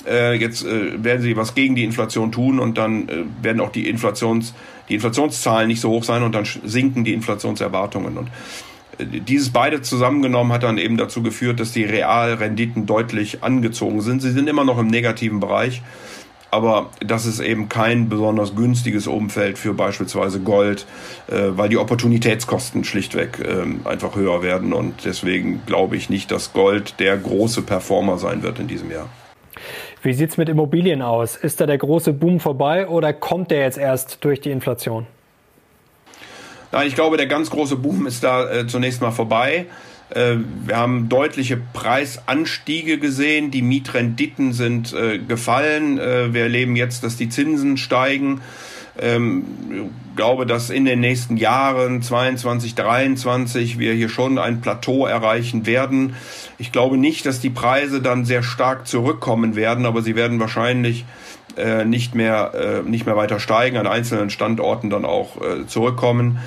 äh, 0.08 0.34
jetzt 0.34 0.66
äh, 0.66 1.04
werden 1.04 1.22
sie 1.22 1.36
was 1.36 1.56
gegen 1.56 1.76
die 1.76 1.84
Inflation 1.84 2.32
tun 2.32 2.60
und 2.60 2.78
dann 2.78 3.10
äh, 3.10 3.24
werden 3.42 3.62
auch 3.62 3.72
die 3.72 3.90
Inflations 3.90 4.54
die 4.90 4.96
Inflationszahlen 4.96 5.68
nicht 5.68 5.82
so 5.82 5.90
hoch 5.90 6.04
sein 6.04 6.24
und 6.24 6.34
dann 6.34 6.46
sinken 6.64 7.04
die 7.04 7.14
Inflationserwartungen. 7.14 8.18
Und 8.18 8.30
äh, 8.98 9.06
dieses 9.06 9.50
beide 9.50 9.82
zusammengenommen 9.82 10.54
hat 10.54 10.64
dann 10.64 10.78
eben 10.78 10.98
dazu 10.98 11.22
geführt, 11.22 11.60
dass 11.60 11.72
die 11.72 11.84
Realrenditen 11.84 12.86
deutlich 12.86 13.44
angezogen 13.44 14.02
sind. 14.02 14.22
Sie 14.22 14.32
sind 14.32 14.48
immer 14.48 14.64
noch 14.64 14.80
im 14.80 14.88
negativen 14.88 15.40
Bereich, 15.40 15.82
aber 16.50 16.90
das 17.06 17.26
ist 17.26 17.40
eben 17.40 17.68
kein 17.68 18.08
besonders 18.08 18.56
günstiges 18.56 19.08
Umfeld 19.08 19.58
für 19.58 19.74
beispielsweise 19.74 20.40
Gold, 20.40 20.86
äh, 21.28 21.50
weil 21.52 21.70
die 21.70 21.78
Opportunitätskosten 21.78 22.84
schlichtweg 22.84 23.40
ähm, 23.46 23.82
einfach 23.84 24.16
höher 24.16 24.42
werden 24.42 24.74
und 24.74 25.06
deswegen 25.06 25.62
glaube 25.66 25.98
ich 25.98 26.10
nicht, 26.10 26.32
dass 26.32 26.54
Gold 26.54 27.00
der 27.00 27.18
große 27.18 27.64
Performer 27.64 28.18
sein 28.18 28.44
wird 28.44 28.60
in 28.60 28.68
diesem 28.68 28.90
Jahr. 28.92 29.10
Wie 30.02 30.14
sieht 30.14 30.30
es 30.32 30.38
mit 30.38 30.50
Immobilien 30.50 31.02
aus? 31.02 31.36
Ist 31.36 31.60
da 31.60 31.66
der 31.66 31.78
große 31.78 32.14
Boom 32.14 32.40
vorbei 32.40 32.88
oder 32.88 33.14
kommt 33.14 33.52
der 33.52 33.62
jetzt 33.62 33.78
erst 33.78 34.24
durch 34.24 34.42
die 34.42 34.52
Inflation? 34.52 35.08
Nein, 36.72 36.88
ich 36.88 36.96
glaube, 36.96 37.18
der 37.18 37.28
ganz 37.28 37.50
große 37.50 37.78
Boom 37.78 38.06
ist 38.08 38.24
da 38.24 38.50
äh, 38.50 38.68
zunächst 38.68 39.02
mal 39.02 39.12
vorbei. 39.12 39.66
Äh, 40.10 40.36
wir 40.66 40.78
haben 40.78 41.10
deutliche 41.10 41.58
Preisanstiege 41.58 42.98
gesehen, 42.98 43.52
die 43.52 43.62
Mietrenditen 43.62 44.54
sind 44.54 44.94
äh, 44.94 45.18
gefallen. 45.18 45.98
Äh, 45.98 46.34
wir 46.34 46.44
erleben 46.44 46.76
jetzt, 46.76 47.04
dass 47.04 47.18
die 47.18 47.30
Zinsen 47.30 47.78
steigen. 47.78 48.42
Ähm, 49.00 49.44
glaube, 50.18 50.46
dass 50.46 50.70
in 50.70 50.84
den 50.84 51.00
nächsten 51.00 51.38
Jahren 51.38 52.02
22, 52.02 52.76
23 52.76 53.80
wir 53.80 53.94
hier 53.94 54.10
schon 54.10 54.38
ein 54.38 54.60
Plateau 54.60 55.06
erreichen 55.06 55.66
werden. 55.66 56.16
Ich 56.58 56.74
glaube 56.74 56.98
nicht, 56.98 57.26
dass 57.26 57.40
die 57.40 57.50
Preise 57.50 58.02
dann 58.02 58.26
sehr 58.26 58.44
stark 58.44 58.88
zurückkommen 58.88 59.56
werden, 59.56 59.86
aber 59.86 60.02
sie 60.02 60.18
werden 60.18 60.42
wahrscheinlich 60.42 61.06
äh, 61.56 61.86
nicht 61.86 62.16
mehr 62.16 62.84
äh, 62.86 62.90
nicht 62.90 63.06
mehr 63.06 63.16
weiter 63.16 63.40
steigen, 63.40 63.78
an 63.78 63.88
einzelnen 63.88 64.30
Standorten 64.30 64.90
dann 64.90 65.06
auch 65.06 65.42
äh, 65.42 65.66
zurückkommen. 65.68 66.40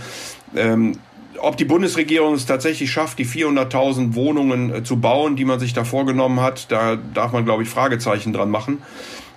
Ähm, 0.55 0.99
ob 1.39 1.57
die 1.57 1.65
Bundesregierung 1.65 2.35
es 2.35 2.45
tatsächlich 2.45 2.91
schafft, 2.91 3.19
die 3.19 3.25
400.000 3.25 4.15
Wohnungen 4.15 4.85
zu 4.85 4.99
bauen, 4.99 5.37
die 5.37 5.47
man 5.47 5.59
sich 5.59 5.73
da 5.73 5.85
vorgenommen 5.85 6.41
hat, 6.41 6.71
da 6.71 6.99
darf 7.15 7.33
man, 7.33 7.47
glaube 7.47 7.63
ich, 7.63 7.69
Fragezeichen 7.71 8.35
dran 8.35 8.51
machen. 8.51 8.83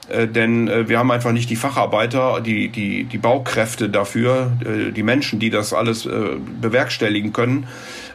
Äh, 0.09 0.27
denn 0.27 0.67
äh, 0.67 0.89
wir 0.89 0.99
haben 0.99 1.11
einfach 1.11 1.31
nicht 1.31 1.49
die 1.49 1.55
Facharbeiter, 1.55 2.41
die, 2.41 2.69
die, 2.69 3.05
die 3.05 3.17
Baukräfte 3.17 3.89
dafür, 3.89 4.51
äh, 4.65 4.91
die 4.91 5.03
Menschen, 5.03 5.39
die 5.39 5.49
das 5.49 5.73
alles 5.73 6.05
äh, 6.05 6.37
bewerkstelligen 6.61 7.33
können. 7.33 7.67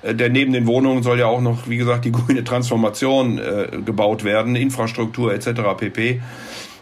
Äh, 0.03 0.15
denn 0.15 0.33
neben 0.33 0.53
den 0.53 0.67
Wohnungen 0.67 1.03
soll 1.03 1.19
ja 1.19 1.27
auch 1.27 1.41
noch, 1.41 1.69
wie 1.69 1.77
gesagt, 1.77 2.05
die 2.05 2.13
grüne 2.19 2.45
Transformation 2.45 3.39
äh, 3.39 3.69
gebaut 3.85 4.25
werden, 4.25 4.57
Infrastruktur 4.57 5.33
etc. 5.33 5.61
pp. 5.77 6.21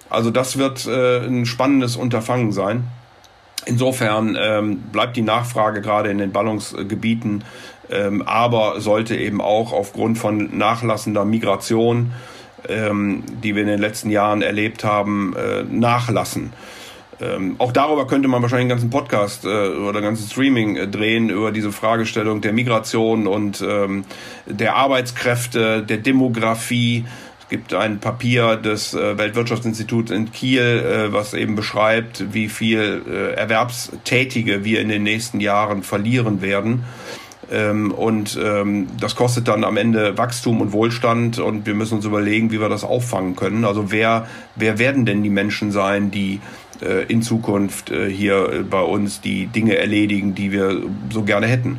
Also 0.08 0.30
das 0.30 0.56
wird 0.56 0.86
äh, 0.86 1.26
ein 1.26 1.46
spannendes 1.46 1.96
Unterfangen 1.96 2.52
sein. 2.52 2.84
Insofern 3.64 4.38
ähm, 4.40 4.78
bleibt 4.92 5.16
die 5.16 5.22
Nachfrage 5.22 5.80
gerade 5.80 6.08
in 6.10 6.18
den 6.18 6.30
Ballungsgebieten, 6.30 7.42
ähm, 7.90 8.22
aber 8.22 8.80
sollte 8.80 9.16
eben 9.16 9.40
auch 9.40 9.72
aufgrund 9.72 10.18
von 10.18 10.56
nachlassender 10.56 11.24
Migration 11.24 12.12
ähm, 12.68 13.24
die 13.42 13.54
wir 13.54 13.62
in 13.62 13.68
den 13.68 13.80
letzten 13.80 14.10
Jahren 14.10 14.42
erlebt 14.42 14.84
haben, 14.84 15.34
äh, 15.36 15.62
nachlassen. 15.62 16.52
Ähm, 17.20 17.56
auch 17.58 17.72
darüber 17.72 18.06
könnte 18.06 18.28
man 18.28 18.42
wahrscheinlich 18.42 18.64
einen 18.64 18.70
ganzen 18.70 18.90
Podcast 18.90 19.44
äh, 19.44 19.48
oder 19.48 19.98
einen 19.98 20.08
ganzen 20.08 20.28
Streaming 20.28 20.76
äh, 20.76 20.86
drehen 20.86 21.30
über 21.30 21.50
diese 21.50 21.72
Fragestellung 21.72 22.42
der 22.42 22.52
Migration 22.52 23.26
und 23.26 23.64
ähm, 23.66 24.04
der 24.44 24.76
Arbeitskräfte, 24.76 25.82
der 25.82 25.96
Demografie. 25.96 27.04
Es 27.40 27.48
gibt 27.48 27.72
ein 27.72 28.00
Papier 28.00 28.56
des 28.56 28.92
äh, 28.92 29.16
Weltwirtschaftsinstituts 29.16 30.10
in 30.10 30.30
Kiel, 30.32 30.60
äh, 30.60 31.12
was 31.12 31.32
eben 31.32 31.54
beschreibt, 31.54 32.34
wie 32.34 32.48
viel 32.48 33.02
äh, 33.08 33.32
Erwerbstätige 33.34 34.64
wir 34.64 34.80
in 34.80 34.88
den 34.88 35.04
nächsten 35.04 35.40
Jahren 35.40 35.82
verlieren 35.82 36.42
werden. 36.42 36.84
Ähm, 37.50 37.92
und 37.92 38.38
ähm, 38.42 38.88
das 39.00 39.14
kostet 39.14 39.48
dann 39.48 39.62
am 39.62 39.76
Ende 39.76 40.18
Wachstum 40.18 40.60
und 40.60 40.72
Wohlstand 40.72 41.38
und 41.38 41.66
wir 41.66 41.74
müssen 41.74 41.94
uns 41.94 42.04
überlegen, 42.04 42.50
wie 42.50 42.60
wir 42.60 42.68
das 42.68 42.82
auffangen 42.82 43.36
können. 43.36 43.64
Also 43.64 43.92
wer, 43.92 44.26
wer 44.56 44.78
werden 44.78 45.06
denn 45.06 45.22
die 45.22 45.30
Menschen 45.30 45.70
sein, 45.70 46.10
die 46.10 46.40
äh, 46.82 47.04
in 47.06 47.22
Zukunft 47.22 47.90
äh, 47.90 48.10
hier 48.10 48.64
bei 48.68 48.82
uns 48.82 49.20
die 49.20 49.46
Dinge 49.46 49.76
erledigen, 49.76 50.34
die 50.34 50.50
wir 50.50 50.82
so 51.10 51.22
gerne 51.22 51.46
hätten? 51.46 51.78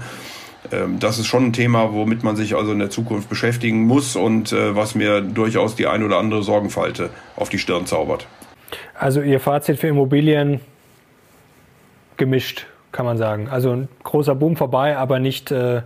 Ähm, 0.71 0.99
das 0.99 1.19
ist 1.19 1.27
schon 1.27 1.45
ein 1.45 1.53
Thema, 1.53 1.91
womit 1.93 2.23
man 2.23 2.37
sich 2.37 2.55
also 2.55 2.71
in 2.71 2.79
der 2.79 2.89
Zukunft 2.89 3.27
beschäftigen 3.27 3.85
muss 3.85 4.15
und 4.15 4.53
äh, 4.53 4.75
was 4.75 4.95
mir 4.95 5.21
durchaus 5.21 5.75
die 5.75 5.87
ein 5.87 6.03
oder 6.03 6.17
andere 6.17 6.43
Sorgenfalte 6.43 7.09
auf 7.35 7.49
die 7.49 7.59
Stirn 7.59 7.85
zaubert. 7.85 8.27
Also 8.93 9.21
Ihr 9.21 9.39
Fazit 9.39 9.79
für 9.79 9.87
Immobilien 9.87 10.61
gemischt 12.15 12.67
kann 12.97 13.05
man 13.05 13.19
sagen. 13.19 13.47
Also 13.47 13.69
ein 13.73 13.89
großer 14.03 14.33
Boom 14.33 14.57
vorbei, 14.57 14.97
aber 14.97 15.19
nicht. 15.19 15.51
Äh, 15.51 15.83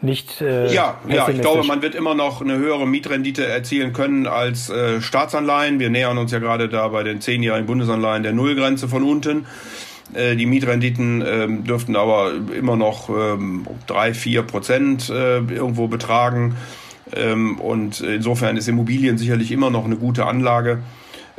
nicht 0.00 0.40
äh, 0.40 0.72
ja, 0.72 0.98
ja, 1.08 1.28
ich 1.28 1.40
glaube, 1.40 1.64
man 1.64 1.82
wird 1.82 1.94
immer 1.94 2.14
noch 2.14 2.42
eine 2.42 2.58
höhere 2.58 2.86
Mietrendite 2.86 3.44
erzielen 3.44 3.92
können 3.92 4.28
als 4.28 4.70
äh, 4.70 5.00
Staatsanleihen. 5.00 5.80
Wir 5.80 5.90
nähern 5.90 6.16
uns 6.18 6.30
ja 6.30 6.38
gerade 6.38 6.68
da 6.68 6.86
bei 6.88 7.02
den 7.02 7.20
zehnjährigen 7.20 7.66
Bundesanleihen 7.66 8.22
der 8.22 8.34
Nullgrenze 8.34 8.88
von 8.88 9.02
unten. 9.02 9.46
Äh, 10.14 10.36
die 10.36 10.46
Mietrenditen 10.46 11.24
ähm, 11.26 11.64
dürften 11.64 11.96
aber 11.96 12.34
immer 12.56 12.76
noch 12.76 13.08
ähm, 13.08 13.66
drei, 13.88 14.14
vier 14.14 14.42
Prozent 14.42 15.10
äh, 15.10 15.38
irgendwo 15.38 15.88
betragen. 15.88 16.54
Ähm, 17.16 17.58
und 17.58 18.00
insofern 18.00 18.56
ist 18.56 18.68
Immobilien 18.68 19.18
sicherlich 19.18 19.50
immer 19.50 19.70
noch 19.70 19.86
eine 19.86 19.96
gute 19.96 20.26
Anlage. 20.26 20.78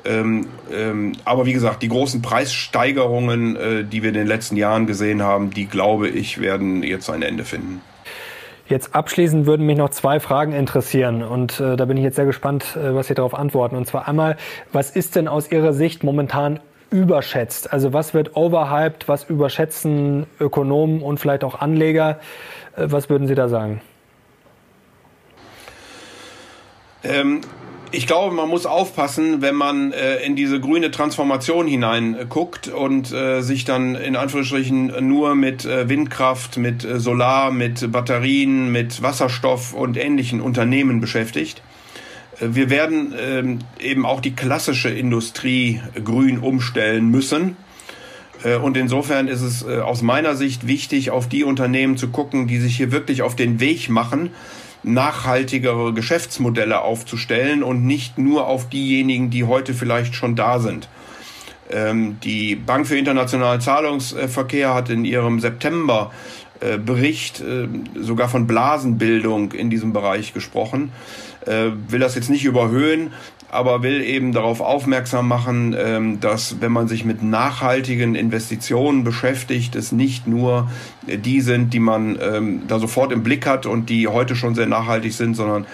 Ähm, 0.06 0.48
ähm, 0.72 1.14
aber 1.26 1.46
wie 1.46 1.54
gesagt, 1.54 1.82
die 1.82 1.90
großen 1.90 2.22
Preissteigerungen, 2.22 3.56
äh, 3.56 3.84
die 3.84 4.04
wir 4.04 4.10
in 4.10 4.16
den 4.16 4.28
letzten 4.28 4.56
Jahren 4.56 4.86
gesehen 4.88 5.24
haben, 5.24 5.50
die 5.50 5.66
glaube 5.66 6.08
ich, 6.08 6.40
werden 6.40 6.84
jetzt 6.84 7.10
ein 7.10 7.22
Ende 7.22 7.44
finden. 7.44 7.82
Jetzt 8.70 8.94
abschließend 8.94 9.46
würden 9.46 9.66
mich 9.66 9.78
noch 9.78 9.90
zwei 9.90 10.20
Fragen 10.20 10.52
interessieren 10.52 11.24
und 11.24 11.60
äh, 11.60 11.78
da 11.78 11.86
bin 11.86 11.96
ich 11.96 12.04
jetzt 12.04 12.18
sehr 12.18 12.26
gespannt, 12.26 12.76
äh, 12.76 12.94
was 12.94 13.08
Sie 13.08 13.14
darauf 13.14 13.34
antworten. 13.34 13.76
Und 13.76 13.88
zwar 13.88 14.08
einmal, 14.08 14.36
was 14.72 14.92
ist 14.92 15.16
denn 15.16 15.28
aus 15.28 15.52
Ihrer 15.52 15.74
Sicht 15.74 16.04
momentan 16.04 16.60
überschätzt? 16.90 17.72
Also 17.72 17.94
was 17.94 18.14
wird 18.14 18.36
overhyped, 18.36 19.08
was 19.08 19.24
überschätzen 19.24 20.26
Ökonomen 20.40 21.02
und 21.02 21.20
vielleicht 21.20 21.46
auch 21.46 21.60
Anleger? 21.60 22.20
Äh, 22.76 22.88
was 22.90 23.10
würden 23.10 23.28
Sie 23.28 23.36
da 23.36 23.48
sagen? 23.48 23.82
Ähm, 27.04 27.42
ich 27.92 28.08
glaube, 28.08 28.36
man 28.36 28.50
muss 28.50 28.66
aufpassen, 28.66 29.42
wenn 29.42 29.56
man 29.56 29.92
äh, 29.92 30.18
in 30.18 30.36
diese 30.36 30.60
grüne 30.60 30.92
Transformation 30.92 31.68
hineinguckt 31.68 32.68
und 32.68 33.12
äh, 33.12 33.42
sich 33.42 33.66
dann 33.66 33.96
in 33.96 34.16
Anführungsstrichen 34.16 35.08
nur 35.08 35.36
mit 35.36 35.66
äh, 35.66 35.88
Windkraft, 35.88 36.58
mit 36.58 36.84
äh, 36.84 37.00
Solar, 37.00 37.52
mit 37.52 37.92
Batterien, 37.92 38.72
mit 38.72 39.02
Wasserstoff 39.02 39.74
und 39.74 39.98
ähnlichen 39.98 40.42
Unternehmen 40.42 41.00
beschäftigt. 41.00 41.62
Äh, 42.40 42.48
wir 42.52 42.70
werden 42.70 43.14
ähm, 43.20 43.60
eben 43.80 44.06
auch 44.06 44.20
die 44.20 44.36
klassische 44.36 44.90
Industrie 44.90 45.82
grün 46.04 46.40
umstellen 46.40 47.10
müssen. 47.10 47.58
Äh, 48.44 48.58
und 48.58 48.76
insofern 48.76 49.28
ist 49.28 49.42
es 49.42 49.64
aus 49.64 50.02
meiner 50.02 50.36
Sicht 50.36 50.68
wichtig, 50.68 51.12
auf 51.12 51.30
die 51.30 51.44
Unternehmen 51.44 51.96
zu 51.96 52.10
gucken, 52.10 52.48
die 52.48 52.60
sich 52.60 52.76
hier 52.76 52.92
wirklich 52.92 53.22
auf 53.22 53.36
den 53.36 53.60
Weg 53.60 53.90
machen, 53.90 54.32
nachhaltigere 54.84 55.94
Geschäftsmodelle 55.94 56.82
aufzustellen 56.82 57.64
und 57.64 57.86
nicht 57.86 58.18
nur 58.18 58.48
auf 58.48 58.70
diejenigen, 58.70 59.30
die 59.30 59.44
heute 59.44 59.74
vielleicht 59.74 60.16
schon 60.16 60.36
da 60.36 60.60
sind. 60.60 60.90
Ähm, 61.70 62.18
die 62.24 62.56
Bank 62.56 62.88
für 62.88 62.98
internationalen 62.98 63.60
Zahlungsverkehr 63.60 64.74
hat 64.74 64.90
in 64.90 65.04
ihrem 65.04 65.40
September 65.40 66.12
äh, 66.60 66.78
Bericht 66.78 67.42
äh, 67.42 67.68
sogar 68.00 68.30
von 68.30 68.48
Blasenbildung 68.48 69.52
in 69.52 69.70
diesem 69.70 69.94
Bereich 69.94 70.34
gesprochen. 70.34 70.92
Äh, 71.48 71.72
will 71.88 72.00
das 72.00 72.16
jetzt 72.16 72.30
nicht 72.30 72.46
überhöhen, 72.46 73.12
aber 73.50 73.82
will 73.82 74.02
eben 74.02 74.34
darauf 74.34 74.60
aufmerksam 74.60 75.28
machen, 75.28 75.76
ähm, 75.78 76.20
dass 76.20 76.60
wenn 76.60 76.72
man 76.72 76.88
sich 76.88 77.06
mit 77.06 77.24
nachhaltigen 77.24 78.16
Investitionen 78.16 79.04
beschäftigt, 79.04 79.76
es 79.76 79.92
nicht 79.92 80.28
nur 80.28 80.70
die 81.08 81.42
sind, 81.42 81.74
die 81.74 81.80
man 81.80 82.20
ähm, 82.22 82.64
da 82.68 82.80
sofort 82.80 83.12
im 83.12 83.24
Blick 83.24 83.46
hat 83.46 83.66
und 83.66 83.90
die 83.90 84.08
heute 84.08 84.36
schon 84.36 84.56
sehr 84.56 84.66
nachhaltig 84.66 85.14
sind, 85.14 85.36
sondern 85.36 85.66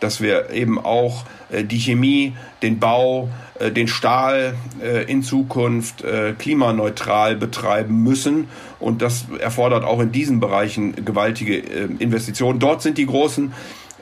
dass 0.00 0.20
wir 0.20 0.50
eben 0.50 0.78
auch 0.78 1.24
äh, 1.50 1.64
die 1.64 1.78
Chemie, 1.78 2.34
den 2.62 2.78
Bau, 2.78 3.28
äh, 3.58 3.70
den 3.70 3.88
Stahl 3.88 4.54
äh, 4.82 5.04
in 5.04 5.22
Zukunft 5.22 6.04
klimaneutral 6.38 7.36
betreiben 7.36 8.02
müssen. 8.02 8.48
Und 8.78 9.02
das 9.02 9.26
erfordert 9.38 9.84
auch 9.84 10.00
in 10.00 10.12
diesen 10.12 10.40
Bereichen 10.40 11.04
gewaltige 11.04 11.56
Investitionen. 11.56 12.58
Dort 12.58 12.82
sind 12.82 12.98
die 12.98 13.06
großen 13.06 13.52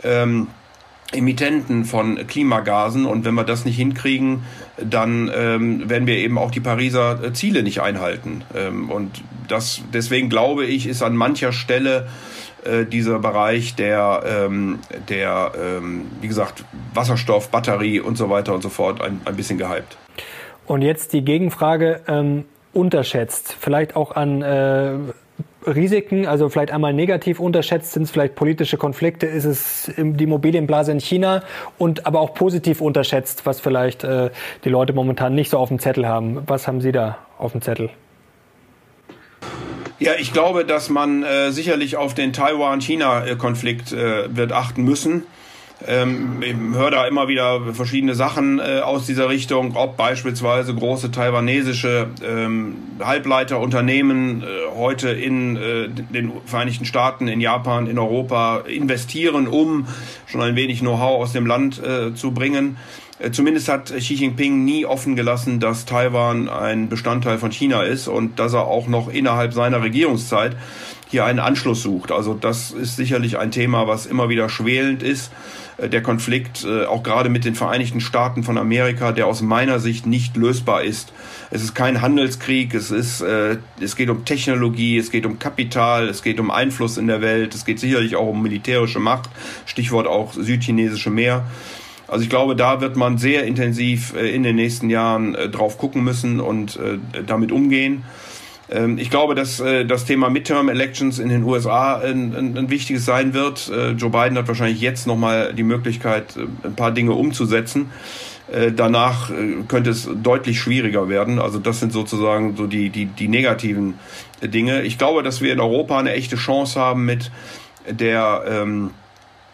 ähm, 0.05 0.49
Emittenten 1.13 1.85
von 1.85 2.27
Klimagasen 2.27 3.07
und 3.07 3.25
wenn 3.25 3.35
wir 3.35 3.45
das 3.45 3.65
nicht 3.65 3.77
hinkriegen, 3.77 4.43
dann 4.77 5.31
ähm, 5.35 5.89
werden 5.89 6.07
wir 6.07 6.17
eben 6.17 6.37
auch 6.37 6.51
die 6.51 6.61
Pariser 6.61 7.23
äh, 7.23 7.33
Ziele 7.33 7.63
nicht 7.63 7.81
einhalten. 7.81 8.43
Ähm, 8.55 8.91
und 8.91 9.23
das 9.49 9.83
deswegen 9.93 10.29
glaube 10.29 10.65
ich, 10.67 10.87
ist 10.87 11.03
an 11.03 11.17
mancher 11.17 11.53
Stelle 11.53 12.09
äh, 12.65 12.85
dieser 12.85 13.21
Bereich 13.21 13.77
der, 13.77 14.23
ähm, 14.27 14.81
der 15.09 15.53
ähm, 15.61 16.07
wie 16.21 16.29
gesagt, 16.29 16.65
Wasserstoff, 16.93 17.51
Batterie 17.51 18.01
und 18.01 18.17
so 18.17 18.29
weiter 18.29 18.53
und 18.53 18.63
so 18.63 18.69
fort 18.69 19.01
ein, 19.01 19.21
ein 19.25 19.37
bisschen 19.37 19.59
gehypt. 19.59 19.97
Und 20.67 20.83
jetzt 20.83 21.13
die 21.13 21.25
Gegenfrage, 21.25 22.01
ähm, 22.09 22.45
unterschätzt, 22.73 23.57
vielleicht 23.59 23.97
auch 23.97 24.15
an 24.15 24.43
äh, 24.43 24.99
Risiken, 25.67 26.27
also 26.27 26.49
vielleicht 26.49 26.71
einmal 26.71 26.93
negativ 26.93 27.41
unterschätzt, 27.41 27.93
sind 27.93 28.05
es 28.05 28.11
vielleicht 28.11 28.35
politische 28.35 28.77
Konflikte, 28.77 29.27
ist 29.27 29.45
es 29.45 29.93
die 29.97 30.25
Immobilienblase 30.25 30.93
in 30.93 31.01
China 31.01 31.43
und 31.79 32.07
aber 32.07 32.21
auch 32.21 32.35
positiv 32.35 32.81
unterschätzt, 32.81 33.47
was 33.47 33.61
vielleicht 33.61 34.05
äh, 34.05 34.31
die 34.65 34.69
Leute 34.69 34.93
momentan 34.93 35.35
nicht 35.35 35.51
so 35.51 35.59
auf 35.59 35.69
dem 35.69 35.79
Zettel 35.79 36.07
haben. 36.07 36.43
Was 36.47 36.67
haben 36.69 36.81
Sie 36.81 36.93
da 36.93 37.19
auf 37.39 37.53
dem 37.53 37.63
Zettel? 37.63 37.91
Ja, 39.99 40.13
ich 40.19 40.33
glaube, 40.33 40.65
dass 40.65 40.91
man 40.91 41.23
äh, 41.23 41.51
sicherlich 41.53 41.97
auf 41.97 42.13
den 42.13 42.33
Taiwan-China-Konflikt 42.33 43.93
äh, 43.93 44.37
wird 44.37 44.53
achten 44.53 44.83
müssen. 44.85 45.25
Ähm, 45.87 46.43
ich 46.43 46.57
höre 46.57 46.91
da 46.91 47.07
immer 47.07 47.29
wieder 47.29 47.75
verschiedene 47.75 48.15
Sachen 48.15 48.59
äh, 48.59 48.81
aus 48.81 49.05
dieser 49.05 49.29
Richtung, 49.29 49.77
ob 49.77 49.97
beispielsweise 49.97 50.75
große 50.75 51.11
taiwanesische 51.11 52.09
ähm, 52.25 52.77
Halbleiterunternehmen 52.99 54.43
äh, 54.43 54.47
heute 54.75 55.11
in 55.11 55.57
äh, 55.57 55.89
den 55.89 56.33
Vereinigten 56.47 56.87
Staaten, 56.87 57.29
in 57.29 57.43
Japan, 57.43 57.89
in 57.89 57.99
Europa 57.99 58.61
investieren, 58.67 59.47
um 59.47 59.87
schon 60.27 60.41
ein 60.41 60.57
wenig 60.57 60.81
Know-how 60.81 61.23
aus 61.23 61.33
dem 61.33 61.45
Land 61.47 61.83
äh, 61.83 62.15
zu 62.15 62.33
bringen. 62.33 62.79
Äh, 63.19 63.31
zumindest 63.31 63.69
hat 63.69 63.95
Xi 63.95 64.15
Jinping 64.15 64.65
nie 64.65 64.87
offen 64.87 65.15
gelassen, 65.15 65.61
dass 65.61 65.85
Taiwan 65.85 66.49
ein 66.49 66.89
Bestandteil 66.89 67.37
von 67.37 67.51
China 67.51 67.83
ist 67.83 68.09
und 68.09 68.39
dass 68.39 68.55
er 68.55 68.67
auch 68.67 68.89
noch 68.89 69.09
innerhalb 69.09 69.53
seiner 69.53 69.83
Regierungszeit 69.83 70.57
hier 71.09 71.25
einen 71.25 71.39
Anschluss 71.39 71.83
sucht. 71.83 72.13
Also 72.13 72.35
das 72.35 72.73
ist 72.73 72.97
sicherlich 72.97 73.39
ein 73.39 73.51
Thema, 73.51 73.87
was 73.87 74.07
immer 74.07 74.29
wieder 74.29 74.49
schwelend 74.49 75.03
ist. 75.03 75.31
Äh, 75.79 75.89
der 75.89 76.03
Konflikt, 76.03 76.65
äh, 76.65 76.85
auch 76.85 77.03
gerade 77.03 77.29
mit 77.29 77.45
den 77.45 77.55
Vereinigten 77.55 78.01
Staaten 78.01 78.43
von 78.43 78.59
Amerika, 78.59 79.13
der 79.13 79.27
aus 79.27 79.43
meiner 79.43 79.79
Sicht 79.79 80.07
nicht 80.07 80.37
lösbar 80.37 80.83
ist. 80.83 81.13
Es 81.51 81.63
ist 81.63 81.75
kein 81.75 82.01
Handelskrieg, 82.01 82.75
es 82.75 82.91
ist, 82.91 83.21
äh, 83.21 83.59
es 83.81 83.97
geht 83.97 84.09
um 84.09 84.25
Technologie, 84.25 84.99
es 84.99 85.11
geht 85.11 85.27
um 85.27 85.39
Kapital, 85.39 86.09
es 86.09 86.23
geht 86.23 86.41
um 86.41 86.51
Einfluss 86.51 86.97
in 86.97 87.07
der 87.07 87.21
Welt, 87.21 87.55
es 87.55 87.65
geht 87.65 87.79
sicherlich 87.79 88.17
auch 88.17 88.29
um 88.29 88.43
militärische 88.43 88.99
Macht, 88.99 89.31
Stichwort 89.67 90.07
auch 90.07 90.33
südchinesische 90.33 91.11
Meer. 91.11 91.45
Also 92.09 92.23
ich 92.23 92.31
glaube, 92.31 92.55
da 92.55 92.81
wird 92.81 92.97
man 92.97 93.19
sehr 93.19 93.45
intensiv 93.45 94.15
in 94.15 94.45
den 94.45 94.55
nächsten 94.55 94.91
Jahren 94.91 95.33
drauf 95.51 95.77
gucken 95.77 96.05
müssen 96.05 96.39
und 96.39 96.79
damit 97.27 97.51
umgehen. 97.51 98.05
Ähm, 98.71 98.99
ich 98.99 99.11
glaube, 99.11 99.35
dass 99.35 99.59
das 99.59 100.05
Thema 100.05 100.31
Midterm 100.31 100.69
Elections 100.69 101.19
in 101.19 101.29
den 101.29 101.43
USA 101.45 101.99
ein, 101.99 102.35
ein, 102.35 102.59
ein 102.59 102.71
wichtiges 102.71 103.05
sein 103.05 103.35
wird. 103.35 103.71
Joe 103.97 104.11
Biden 104.11 104.37
hat 104.37 104.49
wahrscheinlich 104.49 104.81
jetzt 104.81 105.07
nochmal 105.07 105.53
die 105.53 105.63
Möglichkeit, 105.63 106.37
ein 106.63 106.75
paar 106.75 106.93
Dinge 106.93 107.13
umzusetzen. 107.13 107.91
Danach 108.77 109.31
könnte 109.67 109.91
es 109.91 110.09
deutlich 110.23 110.61
schwieriger 110.61 111.09
werden. 111.09 111.41
Also 111.41 111.59
das 111.59 111.81
sind 111.81 111.93
sozusagen 111.93 112.57
so 112.57 112.69
die, 112.69 112.91
die, 112.91 113.07
die 113.07 113.27
negativen 113.27 113.95
Dinge. 114.43 114.83
Ich 114.83 114.99
glaube, 114.99 115.23
dass 115.23 115.41
wir 115.41 115.53
in 115.53 115.61
Europa 115.61 115.99
eine 115.99 116.13
echte 116.13 116.37
Chance 116.37 116.79
haben 116.79 117.05
mit 117.05 117.33
der 117.89 118.45
ähm, 118.49 118.91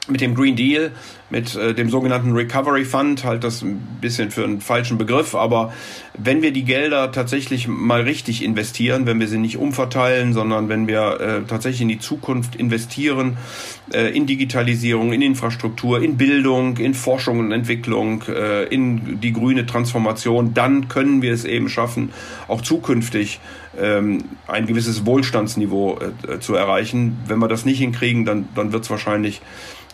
mit 0.08 0.20
dem 0.20 0.34
Green 0.34 0.56
Deal, 0.56 0.90
mit 1.30 1.54
äh, 1.54 1.74
dem 1.74 1.88
sogenannten 1.88 2.32
Recovery 2.32 2.84
Fund, 2.84 3.22
halt 3.22 3.44
das 3.44 3.62
ein 3.62 3.78
bisschen 4.00 4.32
für 4.32 4.42
einen 4.42 4.60
falschen 4.60 4.98
Begriff, 4.98 5.36
aber 5.36 5.72
wenn 6.18 6.42
wir 6.42 6.52
die 6.52 6.64
Gelder 6.64 7.12
tatsächlich 7.12 7.68
mal 7.68 8.00
richtig 8.00 8.42
investieren, 8.42 9.06
wenn 9.06 9.20
wir 9.20 9.28
sie 9.28 9.38
nicht 9.38 9.58
umverteilen, 9.58 10.32
sondern 10.32 10.68
wenn 10.68 10.88
wir 10.88 11.20
äh, 11.20 11.42
tatsächlich 11.46 11.82
in 11.82 11.88
die 11.88 12.00
Zukunft 12.00 12.56
investieren, 12.56 13.36
äh, 13.92 14.08
in 14.08 14.26
Digitalisierung, 14.26 15.12
in 15.12 15.22
Infrastruktur, 15.22 16.02
in 16.02 16.16
Bildung, 16.16 16.78
in 16.78 16.94
Forschung 16.94 17.38
und 17.38 17.52
Entwicklung, 17.52 18.24
äh, 18.26 18.64
in 18.64 19.20
die 19.20 19.32
grüne 19.32 19.66
Transformation, 19.66 20.52
dann 20.52 20.88
können 20.88 21.22
wir 21.22 21.32
es 21.32 21.44
eben 21.44 21.68
schaffen, 21.68 22.10
auch 22.48 22.60
zukünftig 22.60 23.38
ähm, 23.80 24.24
ein 24.48 24.66
gewisses 24.66 25.06
Wohlstandsniveau 25.06 25.98
äh, 26.28 26.40
zu 26.40 26.54
erreichen. 26.54 27.18
Wenn 27.26 27.38
wir 27.38 27.48
das 27.48 27.64
nicht 27.64 27.78
hinkriegen, 27.78 28.24
dann, 28.24 28.48
dann 28.54 28.72
wird 28.72 28.84
es 28.84 28.90
wahrscheinlich 28.90 29.40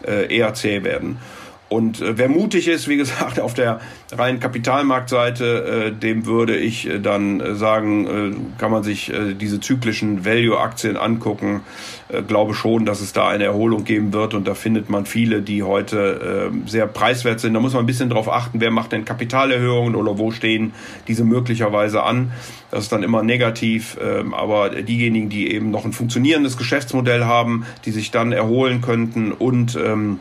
äh, 0.07 0.35
eher 0.35 0.55
werden. 0.85 1.19
Und 1.69 2.01
äh, 2.01 2.17
wer 2.17 2.29
mutig 2.29 2.69
ist, 2.69 2.89
wie 2.89 2.97
gesagt, 2.97 3.41
auf 3.41 3.55
der 3.55 3.81
reinen 4.13 4.41
Kapitalmarktseite, 4.41 5.89
äh, 5.89 5.93
dem 5.93 6.27
würde 6.27 6.57
ich 6.57 6.89
äh, 6.89 6.99
dann 6.99 7.41
äh, 7.41 7.55
sagen, 7.55 8.07
äh, 8.07 8.59
kann 8.59 8.71
man 8.71 8.83
sich 8.83 9.13
äh, 9.13 9.35
diese 9.35 9.61
zyklischen 9.61 10.25
Value-Aktien 10.25 10.97
angucken. 10.97 11.61
Äh, 12.09 12.23
glaube 12.23 12.55
schon, 12.55 12.87
dass 12.87 13.01
es 13.01 13.13
da 13.13 13.29
eine 13.29 13.45
Erholung 13.45 13.85
geben 13.85 14.13
wird 14.13 14.33
und 14.33 14.49
da 14.49 14.55
findet 14.55 14.89
man 14.89 15.05
viele, 15.05 15.43
die 15.43 15.63
heute 15.63 16.51
äh, 16.51 16.69
sehr 16.69 16.87
preiswert 16.87 17.41
sind. 17.41 17.53
Da 17.53 17.61
muss 17.61 17.75
man 17.75 17.83
ein 17.83 17.87
bisschen 17.87 18.09
drauf 18.09 18.31
achten, 18.31 18.61
wer 18.61 18.71
macht 18.71 18.93
denn 18.93 19.05
Kapitalerhöhungen 19.05 19.95
oder 19.95 20.19
wo 20.19 20.31
stehen 20.31 20.73
diese 21.07 21.25
möglicherweise 21.25 22.03
an. 22.03 22.33
Das 22.71 22.85
ist 22.85 22.93
dann 22.93 23.03
immer 23.03 23.23
negativ, 23.23 23.99
äh, 24.01 24.25
aber 24.33 24.71
diejenigen, 24.71 25.29
die 25.29 25.53
eben 25.53 25.71
noch 25.71 25.85
ein 25.85 25.93
funktionierendes 25.93 26.57
Geschäftsmodell 26.57 27.25
haben, 27.25 27.67
die 27.85 27.91
sich 27.91 28.11
dann 28.11 28.33
erholen 28.33 28.81
könnten 28.81 29.33
und 29.33 29.77
ähm, 29.77 30.21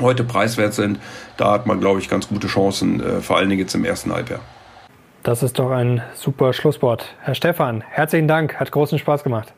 heute 0.00 0.24
preiswert 0.24 0.74
sind, 0.74 0.98
da 1.36 1.52
hat 1.52 1.66
man, 1.66 1.80
glaube 1.80 2.00
ich, 2.00 2.08
ganz 2.08 2.28
gute 2.28 2.46
Chancen, 2.46 3.00
äh, 3.00 3.20
vor 3.20 3.36
allen 3.36 3.48
Dingen 3.48 3.60
jetzt 3.60 3.74
im 3.74 3.84
ersten 3.84 4.12
Halbjahr. 4.12 4.40
Das 5.22 5.42
ist 5.42 5.58
doch 5.58 5.70
ein 5.70 6.02
super 6.14 6.52
Schlusswort. 6.52 7.14
Herr 7.20 7.34
Stefan, 7.34 7.82
herzlichen 7.88 8.26
Dank, 8.26 8.56
hat 8.58 8.72
großen 8.72 8.98
Spaß 8.98 9.22
gemacht. 9.22 9.52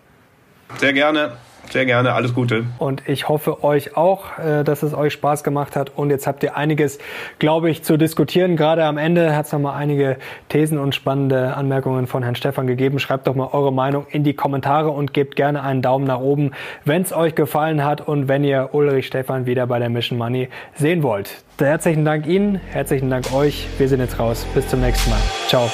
Sehr 0.78 0.92
gerne. 0.92 1.32
Sehr 1.70 1.86
gerne, 1.86 2.12
alles 2.12 2.34
Gute. 2.34 2.64
Und 2.78 3.08
ich 3.08 3.28
hoffe 3.28 3.64
euch 3.64 3.96
auch, 3.96 4.38
äh, 4.38 4.64
dass 4.64 4.82
es 4.82 4.94
euch 4.94 5.12
Spaß 5.12 5.44
gemacht 5.44 5.76
hat. 5.76 5.92
Und 5.96 6.10
jetzt 6.10 6.26
habt 6.26 6.42
ihr 6.42 6.56
einiges, 6.56 6.98
glaube 7.38 7.70
ich, 7.70 7.82
zu 7.82 7.96
diskutieren. 7.96 8.56
Gerade 8.56 8.84
am 8.84 8.98
Ende 8.98 9.34
hat 9.34 9.46
es 9.46 9.52
nochmal 9.52 9.76
einige 9.76 10.16
Thesen 10.48 10.78
und 10.78 10.94
spannende 10.94 11.54
Anmerkungen 11.54 12.06
von 12.06 12.22
Herrn 12.22 12.36
Stefan 12.36 12.66
gegeben. 12.66 12.98
Schreibt 12.98 13.26
doch 13.26 13.34
mal 13.34 13.48
eure 13.52 13.72
Meinung 13.72 14.06
in 14.10 14.24
die 14.24 14.34
Kommentare 14.34 14.90
und 14.90 15.12
gebt 15.14 15.36
gerne 15.36 15.62
einen 15.62 15.82
Daumen 15.82 16.06
nach 16.06 16.20
oben, 16.20 16.52
wenn 16.84 17.02
es 17.02 17.12
euch 17.12 17.34
gefallen 17.34 17.84
hat 17.84 18.00
und 18.06 18.28
wenn 18.28 18.44
ihr 18.44 18.70
Ulrich 18.72 19.06
Stefan 19.06 19.46
wieder 19.46 19.66
bei 19.66 19.78
der 19.78 19.90
Mission 19.90 20.18
Money 20.18 20.48
sehen 20.74 21.02
wollt. 21.02 21.44
Herzlichen 21.58 22.04
Dank 22.04 22.26
Ihnen, 22.26 22.56
herzlichen 22.56 23.10
Dank 23.10 23.32
euch. 23.32 23.66
Wir 23.78 23.88
sind 23.88 24.00
jetzt 24.00 24.18
raus. 24.18 24.46
Bis 24.54 24.68
zum 24.68 24.80
nächsten 24.80 25.10
Mal. 25.10 25.20
Ciao. 25.48 25.70